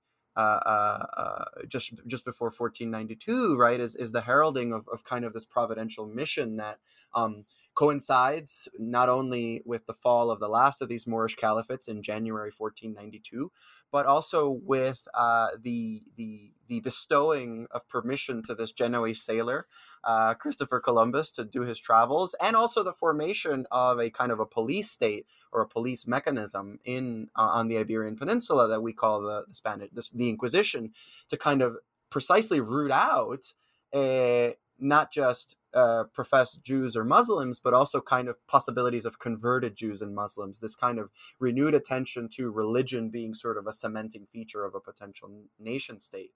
just 1.67 1.93
just 2.07 2.25
before 2.25 2.47
1492, 2.47 3.57
right, 3.57 3.79
is, 3.79 3.95
is 3.95 4.11
the 4.11 4.21
heralding 4.21 4.73
of, 4.73 4.87
of 4.91 5.03
kind 5.03 5.25
of 5.25 5.33
this 5.33 5.45
providential 5.45 6.05
mission 6.07 6.57
that 6.57 6.79
um, 7.13 7.45
coincides 7.75 8.67
not 8.77 9.09
only 9.09 9.61
with 9.65 9.85
the 9.85 9.93
fall 9.93 10.29
of 10.31 10.39
the 10.39 10.49
last 10.49 10.81
of 10.81 10.89
these 10.89 11.07
Moorish 11.07 11.35
caliphates 11.35 11.87
in 11.87 12.03
January 12.03 12.51
1492, 12.55 13.51
but 13.91 14.05
also 14.05 14.49
with 14.49 15.07
uh, 15.13 15.47
the 15.61 16.01
the 16.15 16.51
the 16.67 16.79
bestowing 16.81 17.67
of 17.71 17.87
permission 17.87 18.43
to 18.43 18.55
this 18.55 18.71
Genoese 18.71 19.23
sailor 19.23 19.65
uh, 20.03 20.33
Christopher 20.33 20.79
Columbus 20.79 21.31
to 21.31 21.43
do 21.43 21.61
his 21.61 21.79
travels, 21.79 22.35
and 22.41 22.55
also 22.55 22.83
the 22.83 22.93
formation 22.93 23.65
of 23.71 23.99
a 23.99 24.09
kind 24.09 24.31
of 24.31 24.39
a 24.39 24.45
police 24.45 24.91
state 24.91 25.25
or 25.51 25.61
a 25.61 25.67
police 25.67 26.07
mechanism 26.07 26.79
in 26.85 27.29
uh, 27.35 27.41
on 27.41 27.67
the 27.67 27.77
Iberian 27.77 28.15
Peninsula 28.15 28.67
that 28.67 28.81
we 28.81 28.93
call 28.93 29.21
the, 29.21 29.45
the 29.47 29.55
Spanish 29.55 29.89
the, 29.93 30.09
the 30.13 30.29
Inquisition 30.29 30.93
to 31.29 31.37
kind 31.37 31.61
of 31.61 31.77
precisely 32.09 32.59
root 32.59 32.91
out 32.91 33.53
uh, 33.93 34.49
not 34.79 35.11
just 35.11 35.57
uh, 35.73 36.05
professed 36.13 36.63
Jews 36.63 36.95
or 36.95 37.03
Muslims, 37.03 37.59
but 37.59 37.73
also 37.73 38.01
kind 38.01 38.27
of 38.27 38.35
possibilities 38.47 39.05
of 39.05 39.19
converted 39.19 39.75
Jews 39.75 40.01
and 40.01 40.15
Muslims. 40.15 40.59
This 40.59 40.75
kind 40.75 40.97
of 40.97 41.09
renewed 41.39 41.73
attention 41.73 42.29
to 42.35 42.49
religion 42.49 43.09
being 43.09 43.33
sort 43.33 43.57
of 43.57 43.67
a 43.67 43.73
cementing 43.73 44.25
feature 44.31 44.65
of 44.65 44.73
a 44.73 44.79
potential 44.79 45.29
nation 45.59 45.99
state. 45.99 46.31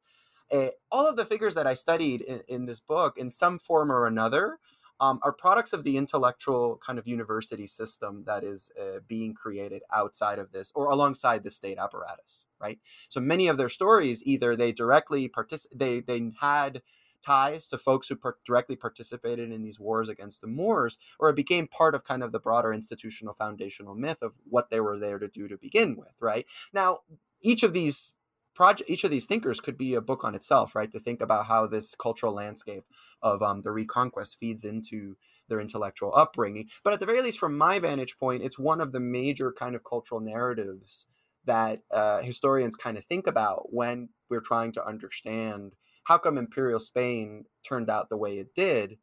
Uh, 0.51 0.67
all 0.91 1.07
of 1.07 1.15
the 1.15 1.25
figures 1.25 1.55
that 1.55 1.67
I 1.67 1.73
studied 1.73 2.21
in, 2.21 2.41
in, 2.47 2.65
this 2.65 2.79
book, 2.79 3.17
in 3.17 3.31
some 3.31 3.59
form 3.59 3.91
or 3.91 4.05
another, 4.05 4.59
um, 4.99 5.19
are 5.23 5.33
products 5.33 5.73
of 5.73 5.83
the 5.83 5.97
intellectual 5.97 6.79
kind 6.85 6.99
of 6.99 7.07
university 7.07 7.67
system 7.67 8.23
that 8.25 8.43
is 8.43 8.71
uh, 8.79 8.99
being 9.07 9.33
created 9.33 9.81
outside 9.91 10.39
of 10.39 10.51
this 10.51 10.71
or 10.75 10.89
alongside 10.89 11.43
the 11.43 11.51
state 11.51 11.77
apparatus, 11.77 12.47
right? 12.59 12.79
So 13.09 13.19
many 13.19 13.47
of 13.47 13.57
their 13.57 13.69
stories, 13.69 14.23
either 14.25 14.55
they 14.55 14.71
directly 14.71 15.27
participate, 15.27 15.79
they 15.79 15.99
they 15.99 16.31
had 16.39 16.81
ties 17.23 17.67
to 17.69 17.77
folks 17.77 18.09
who 18.09 18.15
per- 18.15 18.37
directly 18.45 18.75
participated 18.75 19.51
in 19.51 19.63
these 19.63 19.79
wars 19.79 20.09
against 20.09 20.41
the 20.41 20.47
Moors, 20.47 20.97
or 21.19 21.29
it 21.29 21.35
became 21.35 21.67
part 21.67 21.95
of 21.95 22.03
kind 22.03 22.21
of 22.21 22.31
the 22.31 22.39
broader 22.39 22.73
institutional 22.73 23.33
foundational 23.33 23.95
myth 23.95 24.21
of 24.21 24.35
what 24.43 24.69
they 24.69 24.79
were 24.79 24.99
there 24.99 25.17
to 25.17 25.27
do 25.27 25.47
to 25.47 25.57
begin 25.57 25.95
with, 25.95 26.13
right? 26.19 26.45
Now, 26.73 26.99
each 27.41 27.63
of 27.63 27.73
these 27.73 28.13
project 28.53 28.89
each 28.89 29.03
of 29.03 29.11
these 29.11 29.25
thinkers 29.25 29.59
could 29.59 29.77
be 29.77 29.93
a 29.93 30.01
book 30.01 30.23
on 30.23 30.35
itself 30.35 30.75
right? 30.75 30.91
To 30.91 30.99
think 30.99 31.21
about 31.21 31.47
how 31.47 31.67
this 31.67 31.95
cultural 31.95 32.33
landscape 32.33 32.83
of 33.21 33.41
um, 33.41 33.61
the 33.61 33.71
reconquest 33.71 34.37
feeds 34.39 34.65
into 34.65 35.15
their 35.49 35.59
intellectual 35.59 36.13
upbringing. 36.15 36.69
But 36.83 36.93
at 36.93 36.99
the 36.99 37.05
very 37.05 37.21
least 37.21 37.39
from 37.39 37.57
my 37.57 37.79
vantage 37.79 38.17
point 38.17 38.43
it's 38.43 38.59
one 38.59 38.81
of 38.81 38.91
the 38.91 38.99
major 38.99 39.51
kind 39.51 39.75
of 39.75 39.83
cultural 39.83 40.21
narratives 40.21 41.07
that 41.45 41.81
uh, 41.91 42.21
historians 42.21 42.75
kind 42.75 42.97
of 42.97 43.05
think 43.05 43.27
about 43.27 43.73
when 43.73 44.09
we're 44.29 44.41
trying 44.41 44.71
to 44.73 44.85
understand 44.85 45.73
how 46.05 46.17
come 46.17 46.37
imperial 46.37 46.79
Spain 46.79 47.45
turned 47.67 47.89
out 47.89 48.09
the 48.09 48.17
way 48.17 48.37
it 48.37 48.53
did 48.55 48.97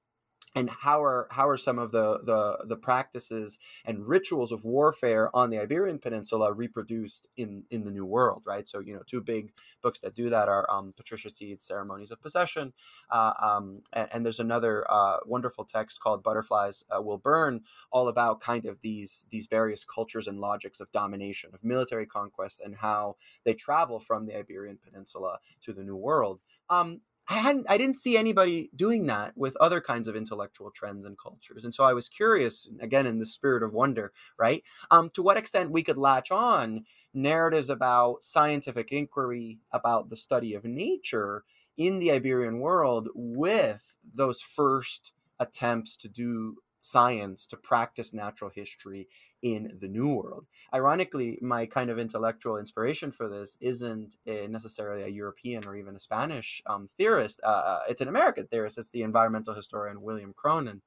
and 0.55 0.68
how 0.68 1.03
are 1.03 1.28
how 1.30 1.48
are 1.48 1.57
some 1.57 1.78
of 1.78 1.92
the, 1.92 2.20
the 2.24 2.66
the 2.66 2.76
practices 2.76 3.59
and 3.84 4.07
rituals 4.07 4.51
of 4.51 4.64
warfare 4.64 5.34
on 5.34 5.51
the 5.51 5.59
Iberian 5.59 5.98
Peninsula 5.98 6.53
reproduced 6.53 7.28
in 7.36 7.64
in 7.70 7.84
the 7.84 7.90
New 7.90 8.05
World, 8.05 8.42
right? 8.44 8.68
So 8.68 8.80
you 8.80 8.94
know, 8.94 9.03
two 9.07 9.20
big 9.20 9.53
books 9.82 10.01
that 10.01 10.14
do 10.14 10.28
that 10.30 10.48
are 10.48 10.68
um, 10.70 10.92
Patricia 10.96 11.30
Seed's 11.30 11.64
Ceremonies 11.64 12.11
of 12.11 12.20
Possession, 12.20 12.72
uh, 13.11 13.32
um, 13.40 13.82
and, 13.92 14.09
and, 14.12 14.24
there's 14.24 14.40
another 14.40 14.90
uh, 14.90 15.18
wonderful 15.24 15.64
text 15.64 16.01
called 16.01 16.22
Butterflies 16.22 16.84
uh, 16.90 17.01
Will 17.01 17.18
Burn, 17.18 17.62
all 17.92 18.09
about 18.09 18.40
kind 18.40 18.66
of 18.66 18.80
these 18.82 19.26
these 19.30 19.46
various 19.46 19.84
cultures 19.84 20.26
and 20.26 20.40
logics 20.40 20.80
of 20.80 20.90
domination, 20.90 21.51
of 21.55 21.62
military 21.62 22.07
conquest, 22.07 22.61
and 22.61 22.76
how 22.76 23.16
they 23.44 23.55
travel 23.55 24.01
from 24.01 24.26
the 24.26 24.36
Iberian 24.36 24.78
Peninsula 24.82 25.38
to 25.62 25.72
the 25.72 25.84
New 25.84 25.96
World. 25.96 26.40
Um, 26.68 27.01
I 27.31 27.35
hadn't 27.35 27.66
I 27.68 27.78
didn't 27.78 27.99
see 27.99 28.16
anybody 28.16 28.70
doing 28.74 29.07
that 29.07 29.37
with 29.37 29.57
other 29.61 29.81
kinds 29.81 30.09
of 30.09 30.16
intellectual 30.16 30.72
trends 30.72 31.07
and 31.07 31.16
cultures. 31.16 31.64
And 31.64 31.72
so 31.72 31.85
I 31.85 31.93
was 31.93 32.09
curious, 32.09 32.68
again 32.81 33.07
in 33.07 33.20
the 33.20 33.26
spirit 33.26 33.62
of 33.62 33.72
wonder, 33.72 34.12
right? 34.37 34.64
Um, 34.91 35.11
to 35.11 35.22
what 35.22 35.37
extent 35.37 35.70
we 35.70 35.85
could 35.85 35.97
latch 35.97 36.33
on 36.33 36.87
narratives 37.14 37.70
about 37.70 38.24
scientific 38.24 38.91
inquiry, 38.91 39.61
about 39.70 40.11
the 40.11 40.16
study 40.16 40.55
of 40.55 40.64
nature 40.64 41.45
in 41.76 42.01
the 42.01 42.11
Iberian 42.11 42.59
world 42.59 43.09
with 43.14 43.97
those 44.12 44.41
first 44.41 45.12
attempts 45.39 45.97
to 45.99 46.09
do 46.09 46.57
science, 46.81 47.47
to 47.47 47.57
practice 47.57 48.12
natural 48.12 48.51
history 48.53 49.07
in 49.43 49.76
the 49.80 49.88
New 49.88 50.14
World. 50.14 50.47
Ironically, 50.74 51.38
my 51.41 51.66
kind 51.66 51.91
of 51.91 51.99
intellectual 51.99 52.57
inspiration 52.59 53.12
for 53.12 53.28
this 53.28 53.57
isn't 53.61 54.16
a, 54.26 54.47
necessarily 54.49 55.03
a 55.03 55.09
European 55.09 55.66
or 55.66 55.76
even 55.76 55.97
a 55.97 56.01
Spanish 56.01 56.62
um, 56.66 56.88
theorist. 56.97 57.41
Uh, 57.43 57.49
uh, 57.49 57.80
it's 57.88 58.01
an 58.01 58.09
American 58.09 58.47
theorist. 58.47 58.78
It's 58.78 58.91
the 58.91 59.03
environmental 59.03 59.55
historian 59.55 60.03
William 60.03 60.32
Cronon, 60.34 60.82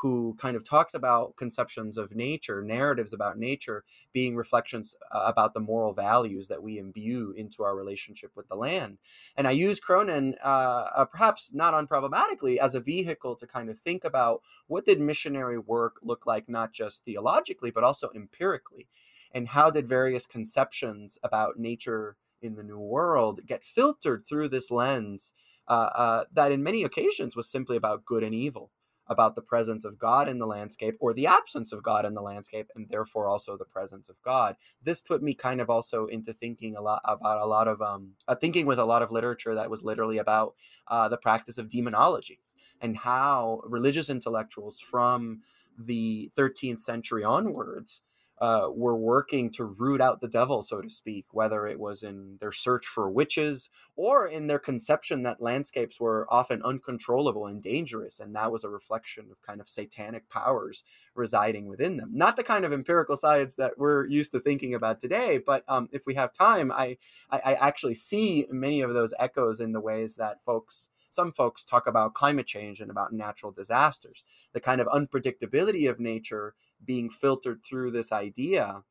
who 0.00 0.36
kind 0.38 0.56
of 0.56 0.64
talks 0.64 0.94
about 0.94 1.34
conceptions 1.36 1.98
of 1.98 2.14
nature, 2.14 2.62
narratives 2.62 3.12
about 3.12 3.36
nature 3.36 3.84
being 4.12 4.36
reflections 4.36 4.94
uh, 5.10 5.22
about 5.26 5.54
the 5.54 5.60
moral 5.60 5.92
values 5.92 6.46
that 6.46 6.62
we 6.62 6.78
imbue 6.78 7.32
into 7.36 7.64
our 7.64 7.74
relationship 7.74 8.30
with 8.36 8.46
the 8.48 8.54
land. 8.54 8.98
And 9.36 9.48
I 9.48 9.50
use 9.50 9.80
Cronon, 9.80 10.36
uh, 10.44 10.48
uh, 10.96 11.04
perhaps 11.04 11.52
not 11.52 11.74
unproblematically, 11.74 12.58
as 12.58 12.76
a 12.76 12.80
vehicle 12.80 13.34
to 13.36 13.46
kind 13.46 13.68
of 13.68 13.78
think 13.78 14.04
about 14.04 14.42
what 14.68 14.86
did 14.86 15.00
missionary 15.00 15.58
work 15.58 15.96
look 16.02 16.26
like, 16.26 16.48
not 16.48 16.72
just 16.72 17.04
theologically, 17.04 17.72
but 17.72 17.82
also 17.82 18.10
empirically. 18.14 18.86
And 19.32 19.48
how 19.48 19.68
did 19.68 19.88
various 19.88 20.26
conceptions 20.26 21.18
about 21.22 21.58
nature 21.58 22.16
in 22.40 22.54
the 22.54 22.62
New 22.62 22.78
World 22.78 23.40
get 23.46 23.64
filtered 23.64 24.24
through 24.24 24.48
this 24.50 24.70
lens 24.70 25.32
uh, 25.66 25.90
uh, 25.94 26.24
that, 26.32 26.52
in 26.52 26.62
many 26.62 26.84
occasions, 26.84 27.34
was 27.34 27.50
simply 27.50 27.76
about 27.76 28.04
good 28.04 28.22
and 28.22 28.34
evil? 28.34 28.70
About 29.08 29.34
the 29.34 29.42
presence 29.42 29.84
of 29.84 29.98
God 29.98 30.28
in 30.28 30.38
the 30.38 30.46
landscape 30.46 30.96
or 31.00 31.12
the 31.14 31.26
absence 31.26 31.72
of 31.72 31.82
God 31.82 32.04
in 32.04 32.14
the 32.14 32.22
landscape, 32.22 32.70
and 32.74 32.88
therefore 32.88 33.28
also 33.28 33.56
the 33.56 33.64
presence 33.64 34.08
of 34.08 34.20
God. 34.22 34.56
This 34.82 35.00
put 35.00 35.22
me 35.22 35.34
kind 35.34 35.60
of 35.60 35.70
also 35.70 36.06
into 36.06 36.32
thinking 36.32 36.76
a 36.76 36.80
lot 36.82 37.00
about 37.04 37.40
a 37.40 37.46
lot 37.46 37.68
of 37.68 37.80
um, 37.82 38.12
uh, 38.26 38.34
thinking 38.34 38.66
with 38.66 38.78
a 38.78 38.84
lot 38.84 39.02
of 39.02 39.10
literature 39.10 39.54
that 39.54 39.70
was 39.70 39.82
literally 39.82 40.18
about 40.18 40.54
uh, 40.88 41.08
the 41.08 41.16
practice 41.16 41.58
of 41.58 41.68
demonology 41.68 42.40
and 42.80 42.96
how 42.96 43.60
religious 43.64 44.10
intellectuals 44.10 44.80
from 44.80 45.40
the 45.78 46.30
13th 46.36 46.80
century 46.80 47.24
onwards 47.24 48.02
uh, 48.40 48.68
were 48.72 48.96
working 48.96 49.50
to 49.50 49.64
root 49.64 50.00
out 50.00 50.20
the 50.20 50.28
devil, 50.28 50.62
so 50.62 50.80
to 50.80 50.90
speak, 50.90 51.26
whether 51.32 51.66
it 51.66 51.80
was 51.80 52.02
in 52.02 52.36
their 52.40 52.52
search 52.52 52.86
for 52.86 53.10
witches 53.10 53.68
or 53.96 54.26
in 54.26 54.46
their 54.46 54.58
conception 54.58 55.24
that 55.24 55.42
landscapes 55.42 56.00
were 56.00 56.26
often 56.30 56.62
uncontrollable 56.62 57.46
and 57.46 57.62
dangerous. 57.62 58.20
And 58.20 58.34
that 58.36 58.52
was 58.52 58.64
a 58.64 58.68
reflection 58.68 59.26
of 59.30 59.42
kind 59.42 59.60
of 59.60 59.68
satanic 59.68 60.28
powers 60.30 60.84
residing 61.14 61.66
within 61.66 61.96
them. 61.96 62.10
Not 62.12 62.36
the 62.36 62.44
kind 62.44 62.64
of 62.64 62.72
empirical 62.72 63.16
science 63.16 63.56
that 63.56 63.78
we're 63.78 64.06
used 64.06 64.32
to 64.32 64.40
thinking 64.40 64.74
about 64.74 65.00
today, 65.00 65.38
but 65.38 65.64
um, 65.66 65.88
if 65.92 66.06
we 66.06 66.14
have 66.14 66.32
time, 66.32 66.70
I, 66.70 66.98
I, 67.30 67.38
I 67.38 67.54
actually 67.54 67.94
see 67.94 68.46
many 68.50 68.80
of 68.80 68.94
those 68.94 69.14
echoes 69.18 69.60
in 69.60 69.72
the 69.72 69.80
ways 69.80 70.16
that 70.16 70.44
folks 70.44 70.90
some 71.10 71.32
folks 71.32 71.64
talk 71.64 71.86
about 71.86 72.14
climate 72.14 72.46
change 72.46 72.80
and 72.80 72.90
about 72.90 73.12
natural 73.12 73.50
disasters. 73.50 74.24
The 74.52 74.60
kind 74.60 74.80
of 74.80 74.86
unpredictability 74.88 75.88
of 75.88 75.98
nature 75.98 76.54
being 76.84 77.10
filtered 77.10 77.64
through 77.64 77.90
this 77.90 78.12
idea 78.12 78.82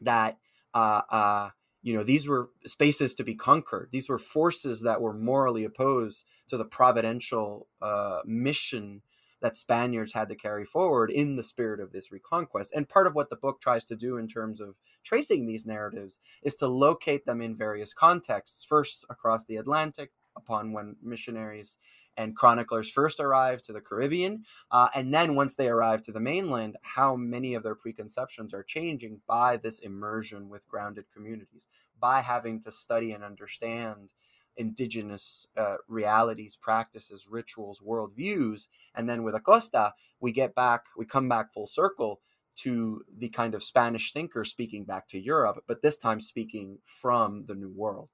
that 0.00 0.38
uh, 0.74 1.02
uh, 1.10 1.50
you 1.82 1.94
know 1.94 2.04
these 2.04 2.28
were 2.28 2.50
spaces 2.66 3.14
to 3.14 3.24
be 3.24 3.34
conquered. 3.34 3.88
These 3.92 4.08
were 4.08 4.18
forces 4.18 4.82
that 4.82 5.00
were 5.00 5.14
morally 5.14 5.64
opposed 5.64 6.24
to 6.48 6.56
the 6.56 6.64
providential 6.64 7.68
uh, 7.80 8.20
mission 8.24 9.02
that 9.40 9.56
spaniards 9.56 10.12
had 10.12 10.28
to 10.28 10.36
carry 10.36 10.64
forward 10.64 11.10
in 11.10 11.34
the 11.36 11.42
spirit 11.42 11.80
of 11.80 11.92
this 11.92 12.12
reconquest. 12.12 12.72
And 12.74 12.88
part 12.88 13.08
of 13.08 13.14
what 13.14 13.28
the 13.28 13.36
book 13.36 13.60
tries 13.60 13.84
to 13.86 13.96
do 13.96 14.16
in 14.16 14.28
terms 14.28 14.60
of 14.60 14.76
tracing 15.04 15.46
these 15.46 15.66
narratives 15.66 16.20
is 16.44 16.54
to 16.56 16.68
locate 16.68 17.26
them 17.26 17.42
in 17.42 17.56
various 17.56 17.92
contexts 17.92 18.64
first 18.64 19.04
across 19.10 19.44
the 19.44 19.56
atlantic 19.56 20.12
upon 20.36 20.72
when 20.72 20.96
missionaries 21.02 21.76
and 22.16 22.36
chroniclers 22.36 22.90
first 22.90 23.20
arrive 23.20 23.62
to 23.62 23.72
the 23.72 23.80
Caribbean, 23.80 24.44
uh, 24.70 24.88
and 24.94 25.12
then 25.12 25.34
once 25.34 25.54
they 25.54 25.68
arrive 25.68 26.02
to 26.02 26.12
the 26.12 26.20
mainland, 26.20 26.76
how 26.82 27.16
many 27.16 27.54
of 27.54 27.62
their 27.62 27.74
preconceptions 27.74 28.52
are 28.52 28.62
changing 28.62 29.20
by 29.26 29.56
this 29.56 29.78
immersion 29.78 30.48
with 30.48 30.68
grounded 30.68 31.04
communities, 31.12 31.66
by 31.98 32.20
having 32.20 32.60
to 32.60 32.70
study 32.70 33.12
and 33.12 33.24
understand 33.24 34.12
indigenous 34.56 35.46
uh, 35.56 35.76
realities, 35.88 36.56
practices, 36.56 37.26
rituals, 37.30 37.80
worldviews, 37.80 38.68
and 38.94 39.08
then 39.08 39.22
with 39.22 39.34
Acosta, 39.34 39.94
we 40.20 40.32
get 40.32 40.54
back, 40.54 40.84
we 40.96 41.06
come 41.06 41.28
back 41.28 41.52
full 41.52 41.66
circle 41.66 42.20
to 42.54 43.02
the 43.16 43.28
kind 43.30 43.54
of 43.54 43.62
Spanish 43.62 44.12
thinker 44.12 44.44
speaking 44.44 44.84
back 44.84 45.08
to 45.08 45.18
Europe, 45.18 45.64
but 45.66 45.80
this 45.80 45.96
time 45.96 46.20
speaking 46.20 46.78
from 46.84 47.46
the 47.46 47.54
New 47.54 47.72
World. 47.74 48.10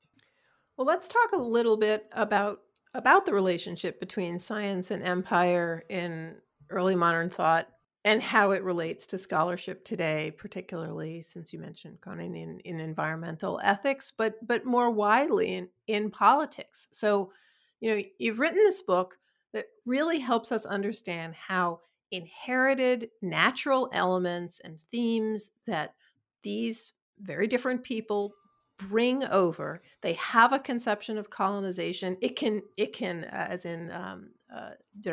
Well, 0.76 0.86
let's 0.86 1.08
talk 1.08 1.32
a 1.32 1.42
little 1.42 1.76
bit 1.76 2.06
about 2.12 2.60
about 2.94 3.26
the 3.26 3.32
relationship 3.32 4.00
between 4.00 4.38
science 4.38 4.90
and 4.90 5.02
empire 5.02 5.84
in 5.88 6.36
early 6.70 6.96
modern 6.96 7.30
thought 7.30 7.68
and 8.04 8.22
how 8.22 8.52
it 8.52 8.62
relates 8.62 9.06
to 9.06 9.18
scholarship 9.18 9.84
today, 9.84 10.32
particularly 10.36 11.20
since 11.20 11.52
you 11.52 11.58
mentioned 11.58 12.00
Cronon 12.00 12.34
in, 12.36 12.60
in 12.60 12.80
environmental 12.80 13.60
ethics, 13.62 14.12
but 14.16 14.34
but 14.46 14.64
more 14.64 14.90
widely 14.90 15.54
in, 15.54 15.68
in 15.86 16.10
politics. 16.10 16.86
So, 16.90 17.32
you 17.80 17.90
know, 17.90 18.02
you've 18.18 18.40
written 18.40 18.58
this 18.58 18.82
book 18.82 19.18
that 19.52 19.66
really 19.84 20.20
helps 20.20 20.52
us 20.52 20.64
understand 20.64 21.34
how 21.34 21.80
inherited 22.10 23.10
natural 23.20 23.90
elements 23.92 24.60
and 24.64 24.82
themes 24.90 25.50
that 25.66 25.94
these 26.42 26.92
very 27.20 27.46
different 27.46 27.82
people 27.82 28.32
bring 28.78 29.24
over 29.24 29.82
they 30.02 30.12
have 30.14 30.52
a 30.52 30.58
conception 30.58 31.18
of 31.18 31.30
colonization 31.30 32.16
it 32.20 32.36
can 32.36 32.62
it 32.76 32.92
can 32.92 33.24
uh, 33.24 33.46
as 33.50 33.64
in 33.64 33.90
um, 33.90 34.30
uh, 34.54 34.70
de 35.00 35.12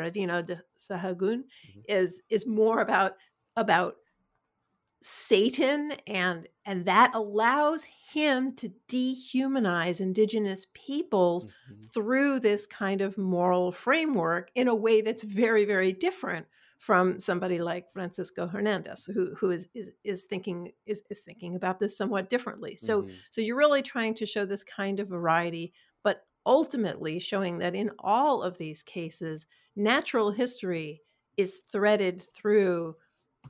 Sahagún 0.90 1.42
mm-hmm. 1.42 1.80
is 1.88 2.22
is 2.30 2.46
more 2.46 2.80
about 2.80 3.14
about 3.56 3.96
Satan 5.02 5.92
and 6.06 6.48
and 6.64 6.84
that 6.86 7.14
allows 7.14 7.86
him 8.12 8.54
to 8.56 8.72
dehumanize 8.88 10.00
indigenous 10.00 10.66
peoples 10.72 11.46
mm-hmm. 11.46 11.84
through 11.92 12.40
this 12.40 12.66
kind 12.66 13.00
of 13.00 13.18
moral 13.18 13.72
framework 13.72 14.50
in 14.54 14.68
a 14.68 14.74
way 14.74 15.00
that's 15.00 15.22
very 15.22 15.64
very 15.64 15.92
different 15.92 16.46
from 16.78 17.18
somebody 17.18 17.58
like 17.58 17.92
Francisco 17.92 18.46
Hernandez 18.46 19.06
who 19.12 19.34
who 19.34 19.50
is 19.50 19.68
is, 19.74 19.92
is 20.04 20.24
thinking 20.24 20.72
is, 20.86 21.02
is 21.10 21.20
thinking 21.20 21.56
about 21.56 21.78
this 21.78 21.96
somewhat 21.96 22.30
differently. 22.30 22.76
So 22.76 23.02
mm-hmm. 23.02 23.12
so 23.30 23.40
you're 23.40 23.56
really 23.56 23.82
trying 23.82 24.14
to 24.14 24.26
show 24.26 24.44
this 24.44 24.64
kind 24.64 25.00
of 25.00 25.08
variety 25.08 25.72
but 26.02 26.24
ultimately 26.44 27.18
showing 27.18 27.58
that 27.58 27.74
in 27.74 27.90
all 27.98 28.42
of 28.42 28.58
these 28.58 28.82
cases 28.82 29.46
natural 29.74 30.30
history 30.30 31.02
is 31.36 31.54
threaded 31.70 32.20
through 32.20 32.96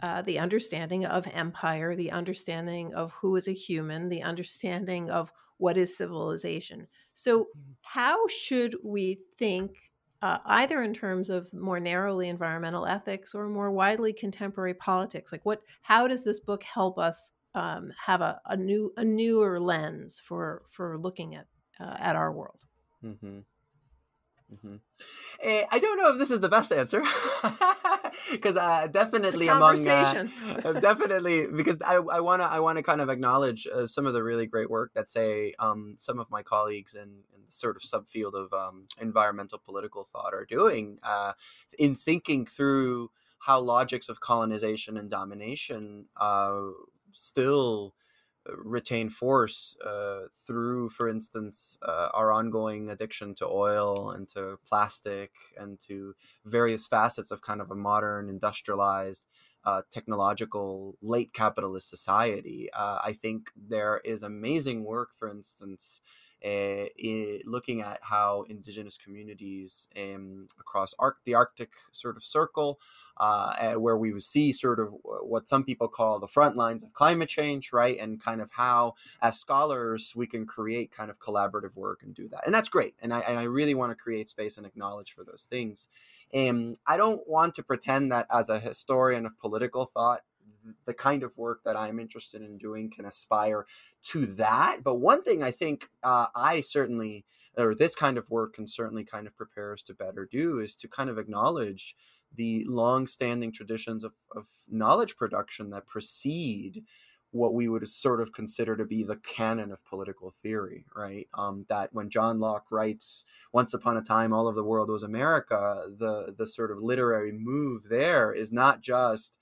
uh, 0.02 0.22
the 0.22 0.38
understanding 0.38 1.06
of 1.06 1.26
empire, 1.32 1.96
the 1.96 2.10
understanding 2.10 2.92
of 2.94 3.12
who 3.12 3.36
is 3.36 3.48
a 3.48 3.52
human, 3.52 4.08
the 4.08 4.22
understanding 4.22 5.10
of 5.10 5.32
what 5.58 5.78
is 5.78 5.96
civilization. 5.96 6.86
So, 7.14 7.44
mm-hmm. 7.44 7.72
how 7.82 8.26
should 8.28 8.76
we 8.84 9.20
think, 9.38 9.76
uh, 10.22 10.38
either 10.46 10.82
in 10.82 10.94
terms 10.94 11.30
of 11.30 11.52
more 11.52 11.80
narrowly 11.80 12.28
environmental 12.28 12.86
ethics 12.86 13.34
or 13.34 13.48
more 13.48 13.70
widely 13.70 14.12
contemporary 14.12 14.74
politics? 14.74 15.32
Like, 15.32 15.44
what? 15.44 15.62
How 15.82 16.08
does 16.08 16.24
this 16.24 16.40
book 16.40 16.62
help 16.62 16.98
us 16.98 17.32
um, 17.54 17.90
have 18.04 18.20
a, 18.20 18.40
a, 18.46 18.56
new, 18.56 18.92
a 18.96 19.04
newer 19.04 19.60
lens 19.60 20.20
for 20.24 20.62
for 20.70 20.98
looking 20.98 21.34
at 21.34 21.46
uh, 21.80 21.96
at 21.98 22.16
our 22.16 22.32
world? 22.32 22.64
Mm-hmm. 23.04 23.40
Mm-hmm. 24.52 24.76
Uh, 25.44 25.62
I 25.70 25.78
don't 25.80 25.98
know 25.98 26.12
if 26.12 26.18
this 26.18 26.30
is 26.30 26.40
the 26.40 26.48
best 26.48 26.72
answer 26.72 27.02
because 28.30 28.56
uh, 28.56 28.86
definitely 28.86 29.48
among 29.48 29.86
uh, 29.88 30.72
definitely 30.74 31.48
because 31.48 31.78
I, 31.84 31.96
I 31.96 32.20
wanna 32.20 32.44
I 32.44 32.60
wanna 32.60 32.84
kind 32.84 33.00
of 33.00 33.08
acknowledge 33.08 33.66
uh, 33.66 33.86
some 33.88 34.06
of 34.06 34.14
the 34.14 34.22
really 34.22 34.46
great 34.46 34.70
work 34.70 34.92
that 34.94 35.10
say 35.10 35.54
um, 35.58 35.96
some 35.98 36.20
of 36.20 36.30
my 36.30 36.42
colleagues 36.42 36.94
in, 36.94 37.24
in 37.34 37.42
the 37.44 37.50
sort 37.50 37.76
of 37.76 37.82
subfield 37.82 38.34
of 38.34 38.52
um, 38.52 38.86
environmental 39.00 39.58
political 39.58 40.04
thought 40.04 40.32
are 40.32 40.46
doing 40.46 40.98
uh, 41.02 41.32
in 41.76 41.96
thinking 41.96 42.46
through 42.46 43.10
how 43.40 43.60
logics 43.60 44.08
of 44.08 44.20
colonization 44.20 44.96
and 44.96 45.10
domination 45.10 46.06
uh, 46.16 46.60
still 47.12 47.94
retain 48.56 49.08
force 49.10 49.76
uh, 49.84 50.22
through, 50.46 50.90
for 50.90 51.08
instance, 51.08 51.78
uh, 51.82 52.08
our 52.14 52.32
ongoing 52.32 52.90
addiction 52.90 53.34
to 53.36 53.46
oil 53.46 54.10
and 54.10 54.28
to 54.30 54.58
plastic 54.66 55.30
and 55.56 55.80
to 55.80 56.14
various 56.44 56.86
facets 56.86 57.30
of 57.30 57.42
kind 57.42 57.60
of 57.60 57.70
a 57.70 57.74
modern, 57.74 58.28
industrialized, 58.28 59.26
uh, 59.64 59.82
technological, 59.90 60.96
late 61.02 61.32
capitalist 61.32 61.90
society. 61.90 62.68
Uh, 62.72 62.98
I 63.02 63.12
think 63.12 63.50
there 63.56 64.00
is 64.04 64.22
amazing 64.22 64.84
work, 64.84 65.10
for 65.18 65.28
instance. 65.28 66.00
Uh, 66.44 66.86
looking 67.44 67.80
at 67.80 67.98
how 68.02 68.44
indigenous 68.48 68.98
communities 68.98 69.88
um, 69.96 70.46
across 70.60 70.94
Arc- 70.98 71.24
the 71.24 71.34
Arctic 71.34 71.70
sort 71.92 72.16
of 72.16 72.22
circle 72.22 72.78
uh, 73.16 73.72
where 73.74 73.96
we 73.96 74.12
would 74.12 74.22
see 74.22 74.52
sort 74.52 74.78
of 74.78 74.94
what 75.02 75.48
some 75.48 75.64
people 75.64 75.88
call 75.88 76.18
the 76.18 76.28
front 76.28 76.56
lines 76.56 76.82
of 76.82 76.92
climate 76.92 77.28
change, 77.28 77.72
right? 77.72 77.98
And 77.98 78.22
kind 78.22 78.40
of 78.40 78.50
how, 78.52 78.94
as 79.22 79.38
scholars, 79.38 80.12
we 80.14 80.26
can 80.26 80.46
create 80.46 80.92
kind 80.92 81.10
of 81.10 81.18
collaborative 81.18 81.74
work 81.74 82.00
and 82.02 82.14
do 82.14 82.28
that. 82.28 82.44
And 82.44 82.54
that's 82.54 82.68
great. 82.68 82.94
And 83.00 83.12
I, 83.14 83.20
and 83.20 83.38
I 83.38 83.44
really 83.44 83.74
want 83.74 83.90
to 83.90 83.96
create 83.96 84.28
space 84.28 84.58
and 84.58 84.66
acknowledge 84.66 85.12
for 85.12 85.24
those 85.24 85.46
things. 85.48 85.88
And 86.32 86.78
I 86.86 86.96
don't 86.96 87.26
want 87.26 87.54
to 87.54 87.62
pretend 87.62 88.12
that 88.12 88.26
as 88.30 88.50
a 88.50 88.60
historian 88.60 89.24
of 89.24 89.38
political 89.38 89.86
thought, 89.86 90.20
the 90.84 90.94
kind 90.94 91.22
of 91.22 91.36
work 91.36 91.60
that 91.64 91.76
I'm 91.76 91.98
interested 91.98 92.42
in 92.42 92.58
doing 92.58 92.90
can 92.90 93.04
aspire 93.04 93.66
to 94.10 94.26
that. 94.26 94.78
But 94.82 94.96
one 94.96 95.22
thing 95.22 95.42
I 95.42 95.50
think 95.50 95.88
uh, 96.02 96.26
I 96.34 96.60
certainly, 96.60 97.24
or 97.56 97.74
this 97.74 97.94
kind 97.94 98.18
of 98.18 98.30
work 98.30 98.54
can 98.54 98.66
certainly 98.66 99.04
kind 99.04 99.26
of 99.26 99.36
prepare 99.36 99.72
us 99.72 99.82
to 99.84 99.94
better 99.94 100.28
do 100.30 100.58
is 100.58 100.74
to 100.76 100.88
kind 100.88 101.10
of 101.10 101.18
acknowledge 101.18 101.94
the 102.34 102.64
long-standing 102.68 103.52
traditions 103.52 104.04
of, 104.04 104.12
of 104.34 104.46
knowledge 104.68 105.16
production 105.16 105.70
that 105.70 105.86
precede 105.86 106.82
what 107.30 107.54
we 107.54 107.68
would 107.68 107.86
sort 107.88 108.20
of 108.20 108.32
consider 108.32 108.76
to 108.76 108.84
be 108.84 109.02
the 109.02 109.16
canon 109.16 109.70
of 109.70 109.84
political 109.84 110.30
theory, 110.30 110.86
right? 110.94 111.28
Um, 111.34 111.66
that 111.68 111.90
when 111.92 112.08
John 112.08 112.40
Locke 112.40 112.66
writes 112.70 113.24
"Once 113.52 113.74
upon 113.74 113.96
a 113.96 114.02
time, 114.02 114.32
all 114.32 114.48
of 114.48 114.54
the 114.54 114.64
world 114.64 114.88
was 114.88 115.02
America," 115.02 115.86
the 115.98 116.34
the 116.36 116.46
sort 116.46 116.70
of 116.70 116.78
literary 116.78 117.32
move 117.32 117.84
there 117.88 118.32
is 118.32 118.52
not 118.52 118.80
just 118.80 119.38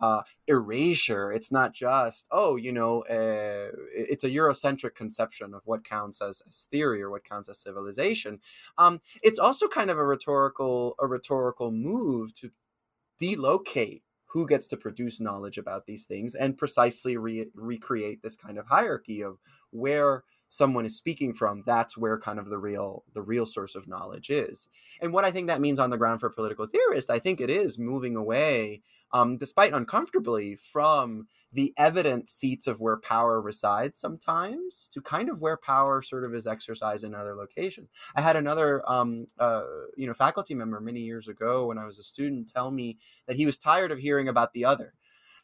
uh, 0.00 0.22
erasure. 0.46 1.32
It's 1.32 1.50
not 1.50 1.72
just 1.72 2.26
oh, 2.30 2.56
you 2.56 2.72
know, 2.72 3.02
uh, 3.02 3.76
it's 3.94 4.24
a 4.24 4.30
Eurocentric 4.30 4.94
conception 4.94 5.54
of 5.54 5.62
what 5.64 5.84
counts 5.84 6.20
as, 6.22 6.42
as 6.48 6.68
theory 6.70 7.02
or 7.02 7.10
what 7.10 7.24
counts 7.24 7.48
as 7.48 7.58
civilization. 7.58 8.40
Um, 8.76 9.00
it's 9.22 9.38
also 9.38 9.68
kind 9.68 9.90
of 9.90 9.98
a 9.98 10.04
rhetorical 10.04 10.94
a 11.00 11.06
rhetorical 11.06 11.70
move 11.70 12.34
to 12.34 12.50
delocate 13.20 14.02
who 14.26 14.46
gets 14.46 14.66
to 14.68 14.76
produce 14.76 15.20
knowledge 15.20 15.58
about 15.58 15.86
these 15.86 16.04
things 16.04 16.34
and 16.34 16.56
precisely 16.56 17.16
re- 17.16 17.48
recreate 17.54 18.22
this 18.22 18.36
kind 18.36 18.58
of 18.58 18.66
hierarchy 18.66 19.22
of 19.22 19.38
where 19.70 20.24
someone 20.48 20.86
is 20.86 20.96
speaking 20.96 21.34
from 21.34 21.62
that's 21.66 21.96
where 21.96 22.18
kind 22.18 22.38
of 22.38 22.48
the 22.48 22.58
real 22.58 23.04
the 23.14 23.22
real 23.22 23.44
source 23.44 23.74
of 23.74 23.86
knowledge 23.86 24.30
is 24.30 24.68
and 25.00 25.12
what 25.12 25.24
i 25.24 25.30
think 25.30 25.46
that 25.46 25.60
means 25.60 25.78
on 25.78 25.90
the 25.90 25.98
ground 25.98 26.20
for 26.20 26.30
political 26.30 26.66
theorists 26.66 27.10
i 27.10 27.18
think 27.18 27.40
it 27.40 27.50
is 27.50 27.78
moving 27.78 28.16
away 28.16 28.80
um, 29.12 29.38
despite 29.38 29.72
uncomfortably, 29.72 30.56
from 30.56 31.26
the 31.52 31.72
evident 31.78 32.28
seats 32.28 32.66
of 32.66 32.80
where 32.80 32.98
power 32.98 33.40
resides 33.40 33.98
sometimes 33.98 34.88
to 34.92 35.00
kind 35.00 35.30
of 35.30 35.40
where 35.40 35.56
power 35.56 36.02
sort 36.02 36.26
of 36.26 36.34
is 36.34 36.46
exercised 36.46 37.04
in 37.04 37.14
other 37.14 37.34
locations. 37.34 37.88
I 38.14 38.20
had 38.20 38.36
another, 38.36 38.82
um, 38.90 39.26
uh, 39.38 39.62
you 39.96 40.06
know, 40.06 40.14
faculty 40.14 40.54
member 40.54 40.80
many 40.80 41.00
years 41.00 41.26
ago 41.26 41.66
when 41.66 41.78
I 41.78 41.86
was 41.86 41.98
a 41.98 42.02
student 42.02 42.50
tell 42.52 42.70
me 42.70 42.98
that 43.26 43.36
he 43.36 43.46
was 43.46 43.58
tired 43.58 43.90
of 43.90 43.98
hearing 43.98 44.28
about 44.28 44.52
the 44.52 44.66
other 44.66 44.94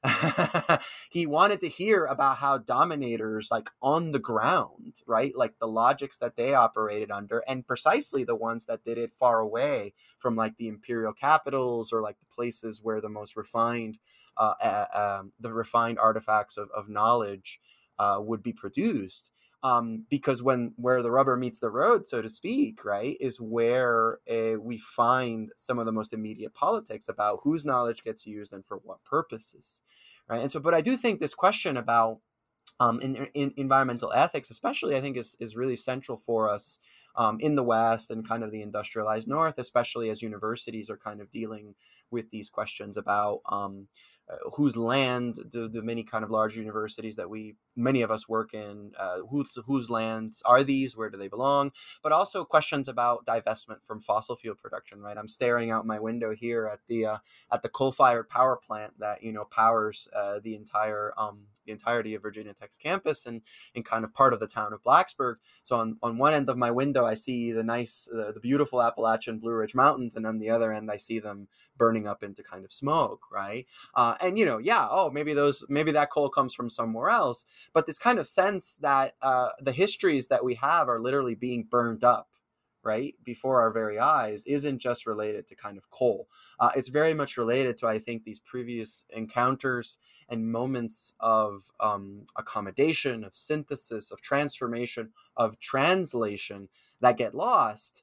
he 1.10 1.26
wanted 1.26 1.60
to 1.60 1.68
hear 1.68 2.04
about 2.04 2.36
how 2.36 2.58
dominators 2.58 3.48
like 3.50 3.70
on 3.80 4.12
the 4.12 4.18
ground 4.18 5.00
right 5.06 5.32
like 5.36 5.58
the 5.58 5.66
logics 5.66 6.18
that 6.18 6.36
they 6.36 6.52
operated 6.54 7.10
under 7.10 7.38
and 7.48 7.66
precisely 7.66 8.22
the 8.22 8.34
ones 8.34 8.66
that 8.66 8.84
did 8.84 8.98
it 8.98 9.14
far 9.14 9.40
away 9.40 9.94
from 10.18 10.36
like 10.36 10.56
the 10.56 10.68
imperial 10.68 11.12
capitals 11.12 11.92
or 11.92 12.02
like 12.02 12.18
the 12.18 12.34
places 12.34 12.80
where 12.82 13.00
the 13.00 13.08
most 13.08 13.36
refined 13.36 13.98
uh, 14.36 14.54
uh, 14.62 15.18
um, 15.20 15.32
the 15.40 15.52
refined 15.52 15.98
artifacts 15.98 16.56
of, 16.56 16.68
of 16.72 16.88
knowledge 16.88 17.60
uh, 17.98 18.18
would 18.20 18.42
be 18.42 18.52
produced 18.52 19.30
um, 19.64 20.04
because 20.10 20.42
when 20.42 20.74
where 20.76 21.02
the 21.02 21.10
rubber 21.10 21.38
meets 21.38 21.58
the 21.58 21.70
road, 21.70 22.06
so 22.06 22.20
to 22.20 22.28
speak, 22.28 22.84
right, 22.84 23.16
is 23.18 23.40
where 23.40 24.18
uh, 24.30 24.60
we 24.60 24.76
find 24.76 25.50
some 25.56 25.78
of 25.78 25.86
the 25.86 25.92
most 25.92 26.12
immediate 26.12 26.52
politics 26.52 27.08
about 27.08 27.40
whose 27.44 27.64
knowledge 27.64 28.04
gets 28.04 28.26
used 28.26 28.52
and 28.52 28.64
for 28.66 28.76
what 28.84 29.02
purposes, 29.04 29.80
right? 30.28 30.42
And 30.42 30.52
so, 30.52 30.60
but 30.60 30.74
I 30.74 30.82
do 30.82 30.98
think 30.98 31.18
this 31.18 31.34
question 31.34 31.78
about 31.78 32.18
um, 32.78 33.00
in, 33.00 33.16
in 33.32 33.54
environmental 33.56 34.12
ethics, 34.12 34.50
especially, 34.50 34.96
I 34.96 35.00
think 35.00 35.16
is 35.16 35.34
is 35.40 35.56
really 35.56 35.76
central 35.76 36.18
for 36.18 36.50
us 36.50 36.78
um, 37.16 37.38
in 37.40 37.54
the 37.54 37.62
West 37.62 38.10
and 38.10 38.28
kind 38.28 38.44
of 38.44 38.50
the 38.50 38.60
industrialized 38.60 39.28
North, 39.28 39.58
especially 39.58 40.10
as 40.10 40.20
universities 40.20 40.90
are 40.90 40.98
kind 40.98 41.22
of 41.22 41.30
dealing 41.30 41.74
with 42.10 42.28
these 42.28 42.50
questions 42.50 42.98
about 42.98 43.40
um, 43.48 43.88
uh, 44.30 44.36
whose 44.54 44.76
land 44.76 45.38
do 45.50 45.68
the 45.68 45.82
many 45.82 46.02
kind 46.02 46.24
of 46.24 46.30
large 46.30 46.56
universities 46.56 47.16
that 47.16 47.28
we 47.28 47.56
many 47.76 48.00
of 48.02 48.10
us 48.10 48.28
work 48.28 48.54
in 48.54 48.92
uh, 48.98 49.18
whose 49.28 49.58
whose 49.66 49.90
lands 49.90 50.42
are 50.46 50.64
these 50.64 50.96
where 50.96 51.10
do 51.10 51.18
they 51.18 51.28
belong? 51.28 51.72
But 52.02 52.12
also 52.12 52.44
questions 52.44 52.88
about 52.88 53.26
divestment 53.26 53.78
from 53.86 54.00
fossil 54.00 54.36
fuel 54.36 54.54
production 54.54 55.00
right? 55.00 55.18
I'm 55.18 55.28
staring 55.28 55.70
out 55.70 55.86
my 55.86 55.98
window 55.98 56.34
here 56.34 56.66
at 56.66 56.80
the 56.88 57.06
uh, 57.06 57.18
at 57.52 57.62
the 57.62 57.68
coal-fired 57.68 58.28
power 58.28 58.56
plant 58.56 58.98
that 58.98 59.22
you 59.22 59.32
know 59.32 59.44
powers 59.44 60.08
uh, 60.16 60.40
the 60.42 60.54
entire 60.54 61.12
um, 61.18 61.40
the 61.66 61.72
entirety 61.72 62.14
of 62.14 62.22
virginia 62.22 62.54
tech's 62.54 62.78
campus 62.78 63.26
and 63.26 63.42
in 63.74 63.82
kind 63.82 64.04
of 64.04 64.14
part 64.14 64.32
of 64.32 64.40
the 64.40 64.46
town 64.46 64.72
of 64.72 64.82
blacksburg. 64.82 65.36
So 65.62 65.76
on 65.76 65.98
on 66.02 66.16
one 66.16 66.32
end 66.32 66.48
of 66.48 66.56
my 66.56 66.70
window 66.70 67.04
i 67.04 67.14
see 67.14 67.52
the 67.52 67.62
nice 67.62 68.08
uh, 68.14 68.32
the 68.32 68.40
beautiful 68.40 68.82
appalachian 68.82 69.38
blue 69.38 69.52
ridge 69.52 69.74
mountains 69.74 70.16
and 70.16 70.26
on 70.26 70.38
the 70.38 70.50
other 70.50 70.72
end 70.72 70.90
i 70.90 70.96
see 70.96 71.18
them 71.18 71.48
burning 71.76 72.06
up 72.06 72.22
into 72.22 72.42
kind 72.42 72.64
of 72.64 72.72
smoke 72.72 73.22
right 73.32 73.64
uh, 73.94 74.14
and 74.20 74.38
you 74.38 74.44
know, 74.44 74.58
yeah, 74.58 74.86
oh, 74.90 75.10
maybe 75.10 75.34
those, 75.34 75.64
maybe 75.68 75.92
that 75.92 76.10
coal 76.10 76.28
comes 76.28 76.54
from 76.54 76.70
somewhere 76.70 77.10
else. 77.10 77.46
But 77.72 77.86
this 77.86 77.98
kind 77.98 78.18
of 78.18 78.26
sense 78.26 78.78
that 78.82 79.14
uh, 79.22 79.50
the 79.60 79.72
histories 79.72 80.28
that 80.28 80.44
we 80.44 80.54
have 80.56 80.88
are 80.88 81.00
literally 81.00 81.34
being 81.34 81.64
burned 81.64 82.04
up, 82.04 82.28
right, 82.82 83.14
before 83.24 83.60
our 83.60 83.70
very 83.70 83.98
eyes, 83.98 84.44
isn't 84.46 84.78
just 84.78 85.06
related 85.06 85.46
to 85.48 85.56
kind 85.56 85.78
of 85.78 85.90
coal. 85.90 86.28
Uh, 86.58 86.70
it's 86.76 86.88
very 86.88 87.14
much 87.14 87.36
related 87.36 87.78
to, 87.78 87.86
I 87.86 87.98
think, 87.98 88.24
these 88.24 88.40
previous 88.40 89.04
encounters 89.10 89.98
and 90.28 90.50
moments 90.50 91.14
of 91.20 91.64
um, 91.80 92.26
accommodation, 92.36 93.24
of 93.24 93.34
synthesis, 93.34 94.10
of 94.10 94.20
transformation, 94.20 95.10
of 95.36 95.58
translation 95.60 96.68
that 97.00 97.18
get 97.18 97.34
lost 97.34 98.02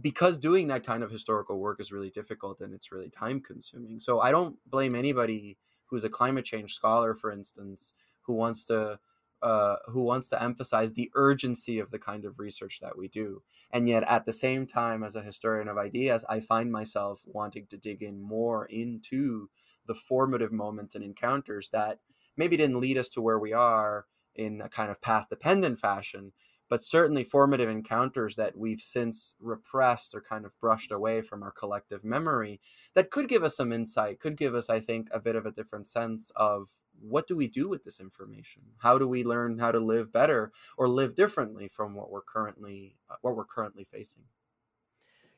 because 0.00 0.38
doing 0.38 0.68
that 0.68 0.84
kind 0.84 1.02
of 1.02 1.10
historical 1.10 1.58
work 1.58 1.80
is 1.80 1.92
really 1.92 2.10
difficult 2.10 2.60
and 2.60 2.74
it's 2.74 2.92
really 2.92 3.08
time 3.08 3.40
consuming. 3.40 4.00
So 4.00 4.20
I 4.20 4.30
don't 4.30 4.56
blame 4.68 4.94
anybody 4.94 5.58
who's 5.86 6.04
a 6.04 6.10
climate 6.10 6.44
change 6.44 6.74
scholar, 6.74 7.14
for 7.14 7.30
instance, 7.30 7.94
who 8.22 8.34
wants 8.34 8.64
to 8.66 8.98
uh, 9.42 9.76
who 9.88 10.02
wants 10.02 10.28
to 10.30 10.42
emphasize 10.42 10.92
the 10.92 11.10
urgency 11.14 11.78
of 11.78 11.90
the 11.90 11.98
kind 11.98 12.24
of 12.24 12.38
research 12.38 12.80
that 12.80 12.96
we 12.96 13.06
do. 13.06 13.42
And 13.70 13.88
yet, 13.88 14.02
at 14.04 14.24
the 14.24 14.32
same 14.32 14.66
time, 14.66 15.02
as 15.02 15.14
a 15.14 15.22
historian 15.22 15.68
of 15.68 15.76
ideas, 15.76 16.24
I 16.28 16.40
find 16.40 16.72
myself 16.72 17.22
wanting 17.26 17.66
to 17.66 17.76
dig 17.76 18.02
in 18.02 18.20
more 18.20 18.64
into 18.66 19.50
the 19.86 19.94
formative 19.94 20.52
moments 20.52 20.94
and 20.94 21.04
encounters 21.04 21.68
that 21.70 22.00
maybe 22.36 22.56
didn't 22.56 22.80
lead 22.80 22.98
us 22.98 23.08
to 23.10 23.20
where 23.20 23.38
we 23.38 23.52
are 23.52 24.06
in 24.34 24.60
a 24.60 24.68
kind 24.68 24.90
of 24.90 25.00
path 25.00 25.26
dependent 25.28 25.78
fashion, 25.78 26.32
but 26.68 26.84
certainly 26.84 27.24
formative 27.24 27.68
encounters 27.68 28.36
that 28.36 28.56
we've 28.56 28.80
since 28.80 29.34
repressed 29.40 30.14
or 30.14 30.20
kind 30.20 30.44
of 30.44 30.58
brushed 30.60 30.92
away 30.92 31.20
from 31.20 31.42
our 31.42 31.52
collective 31.52 32.04
memory 32.04 32.60
that 32.94 33.10
could 33.10 33.28
give 33.28 33.42
us 33.42 33.56
some 33.56 33.72
insight, 33.72 34.20
could 34.20 34.36
give 34.36 34.54
us, 34.54 34.68
I 34.68 34.80
think, 34.80 35.08
a 35.12 35.20
bit 35.20 35.36
of 35.36 35.46
a 35.46 35.50
different 35.50 35.86
sense 35.86 36.32
of 36.36 36.68
what 37.00 37.26
do 37.26 37.36
we 37.36 37.46
do 37.46 37.68
with 37.68 37.84
this 37.84 38.00
information? 38.00 38.62
How 38.78 38.98
do 38.98 39.06
we 39.06 39.24
learn 39.24 39.58
how 39.58 39.70
to 39.70 39.80
live 39.80 40.12
better 40.12 40.52
or 40.76 40.88
live 40.88 41.14
differently 41.14 41.68
from 41.68 41.94
what 41.94 42.10
we're 42.10 42.22
currently 42.22 42.96
uh, 43.10 43.16
what 43.20 43.36
we're 43.36 43.44
currently 43.44 43.84
facing? 43.84 44.24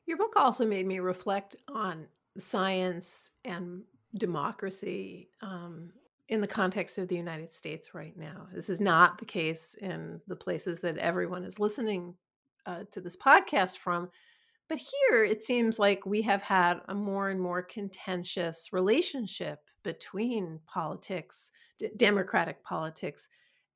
Your 0.06 0.16
book 0.16 0.34
also 0.36 0.64
made 0.64 0.86
me 0.86 1.00
reflect 1.00 1.56
on 1.68 2.06
science 2.38 3.30
and 3.44 3.82
democracy 4.14 5.28
um, 5.42 5.92
in 6.28 6.40
the 6.40 6.46
context 6.46 6.98
of 6.98 7.08
the 7.08 7.16
United 7.16 7.52
States 7.52 7.94
right 7.94 8.16
now. 8.16 8.46
This 8.52 8.68
is 8.68 8.80
not 8.80 9.18
the 9.18 9.24
case 9.24 9.74
in 9.80 10.20
the 10.26 10.36
places 10.36 10.80
that 10.80 10.98
everyone 10.98 11.44
is 11.44 11.58
listening 11.58 12.14
uh, 12.66 12.84
to 12.90 13.00
this 13.00 13.16
podcast 13.16 13.78
from. 13.78 14.10
But 14.68 14.78
here 14.78 15.24
it 15.24 15.42
seems 15.42 15.78
like 15.78 16.04
we 16.04 16.22
have 16.22 16.42
had 16.42 16.80
a 16.88 16.94
more 16.94 17.30
and 17.30 17.40
more 17.40 17.62
contentious 17.62 18.68
relationship 18.72 19.60
between 19.82 20.60
politics, 20.66 21.50
d- 21.78 21.88
democratic 21.96 22.62
politics, 22.62 23.28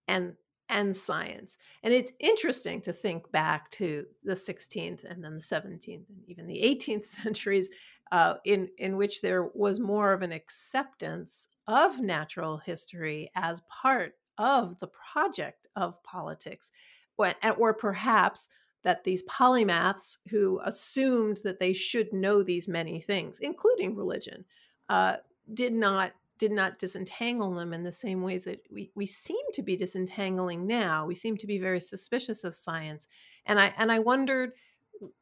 and 0.07 0.35
and 0.69 0.97
science. 0.97 1.59
And 1.83 1.93
it's 1.93 2.13
interesting 2.19 2.81
to 2.83 2.93
think 2.93 3.31
back 3.31 3.71
to 3.73 4.07
the 4.25 4.33
16th 4.33 5.05
and 5.05 5.23
then 5.23 5.35
the 5.35 5.41
17th 5.41 6.09
and 6.09 6.23
even 6.27 6.47
the 6.47 6.61
18th 6.63 7.07
centuries, 7.23 7.71
uh, 8.11 8.35
in 8.45 8.69
in 8.77 8.99
which 8.99 9.23
there 9.23 9.45
was 9.55 9.81
more 9.81 10.13
of 10.13 10.21
an 10.21 10.33
acceptance 10.33 11.49
of 11.67 12.01
natural 12.01 12.59
history 12.59 13.31
as 13.35 13.61
part 13.69 14.15
of 14.39 14.79
the 14.79 14.89
project 14.89 15.67
of 15.77 16.03
politics, 16.03 16.71
or, 17.17 17.75
perhaps 17.75 18.49
that 18.83 19.05
these 19.05 19.23
polymaths 19.25 20.19
who 20.29 20.61
assumed 20.65 21.39
that 21.45 21.59
they 21.59 21.73
should 21.73 22.13
know 22.13 22.43
these 22.43 22.67
many 22.67 23.01
things, 23.01 23.39
including 23.39 23.95
religion, 23.95 24.45
uh, 24.89 25.17
did 25.55 25.73
not 25.73 26.13
did 26.39 26.51
not 26.51 26.79
disentangle 26.79 27.53
them 27.55 27.73
in 27.73 27.85
the 27.85 27.93
same 27.93 28.21
ways 28.21 28.43
that 28.43 28.61
we, 28.69 28.91
we 28.97 29.07
seem 29.07 29.45
to 29.53 29.63
be 29.63 29.77
disentangling 29.77 30.67
now. 30.67 31.07
We 31.07 31.15
seem 31.15 31.37
to 31.37 31.47
be 31.47 31.59
very 31.59 31.79
suspicious 31.79 32.43
of 32.43 32.55
science, 32.57 33.07
and 33.47 33.61
I 33.61 33.73
and 33.79 33.93
I 33.93 34.01
wondered 34.01 34.53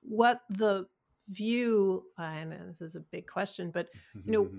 what 0.01 0.41
the 0.49 0.87
view 1.31 2.05
and 2.19 2.53
this 2.69 2.81
is 2.81 2.97
a 2.97 3.01
big 3.01 3.27
question 3.27 3.71
but 3.71 3.89
you 4.25 4.33
know 4.33 4.51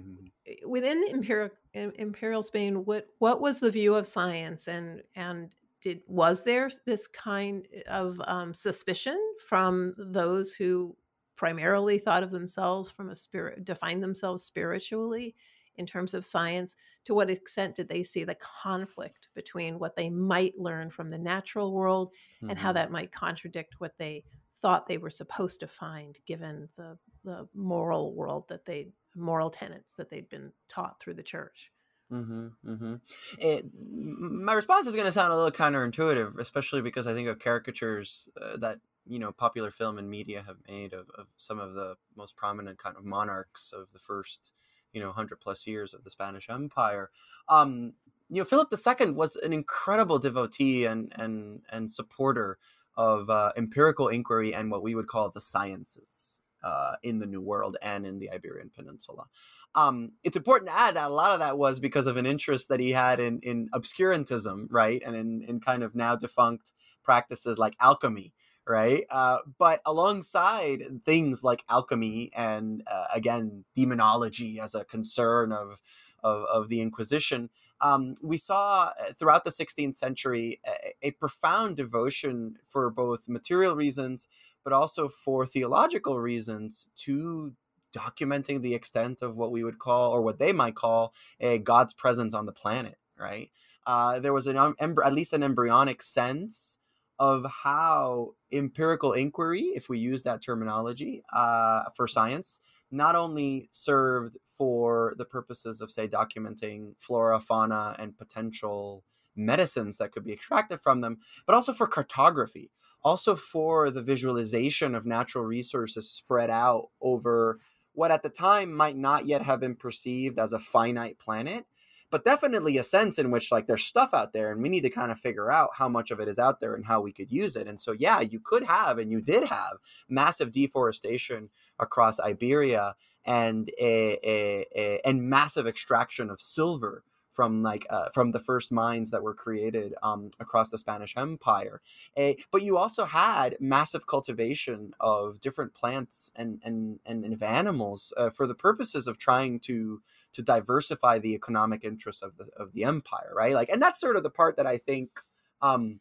within 0.66 1.04
imperial 1.10 1.50
imperial 1.74 2.42
spain 2.42 2.86
what 2.86 3.08
what 3.20 3.42
was 3.42 3.60
the 3.60 3.72
view 3.72 3.96
of 3.96 4.08
science 4.08 4.68
and 4.68 5.02
and 5.16 5.54
did 5.82 6.02
was 6.08 6.44
there 6.44 6.70
this 6.86 7.08
kind 7.08 7.68
of 7.88 8.22
um, 8.26 8.54
suspicion 8.54 9.20
from 9.48 9.94
those 9.98 10.54
who 10.54 10.96
primarily 11.36 11.98
thought 11.98 12.24
of 12.24 12.32
themselves 12.32 12.90
from 12.90 13.10
a 13.10 13.16
spirit 13.16 13.66
defined 13.66 14.02
themselves 14.02 14.44
spiritually 14.44 15.36
in 15.76 15.86
terms 15.86 16.14
of 16.14 16.24
science 16.24 16.76
to 17.04 17.14
what 17.14 17.30
extent 17.30 17.76
did 17.76 17.90
they 17.90 18.04
see 18.04 18.24
the 18.24 18.36
conflict 18.36 19.28
between 19.34 19.80
what 19.80 19.96
they 19.96 20.10
might 20.10 20.58
learn 20.60 20.90
from 20.90 21.10
the 21.10 21.18
natural 21.18 21.74
world 21.74 22.14
mm-hmm. 22.38 22.50
and 22.52 22.60
how 22.60 22.70
mm-hmm. 22.70 22.76
that 22.76 22.92
might 22.92 23.12
contradict 23.12 23.76
what 23.80 23.98
they 23.98 24.24
thought 24.62 24.88
they 24.88 24.98
were 24.98 25.10
supposed 25.10 25.60
to 25.60 25.68
find 25.68 26.20
given 26.26 26.70
the, 26.76 26.98
the 27.24 27.48
moral 27.54 28.14
world 28.14 28.46
that 28.50 28.66
they 28.66 28.90
moral 29.16 29.50
tenets 29.50 29.94
that 29.98 30.10
they'd 30.10 30.30
been 30.30 30.52
taught 30.70 31.00
through 31.00 31.14
the 31.14 31.24
church 31.24 31.72
Mm-hmm, 32.12 32.48
mm-hmm. 32.68 32.96
It, 33.38 33.66
my 33.74 34.54
response 34.54 34.86
is 34.88 34.96
going 34.96 35.06
to 35.06 35.12
sound 35.12 35.32
a 35.32 35.36
little 35.36 35.52
counterintuitive, 35.52 36.38
especially 36.40 36.82
because 36.82 37.08
I 37.08 37.14
think 37.14 37.30
of 37.30 37.40
caricatures 37.40 38.28
uh, 38.40 38.58
that 38.58 38.80
you 39.08 39.18
know 39.18 39.32
popular 39.32 39.72
film 39.72 39.98
and 39.98 40.10
media 40.10 40.44
have 40.46 40.58
made 40.68 40.94
of, 40.94 41.10
of 41.18 41.28
some 41.38 41.60
of 41.60 41.74
the 41.74 41.96
most 42.16 42.36
prominent 42.36 42.78
kind 42.78 42.98
of 42.98 43.06
monarchs 43.06 43.72
of 43.72 43.88
the 43.94 44.00
first 44.00 44.52
you 44.94 45.02
know 45.02 45.12
hundred 45.12 45.40
plus 45.40 45.66
years 45.66 45.94
of 45.94 46.04
the 46.04 46.10
Spanish 46.10 46.50
Empire. 46.50 47.12
Um, 47.48 47.94
you 48.30 48.38
know, 48.38 48.46
Philip 48.46 48.72
II 48.72 49.12
was 49.12 49.38
an 49.38 49.54
incredible 49.54 50.20
devotee 50.20 50.86
and 50.86 51.14
and 51.16 51.62
and 51.72 51.90
supporter 51.90 52.58
of 52.96 53.30
uh, 53.30 53.52
empirical 53.58 54.08
inquiry 54.08 54.54
and 54.54 54.70
what 54.72 54.84
we 54.84 54.96
would 54.96 55.08
call 55.08 55.30
the 55.30 55.42
sciences 55.42 56.42
uh, 56.64 56.94
in 57.04 57.20
the 57.20 57.26
New 57.26 57.42
World 57.42 57.78
and 57.82 58.06
in 58.06 58.20
the 58.20 58.32
Iberian 58.32 58.70
Peninsula. 58.76 59.26
Um, 59.74 60.12
it's 60.24 60.36
important 60.36 60.70
to 60.70 60.78
add 60.78 60.96
that 60.96 61.10
a 61.10 61.14
lot 61.14 61.32
of 61.32 61.40
that 61.40 61.58
was 61.58 61.80
because 61.80 62.06
of 62.06 62.18
an 62.18 62.26
interest 62.26 62.68
that 62.70 62.80
he 62.80 62.92
had 62.92 63.20
in, 63.20 63.40
in 63.40 63.70
obscurantism, 63.74 64.68
right? 64.70 65.02
And 65.06 65.16
in, 65.16 65.44
in 65.48 65.60
kind 65.62 65.82
of 65.82 65.96
now 65.96 66.16
defunct 66.16 66.72
practices 67.04 67.58
like 67.58 67.76
alchemy, 67.80 68.34
right? 68.68 69.06
Uh, 69.10 69.38
but 69.58 69.82
alongside 69.86 70.84
things 71.06 71.44
like 71.44 71.64
alchemy 71.70 72.32
and, 72.36 72.84
uh, 72.86 73.06
again, 73.14 73.64
demonology 73.76 74.60
as 74.60 74.76
a 74.76 74.84
concern 74.84 75.54
of, 75.54 75.80
of, 76.22 76.44
of 76.46 76.68
the 76.68 76.82
Inquisition, 76.82 77.50
um, 77.82 78.16
we 78.22 78.38
saw 78.38 78.92
uh, 79.00 79.14
throughout 79.18 79.44
the 79.44 79.50
16th 79.50 79.98
century 79.98 80.60
a, 80.66 81.08
a, 81.08 81.12
profound 81.12 81.78
devotion 81.78 82.58
for 82.70 82.90
both 82.90 83.28
material 83.28 83.76
reasons, 83.76 84.28
but 84.64 84.72
also 84.72 85.08
for 85.08 85.46
theological 85.46 86.20
reasons 86.20 86.88
to 86.96 87.54
documenting 87.94 88.62
the 88.62 88.74
extent 88.74 89.22
of 89.22 89.36
what 89.36 89.52
we 89.52 89.64
would 89.64 89.80
call, 89.80 90.12
or 90.12 90.22
what 90.22 90.40
they 90.40 90.54
might 90.54 90.76
call, 90.76 91.14
a 91.40 91.58
God's 91.58 91.94
presence 91.94 92.34
on 92.34 92.46
the 92.46 92.52
planet. 92.52 92.98
Right? 93.18 93.50
Uh, 93.86 94.20
there 94.20 94.34
was 94.34 94.48
an 94.48 94.58
um, 94.58 94.76
at 94.80 95.14
least 95.14 95.34
an 95.34 95.44
embryonic 95.44 96.02
sense 96.02 96.78
of 97.20 97.46
how 97.64 98.34
empirical 98.52 99.14
inquiry, 99.14 99.72
if 99.76 99.90
we 99.90 100.00
use 100.00 100.24
that 100.24 100.42
terminology 100.42 101.24
uh, 101.32 101.84
for 101.96 102.08
science, 102.08 102.62
not 102.92 103.16
only 103.16 103.70
served 103.72 104.38
for 104.58 105.14
the 105.18 105.26
purposes 105.26 105.82
of, 105.82 105.92
say, 105.92 106.08
documenting 106.08 106.94
flora, 107.00 107.40
fauna, 107.40 107.96
and 107.98 108.18
potential 108.18 109.04
medicines 109.36 109.98
that 109.98 110.12
could 110.12 110.24
be 110.24 110.34
extracted 110.34 110.82
from 110.82 111.02
them, 111.02 111.20
but 111.46 111.56
also 111.56 111.74
for 111.74 111.88
cartography, 111.88 112.70
also 113.04 113.36
for 113.36 113.90
the 113.90 114.02
visualization 114.02 114.94
of 114.94 115.06
natural 115.06 115.44
resources 115.44 116.10
spread 116.10 116.50
out 116.50 116.90
over 117.02 117.60
what 117.94 118.12
at 118.12 118.24
the 118.24 118.30
time 118.30 118.72
might 118.74 118.98
not 118.98 119.26
yet 119.26 119.42
have 119.42 119.60
been 119.60 119.76
perceived 119.76 120.38
as 120.38 120.54
a 120.54 120.60
finite 120.60 121.18
planet 121.18 121.66
but 122.12 122.26
definitely 122.26 122.78
a 122.78 122.84
sense 122.84 123.18
in 123.18 123.32
which 123.32 123.52
like 123.52 123.66
there's 123.68 123.86
stuff 123.86 124.14
out 124.14 124.34
there 124.34 124.52
and 124.52 124.62
we 124.62 124.70
need 124.70 124.82
to 124.82 124.90
kind 124.90 125.12
of 125.12 125.20
figure 125.20 125.50
out 125.50 125.70
how 125.78 125.88
much 125.88 126.12
of 126.12 126.20
it 126.20 126.28
is 126.28 126.38
out 126.38 126.60
there 126.60 126.76
and 126.76 126.86
how 126.86 127.00
we 127.00 127.14
could 127.14 127.32
use 127.32 127.56
it. 127.56 127.68
And 127.68 127.80
so 127.80 127.94
yeah 127.94 128.20
you 128.20 128.40
could 128.40 128.66
have 128.66 129.00
and 129.00 129.10
you 129.10 129.22
did 129.22 129.46
have 129.46 129.78
massive 130.10 130.52
deforestation 130.52 131.50
across 131.80 132.20
iberia 132.20 132.96
and 133.26 133.70
a, 133.80 134.18
a, 134.24 134.66
a 134.76 135.02
and 135.06 135.30
massive 135.30 135.68
extraction 135.68 136.30
of 136.30 136.40
silver 136.40 137.04
from 137.32 137.64
like 137.64 137.86
uh, 137.90 138.10
from 138.14 138.32
the 138.32 138.40
first 138.40 138.72
mines 138.72 139.12
that 139.12 139.24
were 139.24 139.34
created 139.34 139.94
um, 140.04 140.30
across 140.40 140.70
the 140.70 140.78
Spanish 140.78 141.16
Empire. 141.16 141.82
A, 142.18 142.38
but 142.52 142.62
you 142.62 142.78
also 142.78 143.06
had 143.06 143.56
massive 143.60 144.06
cultivation 144.06 144.94
of 145.00 145.40
different 145.40 145.74
plants 145.74 146.32
and 146.36 146.60
and 146.64 147.00
and, 147.06 147.24
and 147.24 147.34
of 147.34 147.42
animals 147.42 148.14
uh, 148.18 148.30
for 148.30 148.48
the 148.48 148.56
purposes 148.56 149.08
of 149.08 149.18
trying 149.18 149.60
to 149.62 150.02
to 150.34 150.42
diversify 150.42 151.20
the 151.20 151.34
economic 151.34 151.84
interests 151.84 152.22
of 152.22 152.38
the 152.38 152.50
of 152.58 152.74
the 152.74 152.84
empire, 152.84 153.32
right? 153.36 153.54
Like, 153.54 153.70
and 153.70 153.82
that's 153.82 154.00
sort 154.00 154.16
of 154.16 154.24
the 154.24 154.30
part 154.30 154.58
that 154.58 154.68
I 154.68 154.78
think. 154.78 155.20
Um, 155.62 156.00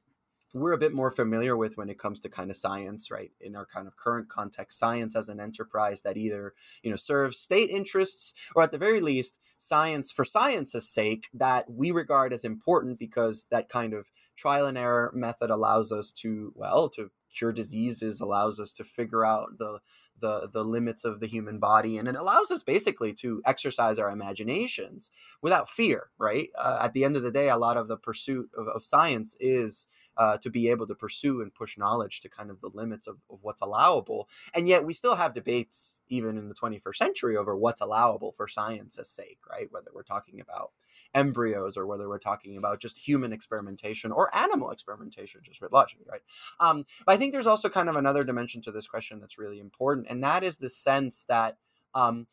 we're 0.53 0.72
a 0.72 0.78
bit 0.78 0.92
more 0.92 1.11
familiar 1.11 1.57
with 1.57 1.76
when 1.76 1.88
it 1.88 1.98
comes 1.98 2.20
to 2.20 2.28
kind 2.28 2.51
of 2.51 2.57
science 2.57 3.11
right? 3.11 3.30
In 3.40 3.57
our 3.57 3.66
kind 3.66 3.86
of 3.86 3.96
current 3.96 4.28
context 4.28 4.78
science 4.78 5.14
as 5.14 5.28
an 5.28 5.40
enterprise 5.40 6.03
that 6.03 6.16
either 6.16 6.55
you 6.82 6.90
know 6.90 6.96
serves 6.96 7.38
state 7.38 7.70
interests 7.70 8.34
or 8.55 8.62
at 8.62 8.72
the 8.72 8.78
very 8.78 9.01
least 9.01 9.38
science 9.57 10.11
for 10.11 10.24
science's 10.24 10.88
sake 10.88 11.28
that 11.34 11.70
we 11.70 11.90
regard 11.90 12.32
as 12.32 12.44
important 12.44 12.98
because 12.98 13.46
that 13.51 13.68
kind 13.68 13.92
of 13.92 14.07
trial 14.36 14.66
and 14.66 14.78
error 14.78 15.12
method 15.14 15.51
allows 15.51 15.92
us 15.92 16.12
to 16.12 16.53
well 16.57 16.88
to 16.88 17.11
cure 17.34 17.53
diseases 17.53 18.20
allows 18.20 18.59
us 18.59 18.72
to 18.72 18.84
figure 18.84 19.24
out 19.24 19.59
the 19.59 19.78
the 20.20 20.48
the 20.53 20.64
limits 20.64 21.05
of 21.05 21.20
the 21.20 21.26
human 21.26 21.59
body 21.59 21.98
and 21.98 22.09
it 22.09 22.14
allows 22.14 22.51
us 22.51 22.62
basically 22.62 23.12
to 23.12 23.42
exercise 23.46 23.98
our 23.98 24.11
imaginations 24.11 25.11
without 25.42 25.68
fear 25.68 26.09
right? 26.18 26.48
Uh, 26.59 26.78
at 26.80 26.92
the 26.92 27.05
end 27.05 27.16
of 27.16 27.22
the 27.22 27.30
day 27.30 27.48
a 27.48 27.57
lot 27.57 27.76
of 27.76 27.88
the 27.88 27.96
pursuit 27.96 28.51
of, 28.57 28.66
of 28.68 28.84
science 28.84 29.36
is 29.40 29.86
uh, 30.16 30.36
to 30.38 30.50
be 30.50 30.68
able 30.68 30.86
to 30.86 30.94
pursue 30.94 31.40
and 31.40 31.54
push 31.54 31.78
knowledge 31.78 32.20
to 32.20 32.28
kind 32.28 32.50
of 32.50 32.61
the 32.61 32.70
limits 32.72 33.06
of, 33.06 33.16
of 33.30 33.38
what's 33.42 33.61
allowable. 33.61 34.28
And 34.54 34.68
yet 34.68 34.84
we 34.84 34.92
still 34.92 35.16
have 35.16 35.34
debates, 35.34 36.02
even 36.08 36.36
in 36.36 36.48
the 36.48 36.54
21st 36.54 36.96
century, 36.96 37.36
over 37.36 37.56
what's 37.56 37.80
allowable 37.80 38.32
for 38.32 38.46
science's 38.46 39.08
sake, 39.08 39.38
right? 39.48 39.68
Whether 39.70 39.90
we're 39.94 40.02
talking 40.02 40.40
about 40.40 40.72
embryos 41.14 41.76
or 41.76 41.86
whether 41.86 42.08
we're 42.08 42.18
talking 42.18 42.56
about 42.56 42.80
just 42.80 42.98
human 42.98 43.32
experimentation 43.32 44.12
or 44.12 44.34
animal 44.34 44.70
experimentation, 44.70 45.40
just 45.42 45.61
writ 45.61 45.72
largely, 45.72 46.04
right? 46.08 46.22
Um, 46.61 46.86
but 47.04 47.12
I 47.12 47.16
think 47.16 47.32
there's 47.32 47.46
also 47.46 47.68
kind 47.68 47.88
of 47.88 47.96
another 47.96 48.22
dimension 48.22 48.61
to 48.62 48.72
this 48.72 48.86
question 48.86 49.20
that's 49.20 49.38
really 49.38 49.58
important, 49.58 50.06
and 50.08 50.22
that 50.22 50.44
is 50.44 50.58
the 50.58 50.68
sense 50.68 51.24
that 51.28 51.56
um, 51.94 52.26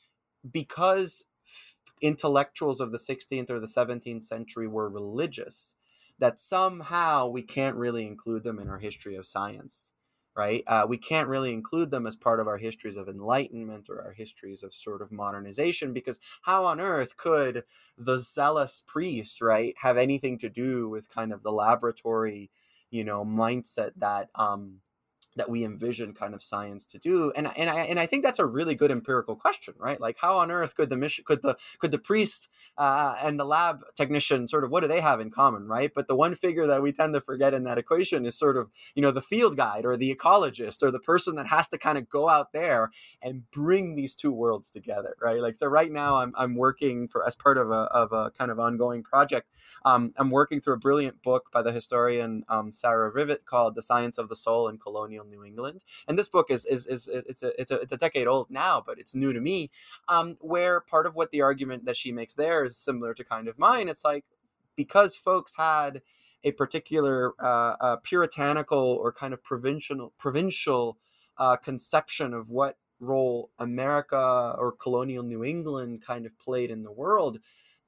because 0.49 1.23
intellectuals 2.01 2.80
of 2.80 2.91
the 2.91 2.97
16th 2.97 3.49
or 3.49 3.59
the 3.59 3.67
17th 3.67 4.23
century 4.23 4.67
were 4.67 4.89
religious, 4.89 5.73
that 6.20 6.39
somehow 6.39 7.28
we 7.28 7.41
can't 7.43 7.76
really 7.76 8.05
include 8.07 8.43
them 8.43 8.59
in 8.59 8.70
our 8.70 8.80
history 8.80 9.15
of 9.15 9.26
science 9.26 9.93
right? 10.36 10.63
Uh, 10.68 10.86
we 10.88 10.99
can't 10.99 11.28
really 11.28 11.51
include 11.51 11.89
them 11.89 12.05
as 12.05 12.15
part 12.15 12.39
of 12.39 12.47
our 12.47 12.57
histories 12.57 12.95
of 12.95 13.09
enlightenment 13.09 13.89
or 13.89 14.03
our 14.03 14.11
histories 14.11 14.61
of 14.61 14.74
sort 14.74 15.01
of 15.01 15.11
modernization 15.11 15.93
because 15.93 16.20
how 16.43 16.63
on 16.63 16.80
earth 16.80 17.18
could 17.18 17.63
the 17.97 18.20
zealous 18.20 18.84
priest, 18.86 19.41
right, 19.41 19.74
have 19.80 19.97
anything 19.97 20.38
to 20.38 20.49
do 20.49 20.88
with 20.89 21.09
kind 21.09 21.34
of 21.34 21.41
the 21.41 21.51
laboratory, 21.51 22.51
you 22.91 23.03
know, 23.03 23.26
mindset 23.26 23.91
that 23.95 24.30
um, 24.36 24.82
that 25.38 25.50
we 25.50 25.64
envision 25.64 26.14
kind 26.14 26.34
of 26.34 26.44
science 26.44 26.86
to 26.86 26.98
do 26.98 27.32
and 27.36 27.48
and 27.56 27.70
I 27.70 27.82
and 27.82 28.00
I 28.00 28.06
think 28.06 28.24
that's 28.24 28.40
a 28.40 28.46
really 28.46 28.76
good 28.76 28.92
empirical 28.92 29.36
question 29.36 29.74
right? 29.78 30.00
Like 30.00 30.18
how 30.20 30.38
on 30.38 30.52
earth 30.52 30.76
could 30.76 30.90
the 30.90 30.98
mission 30.98 31.24
could 31.26 31.42
the 31.42 31.58
could 31.80 31.92
the 31.92 31.98
priest 31.98 32.50
uh, 32.78 33.16
and 33.22 33.40
the 33.40 33.46
lab 33.46 33.82
technician 33.96 34.48
sort 34.48 34.64
of 34.64 34.72
what 34.72 34.82
do 34.82 34.88
they 34.88 35.02
have 35.02 35.20
in 35.20 35.32
common 35.32 35.68
right? 35.68 35.92
But 35.94 36.08
the 36.08 36.16
one 36.16 36.36
figure 36.36 36.68
that 36.68 36.82
we 36.82 36.92
tend 36.92 37.14
to 37.14 37.22
forget 37.22 37.54
in 37.54 37.64
that 37.64 37.78
equation 37.78 38.26
is 38.26 38.38
sort 38.38 38.58
of 38.58 38.70
you 38.96 39.02
know 39.02 39.12
the 39.12 39.22
field 39.22 39.58
guide 39.58 39.86
or 39.86 39.98
the 39.98 40.14
ecologist 40.14 40.84
or 40.84 40.92
the 40.92 41.00
person 41.00 41.36
that 41.36 41.48
has 41.48 41.68
to 41.70 41.78
kind 41.78 41.98
of 41.98 42.10
go 42.10 42.30
out 42.30 42.52
there 42.52 42.92
and 43.22 43.50
bring 43.52 43.96
these 43.96 44.16
two 44.16 44.32
worlds 44.32 44.70
together 44.70 45.16
right? 45.22 45.42
Like 45.42 45.56
so 45.56 45.68
right 45.68 45.92
now 45.92 46.18
I'm 46.18 46.34
I'm 46.38 46.56
working 46.56 47.08
for 47.08 47.26
as 47.26 47.36
part 47.36 47.58
of 47.58 47.72
a 47.72 47.88
of 47.94 48.12
a 48.12 48.32
kind 48.32 48.52
of 48.52 48.60
ongoing 48.60 49.04
project 49.04 49.48
um, 49.86 50.14
I'm 50.18 50.32
working 50.32 50.60
through 50.60 50.76
a 50.76 50.80
brilliant 50.80 51.22
book 51.22 51.46
by 51.52 51.62
the 51.62 51.72
historian 51.72 52.44
um, 52.50 52.72
Sarah 52.72 53.12
Rivett 53.12 53.46
called 53.46 53.76
The 53.76 53.82
Science 53.82 54.18
of 54.18 54.30
the 54.30 54.36
Soul 54.36 54.68
in 54.68 54.78
Colonial 54.78 55.26
New 55.30 55.43
England. 55.43 55.84
And 56.07 56.17
this 56.17 56.30
book 56.30 56.49
is 56.49 56.65
is, 56.65 56.86
is 56.88 57.07
it's 57.07 57.43
a 57.43 57.59
it's 57.59 57.71
a 57.71 57.82
it's 57.82 57.91
a 57.91 57.97
decade 57.97 58.28
old 58.28 58.49
now, 58.49 58.84
but 58.86 58.99
it's 58.99 59.15
new 59.15 59.34
to 59.34 59.41
me. 59.41 59.71
Um, 60.07 60.38
where 60.39 60.80
part 60.80 61.05
of 61.05 61.15
what 61.15 61.32
the 61.32 61.41
argument 61.41 61.86
that 61.86 61.97
she 61.97 62.11
makes 62.11 62.34
there 62.36 62.63
is 62.63 62.78
similar 62.78 63.13
to 63.13 63.23
kind 63.23 63.47
of 63.47 63.57
mine. 63.59 63.89
It's 63.89 64.03
like 64.03 64.25
because 64.75 65.15
folks 65.15 65.55
had 65.57 66.01
a 66.43 66.51
particular 66.51 67.34
uh, 67.43 67.75
uh, 67.80 67.95
puritanical 67.97 68.80
or 68.80 69.11
kind 69.11 69.34
of 69.34 69.43
provincial 69.43 70.13
provincial 70.17 70.97
uh, 71.38 71.55
conception 71.55 72.34
of 72.34 72.49
what 72.49 72.78
role 72.99 73.51
America 73.59 74.55
or 74.57 74.71
colonial 74.71 75.23
New 75.23 75.43
England 75.43 76.01
kind 76.01 76.25
of 76.25 76.38
played 76.39 76.71
in 76.71 76.84
the 76.84 76.91
world 76.91 77.39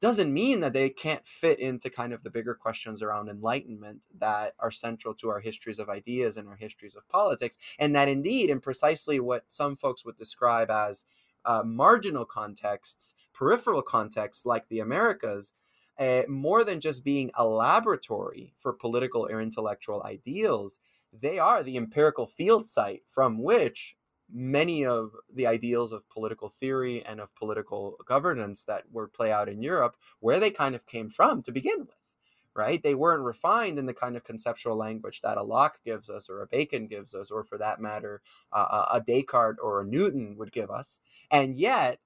doesn't 0.02 0.34
mean 0.34 0.62
that 0.62 0.74
they 0.74 0.90
can't 0.90 1.28
fit 1.28 1.60
into 1.60 1.90
kind 1.90 2.14
of 2.14 2.24
the 2.24 2.30
bigger 2.30 2.56
questions 2.56 3.02
around 3.02 3.30
enlightenment 3.30 4.06
that 4.18 4.54
are 4.60 4.72
central 4.72 5.14
to 5.16 5.30
our 5.30 5.40
histories 5.40 5.80
of 5.80 5.90
ideas 5.90 6.38
and 6.38 6.48
our 6.48 6.56
histories 6.56 6.96
of 6.96 7.08
politics. 7.10 7.58
And 7.78 7.96
that 7.96 8.08
indeed, 8.08 8.50
in 8.50 8.62
precisely 8.62 9.20
what 9.20 9.44
some 9.50 9.76
folks 9.76 10.06
would 10.06 10.18
describe 10.18 10.72
as 10.72 11.06
uh, 11.46 11.64
marginal 11.66 12.26
contexts, 12.26 13.16
peripheral 13.34 13.82
contexts 13.82 14.46
like 14.46 14.68
the 14.70 14.80
Americas, 14.80 15.52
uh, 15.98 16.22
more 16.30 16.64
than 16.64 16.80
just 16.80 17.04
being 17.04 17.30
a 17.36 17.46
laboratory 17.46 18.54
for 18.60 18.72
political 18.72 19.28
or 19.30 19.42
intellectual 19.42 20.02
ideals, 20.04 20.80
they 21.12 21.40
are 21.40 21.62
the 21.62 21.76
empirical 21.76 22.28
field 22.28 22.68
site 22.68 23.02
from 23.12 23.42
which 23.42 23.96
many 24.32 24.86
of 24.86 25.12
the 25.34 25.48
ideals 25.48 25.92
of 25.92 26.10
political 26.10 26.50
theory 26.50 27.04
and 27.06 27.20
of 27.20 27.34
political 27.36 27.98
governance 28.06 28.64
that 28.66 28.84
were 28.92 29.08
play 29.08 29.32
out 29.32 29.50
in 29.50 29.62
Europe, 29.62 29.96
where 30.20 30.40
they 30.40 30.52
kind 30.52 30.76
of 30.76 30.86
came 30.86 31.10
from 31.10 31.42
to 31.42 31.52
begin 31.52 31.80
with, 31.80 32.16
right? 32.56 32.82
They 32.82 32.96
weren't 32.96 33.24
refined 33.24 33.80
in 33.80 33.86
the 33.86 33.94
kind 33.94 34.16
of 34.16 34.24
conceptual 34.24 34.76
language 34.76 35.22
that 35.22 35.38
a 35.38 35.44
Locke 35.44 35.80
gives 35.84 36.10
us, 36.10 36.30
or 36.30 36.42
a 36.42 36.48
Bacon 36.48 36.88
gives 36.88 37.16
us, 37.16 37.32
or 37.32 37.44
for 37.44 37.58
that 37.58 37.80
matter, 37.80 38.22
uh, 38.52 38.86
a 38.92 39.02
Descartes 39.02 39.60
or 39.62 39.82
a 39.82 39.86
Newton 39.86 40.36
would 40.38 40.52
give 40.52 40.70
us, 40.70 41.00
and 41.32 41.56
yet 41.56 42.00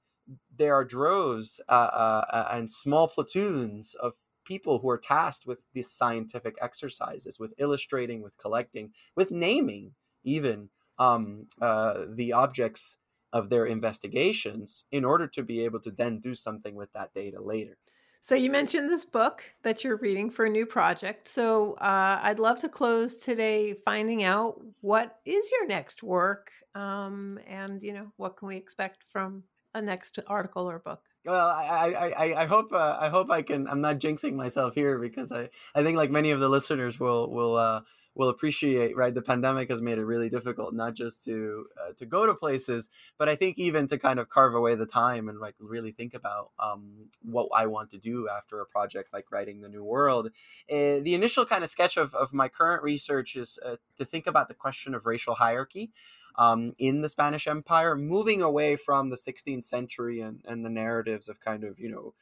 there 0.56 0.74
are 0.74 0.86
droves 0.86 1.60
uh, 1.68 1.72
uh, 1.72 2.26
uh 2.32 2.48
and 2.54 2.70
small 2.70 3.10
platoons 3.10 3.94
of 3.96 4.14
people 4.46 4.80
who 4.80 4.90
are 4.90 4.98
tasked 4.98 5.46
with 5.46 5.66
these 5.74 5.92
scientific 5.92 6.56
exercises, 6.62 7.40
with 7.40 7.54
illustrating, 7.58 8.22
with 8.22 8.38
collecting, 8.38 8.92
with 9.16 9.32
naming, 9.32 9.94
even 10.24 10.70
um, 10.98 11.48
uh, 11.62 12.06
the 12.10 12.34
objects 12.34 12.98
of 13.32 13.50
their 13.50 13.66
investigations 13.66 14.86
in 14.92 15.04
order 15.04 15.28
to 15.28 15.44
be 15.44 15.66
able 15.66 15.80
to 15.80 15.92
then 15.92 16.20
do 16.20 16.36
something 16.36 16.76
with 16.76 16.94
that 16.94 17.14
data 17.14 17.42
later. 17.42 17.78
So 18.22 18.36
you 18.36 18.50
mentioned 18.50 18.90
this 18.90 19.04
book 19.04 19.44
that 19.64 19.84
you're 19.84 19.98
reading 19.98 20.30
for 20.30 20.46
a 20.46 20.50
new 20.50 20.66
project. 20.66 21.28
So 21.28 21.74
uh, 21.74 22.22
I'd 22.24 22.40
love 22.40 22.58
to 22.60 22.70
close 22.70 23.18
today 23.18 23.74
finding 23.84 24.24
out 24.24 24.62
what 24.80 25.18
is 25.26 25.52
your 25.52 25.68
next 25.68 26.04
work, 26.04 26.50
um, 26.74 27.38
and 27.46 27.84
you 27.84 27.92
know 27.92 28.14
what 28.16 28.38
can 28.38 28.48
we 28.48 28.56
expect 28.56 29.04
from 29.10 29.44
a 29.74 29.82
next 29.82 30.20
article 30.28 30.70
or 30.70 30.80
book. 30.80 31.02
Well, 31.26 31.48
I 31.48 32.14
I, 32.18 32.44
I 32.44 32.46
hope 32.46 32.72
uh, 32.72 32.96
I 32.98 33.10
hope 33.10 33.30
I 33.30 33.42
can. 33.42 33.68
I'm 33.68 33.82
not 33.82 34.00
jinxing 34.00 34.36
myself 34.36 34.74
here 34.74 35.00
because 35.00 35.34
I, 35.34 35.50
I 35.76 35.84
think 35.84 35.98
like 35.98 36.10
many 36.10 36.32
of 36.32 36.40
the 36.40 36.48
listeners 36.48 37.02
will 37.02 37.30
will 37.30 37.58
uh, 37.58 37.82
will 38.16 38.30
appreciate 38.30 38.96
right 38.96 39.14
the 39.14 39.22
pandemic 39.22 39.70
has 39.70 39.82
made 39.82 39.98
it 39.98 40.06
really 40.06 40.30
difficult 40.30 40.74
not 40.74 40.94
just 40.94 41.24
to 41.24 41.66
uh, 41.82 41.94
to 41.98 42.06
go 42.06 42.26
to 42.26 42.34
places 42.34 42.90
but 43.18 43.28
i 43.28 43.36
think 43.36 43.58
even 43.58 43.88
to 43.88 43.98
kind 43.98 44.20
of 44.20 44.30
carve 44.30 44.56
away 44.56 44.76
the 44.76 44.86
time 44.86 45.30
and 45.30 45.40
like 45.40 45.56
really 45.60 45.92
think 45.92 46.14
about 46.14 46.52
um, 46.60 47.10
what 47.22 47.48
i 47.56 47.66
want 47.66 47.90
to 47.90 47.98
do 47.98 48.28
after 48.30 48.62
a 48.62 48.66
project 48.66 49.12
like 49.14 49.32
writing 49.32 49.62
the 49.62 49.70
new 49.70 49.84
world. 49.84 50.28
Uh, 50.72 51.00
the 51.02 51.14
initial 51.14 51.46
kind 51.46 51.64
of 51.64 51.70
sketch 51.70 51.98
of, 51.98 52.14
of 52.14 52.34
my 52.34 52.48
current 52.48 52.84
research 52.84 53.36
is 53.36 53.60
uh, 53.66 53.76
to 53.98 54.06
think 54.06 54.28
about 54.28 54.48
the 54.48 54.54
question 54.54 54.94
of 54.94 55.06
racial 55.06 55.36
hierarchy 55.36 55.92
um, 56.36 56.74
in 56.78 57.02
the 57.02 57.10
Spanish 57.10 57.48
Empire, 57.48 57.96
moving 57.96 58.42
away 58.42 58.76
from 58.76 59.10
the 59.10 59.16
16th 59.16 59.64
century 59.64 60.20
and, 60.20 60.42
and 60.46 60.66
the 60.66 60.70
narratives 60.70 61.30
of 61.30 61.40
kind 61.40 61.64
of, 61.64 61.80
you 61.80 61.90
know, 61.90 62.14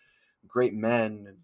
great 0.48 0.74
men 0.74 1.26
and 1.28 1.38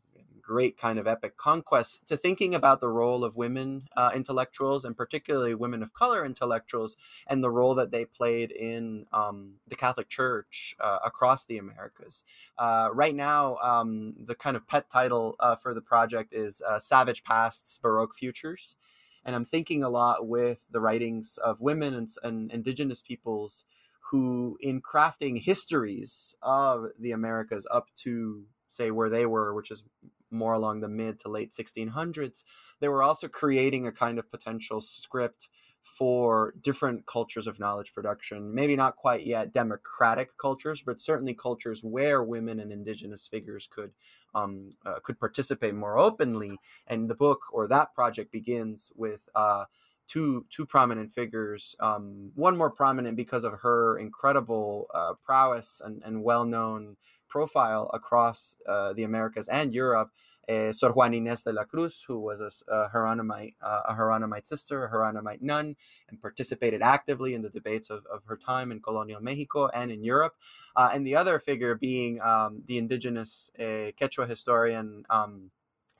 great 0.47 0.77
kind 0.77 0.97
of 0.97 1.05
epic 1.05 1.35
conquest 1.35 2.07
to 2.07 2.15
thinking 2.15 2.55
about 2.55 2.79
the 2.79 2.87
role 2.87 3.25
of 3.25 3.35
women 3.35 3.83
uh, 3.97 4.11
intellectuals 4.15 4.85
and 4.85 4.95
particularly 4.95 5.53
women 5.53 5.83
of 5.83 5.93
color 5.93 6.25
intellectuals 6.25 6.95
and 7.27 7.43
the 7.43 7.49
role 7.49 7.75
that 7.75 7.91
they 7.91 8.05
played 8.05 8.49
in 8.49 9.05
um, 9.11 9.55
the 9.67 9.75
Catholic 9.75 10.07
Church 10.07 10.73
uh, 10.79 10.99
across 11.03 11.43
the 11.43 11.57
Americas. 11.57 12.23
Uh, 12.57 12.89
right 12.93 13.13
now, 13.13 13.57
um, 13.57 14.15
the 14.17 14.35
kind 14.35 14.55
of 14.55 14.65
pet 14.65 14.89
title 14.89 15.35
uh, 15.41 15.57
for 15.57 15.73
the 15.73 15.81
project 15.81 16.33
is 16.33 16.61
uh, 16.61 16.79
Savage 16.79 17.25
Pasts, 17.25 17.77
Baroque 17.77 18.15
Futures. 18.15 18.77
And 19.25 19.35
I'm 19.35 19.45
thinking 19.45 19.83
a 19.83 19.89
lot 19.89 20.25
with 20.25 20.67
the 20.71 20.79
writings 20.79 21.37
of 21.37 21.59
women 21.59 21.93
and, 21.93 22.07
and 22.23 22.49
indigenous 22.49 23.01
peoples 23.01 23.65
who, 24.11 24.57
in 24.61 24.81
crafting 24.81 25.43
histories 25.43 26.33
of 26.41 26.85
the 26.97 27.11
Americas 27.11 27.67
up 27.69 27.87
to 27.97 28.45
say 28.69 28.91
where 28.91 29.09
they 29.09 29.25
were, 29.25 29.53
which 29.53 29.71
is 29.71 29.83
more 30.31 30.53
along 30.53 30.81
the 30.81 30.89
mid 30.89 31.19
to 31.19 31.29
late 31.29 31.51
1600s, 31.51 32.43
they 32.79 32.87
were 32.87 33.03
also 33.03 33.27
creating 33.27 33.87
a 33.87 33.91
kind 33.91 34.19
of 34.19 34.31
potential 34.31 34.81
script 34.81 35.47
for 35.83 36.53
different 36.61 37.05
cultures 37.05 37.47
of 37.47 37.59
knowledge 37.59 37.93
production. 37.93 38.53
Maybe 38.53 38.75
not 38.75 38.97
quite 38.97 39.25
yet 39.25 39.53
democratic 39.53 40.37
cultures, 40.37 40.81
but 40.85 40.99
certainly 40.99 41.33
cultures 41.33 41.81
where 41.83 42.23
women 42.23 42.59
and 42.59 42.71
indigenous 42.71 43.27
figures 43.27 43.67
could 43.71 43.91
um, 44.35 44.69
uh, 44.85 44.99
could 45.01 45.19
participate 45.19 45.73
more 45.73 45.97
openly. 45.97 46.57
And 46.87 47.09
the 47.09 47.15
book 47.15 47.39
or 47.53 47.67
that 47.69 47.93
project 47.93 48.31
begins 48.31 48.91
with. 48.95 49.29
Uh, 49.33 49.65
two 50.07 50.45
two 50.49 50.65
prominent 50.65 51.13
figures. 51.13 51.75
Um, 51.79 52.31
one 52.35 52.57
more 52.57 52.71
prominent 52.71 53.17
because 53.17 53.43
of 53.43 53.59
her 53.61 53.97
incredible 53.97 54.87
uh, 54.93 55.13
prowess 55.23 55.81
and, 55.83 56.01
and 56.05 56.23
well 56.23 56.45
known 56.45 56.95
profile 57.37 57.89
across 57.93 58.57
uh, 58.67 58.93
the 58.93 59.03
Americas 59.03 59.47
and 59.47 59.73
Europe. 59.73 60.09
Uh, 60.49 60.71
Sor 60.71 60.91
Juana 60.93 61.17
Inés 61.17 61.43
de 61.43 61.51
la 61.51 61.65
Cruz, 61.65 61.95
who 62.07 62.17
was 62.19 62.39
a, 62.39 62.49
a 62.73 62.89
Hieronymite, 62.91 63.55
uh, 63.61 63.81
a 63.89 63.93
Hieronymite 63.93 64.47
sister, 64.47 64.85
a 64.85 64.89
Hieronymite 64.89 65.41
nun, 65.41 65.75
and 66.09 66.21
participated 66.21 66.81
actively 66.81 67.33
in 67.33 67.41
the 67.41 67.49
debates 67.49 67.89
of, 67.89 68.05
of 68.05 68.23
her 68.29 68.37
time 68.37 68.71
in 68.71 68.79
colonial 68.79 69.21
Mexico 69.21 69.67
and 69.67 69.91
in 69.91 70.01
Europe. 70.05 70.35
Uh, 70.73 70.89
and 70.93 71.05
the 71.05 71.17
other 71.17 71.37
figure 71.37 71.75
being 71.75 72.21
um, 72.21 72.63
the 72.65 72.77
indigenous 72.77 73.51
uh, 73.59 73.91
Quechua 73.99 74.25
historian 74.27 75.03
um, 75.09 75.51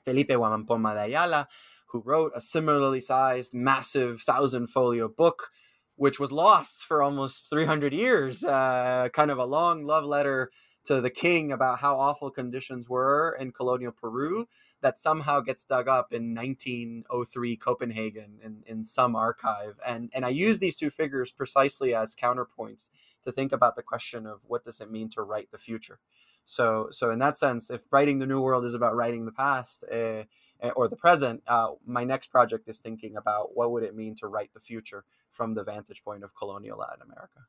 Felipe 0.04 0.30
Huamán 0.30 0.66
Poma 0.66 0.94
de 0.94 1.02
Ayala, 1.02 1.46
who 1.88 2.00
wrote 2.00 2.32
a 2.34 2.40
similarly 2.40 3.00
sized, 3.00 3.52
massive 3.52 4.22
thousand 4.22 4.68
folio 4.68 5.08
book, 5.08 5.50
which 5.96 6.18
was 6.18 6.32
lost 6.32 6.84
for 6.88 7.02
almost 7.02 7.50
300 7.50 7.92
years, 7.92 8.44
uh, 8.44 9.08
kind 9.12 9.30
of 9.30 9.38
a 9.38 9.44
long 9.44 9.84
love 9.84 10.04
letter 10.04 10.50
to 10.88 11.02
the 11.02 11.10
king 11.10 11.52
about 11.52 11.80
how 11.80 11.98
awful 11.98 12.30
conditions 12.30 12.88
were 12.88 13.36
in 13.38 13.52
colonial 13.52 13.92
Peru 13.92 14.48
that 14.80 14.98
somehow 14.98 15.38
gets 15.40 15.62
dug 15.62 15.86
up 15.86 16.14
in 16.14 16.34
1903 16.34 17.56
Copenhagen 17.56 18.38
in, 18.42 18.62
in 18.66 18.84
some 18.86 19.14
archive. 19.14 19.78
And, 19.86 20.08
and 20.14 20.24
I 20.24 20.30
use 20.30 20.60
these 20.60 20.76
two 20.76 20.88
figures 20.88 21.30
precisely 21.30 21.94
as 21.94 22.14
counterpoints 22.14 22.88
to 23.22 23.30
think 23.30 23.52
about 23.52 23.76
the 23.76 23.82
question 23.82 24.24
of 24.24 24.40
what 24.46 24.64
does 24.64 24.80
it 24.80 24.90
mean 24.90 25.10
to 25.10 25.20
write 25.20 25.50
the 25.50 25.58
future. 25.58 25.98
So, 26.46 26.88
so 26.90 27.10
in 27.10 27.18
that 27.18 27.36
sense, 27.36 27.70
if 27.70 27.82
writing 27.90 28.18
the 28.18 28.26
new 28.26 28.40
world 28.40 28.64
is 28.64 28.72
about 28.72 28.96
writing 28.96 29.26
the 29.26 29.32
past 29.32 29.84
uh, 29.92 30.22
or 30.74 30.88
the 30.88 30.96
present, 30.96 31.42
uh, 31.46 31.72
my 31.84 32.04
next 32.04 32.28
project 32.28 32.66
is 32.66 32.78
thinking 32.78 33.14
about 33.14 33.54
what 33.54 33.72
would 33.72 33.82
it 33.82 33.94
mean 33.94 34.14
to 34.14 34.26
write 34.26 34.54
the 34.54 34.60
future 34.60 35.04
from 35.32 35.52
the 35.52 35.64
vantage 35.64 36.02
point 36.02 36.24
of 36.24 36.34
colonial 36.34 36.78
Latin 36.78 37.02
America. 37.02 37.40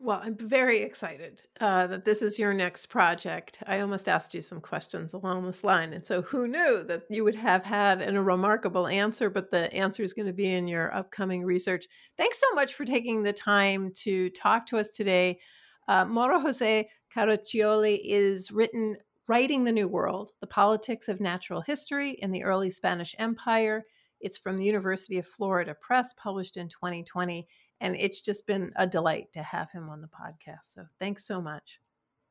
Well, 0.00 0.20
I'm 0.22 0.36
very 0.36 0.78
excited 0.78 1.42
uh, 1.60 1.88
that 1.88 2.04
this 2.04 2.22
is 2.22 2.38
your 2.38 2.54
next 2.54 2.86
project. 2.86 3.58
I 3.66 3.80
almost 3.80 4.08
asked 4.08 4.32
you 4.32 4.40
some 4.40 4.60
questions 4.60 5.12
along 5.12 5.44
this 5.44 5.64
line. 5.64 5.92
And 5.92 6.06
so, 6.06 6.22
who 6.22 6.46
knew 6.46 6.84
that 6.84 7.02
you 7.10 7.24
would 7.24 7.34
have 7.34 7.64
had 7.64 8.00
a 8.00 8.22
remarkable 8.22 8.86
answer, 8.86 9.28
but 9.28 9.50
the 9.50 9.72
answer 9.74 10.04
is 10.04 10.12
going 10.12 10.26
to 10.26 10.32
be 10.32 10.52
in 10.52 10.68
your 10.68 10.94
upcoming 10.94 11.44
research. 11.44 11.86
Thanks 12.16 12.38
so 12.38 12.54
much 12.54 12.74
for 12.74 12.84
taking 12.84 13.24
the 13.24 13.32
time 13.32 13.90
to 14.02 14.30
talk 14.30 14.66
to 14.66 14.78
us 14.78 14.88
today. 14.88 15.40
Uh, 15.88 16.04
Mauro 16.04 16.38
Jose 16.38 16.88
Caraccioli 17.12 17.98
is 18.04 18.52
written 18.52 18.98
Writing 19.26 19.64
the 19.64 19.72
New 19.72 19.88
World 19.88 20.30
The 20.40 20.46
Politics 20.46 21.08
of 21.08 21.20
Natural 21.20 21.60
History 21.60 22.10
in 22.10 22.30
the 22.30 22.44
Early 22.44 22.70
Spanish 22.70 23.16
Empire. 23.18 23.84
It's 24.20 24.38
from 24.38 24.58
the 24.58 24.64
University 24.64 25.18
of 25.18 25.26
Florida 25.26 25.74
Press, 25.80 26.14
published 26.14 26.56
in 26.56 26.68
2020. 26.68 27.48
And 27.80 27.96
it's 27.96 28.20
just 28.20 28.46
been 28.46 28.72
a 28.76 28.86
delight 28.86 29.32
to 29.34 29.42
have 29.42 29.70
him 29.70 29.88
on 29.88 30.00
the 30.00 30.08
podcast. 30.08 30.72
So 30.72 30.86
thanks 30.98 31.26
so 31.26 31.40
much. 31.40 31.80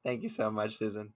Thank 0.04 0.24
you 0.24 0.30
so 0.30 0.52
much, 0.52 0.78
Susan. 0.78 1.14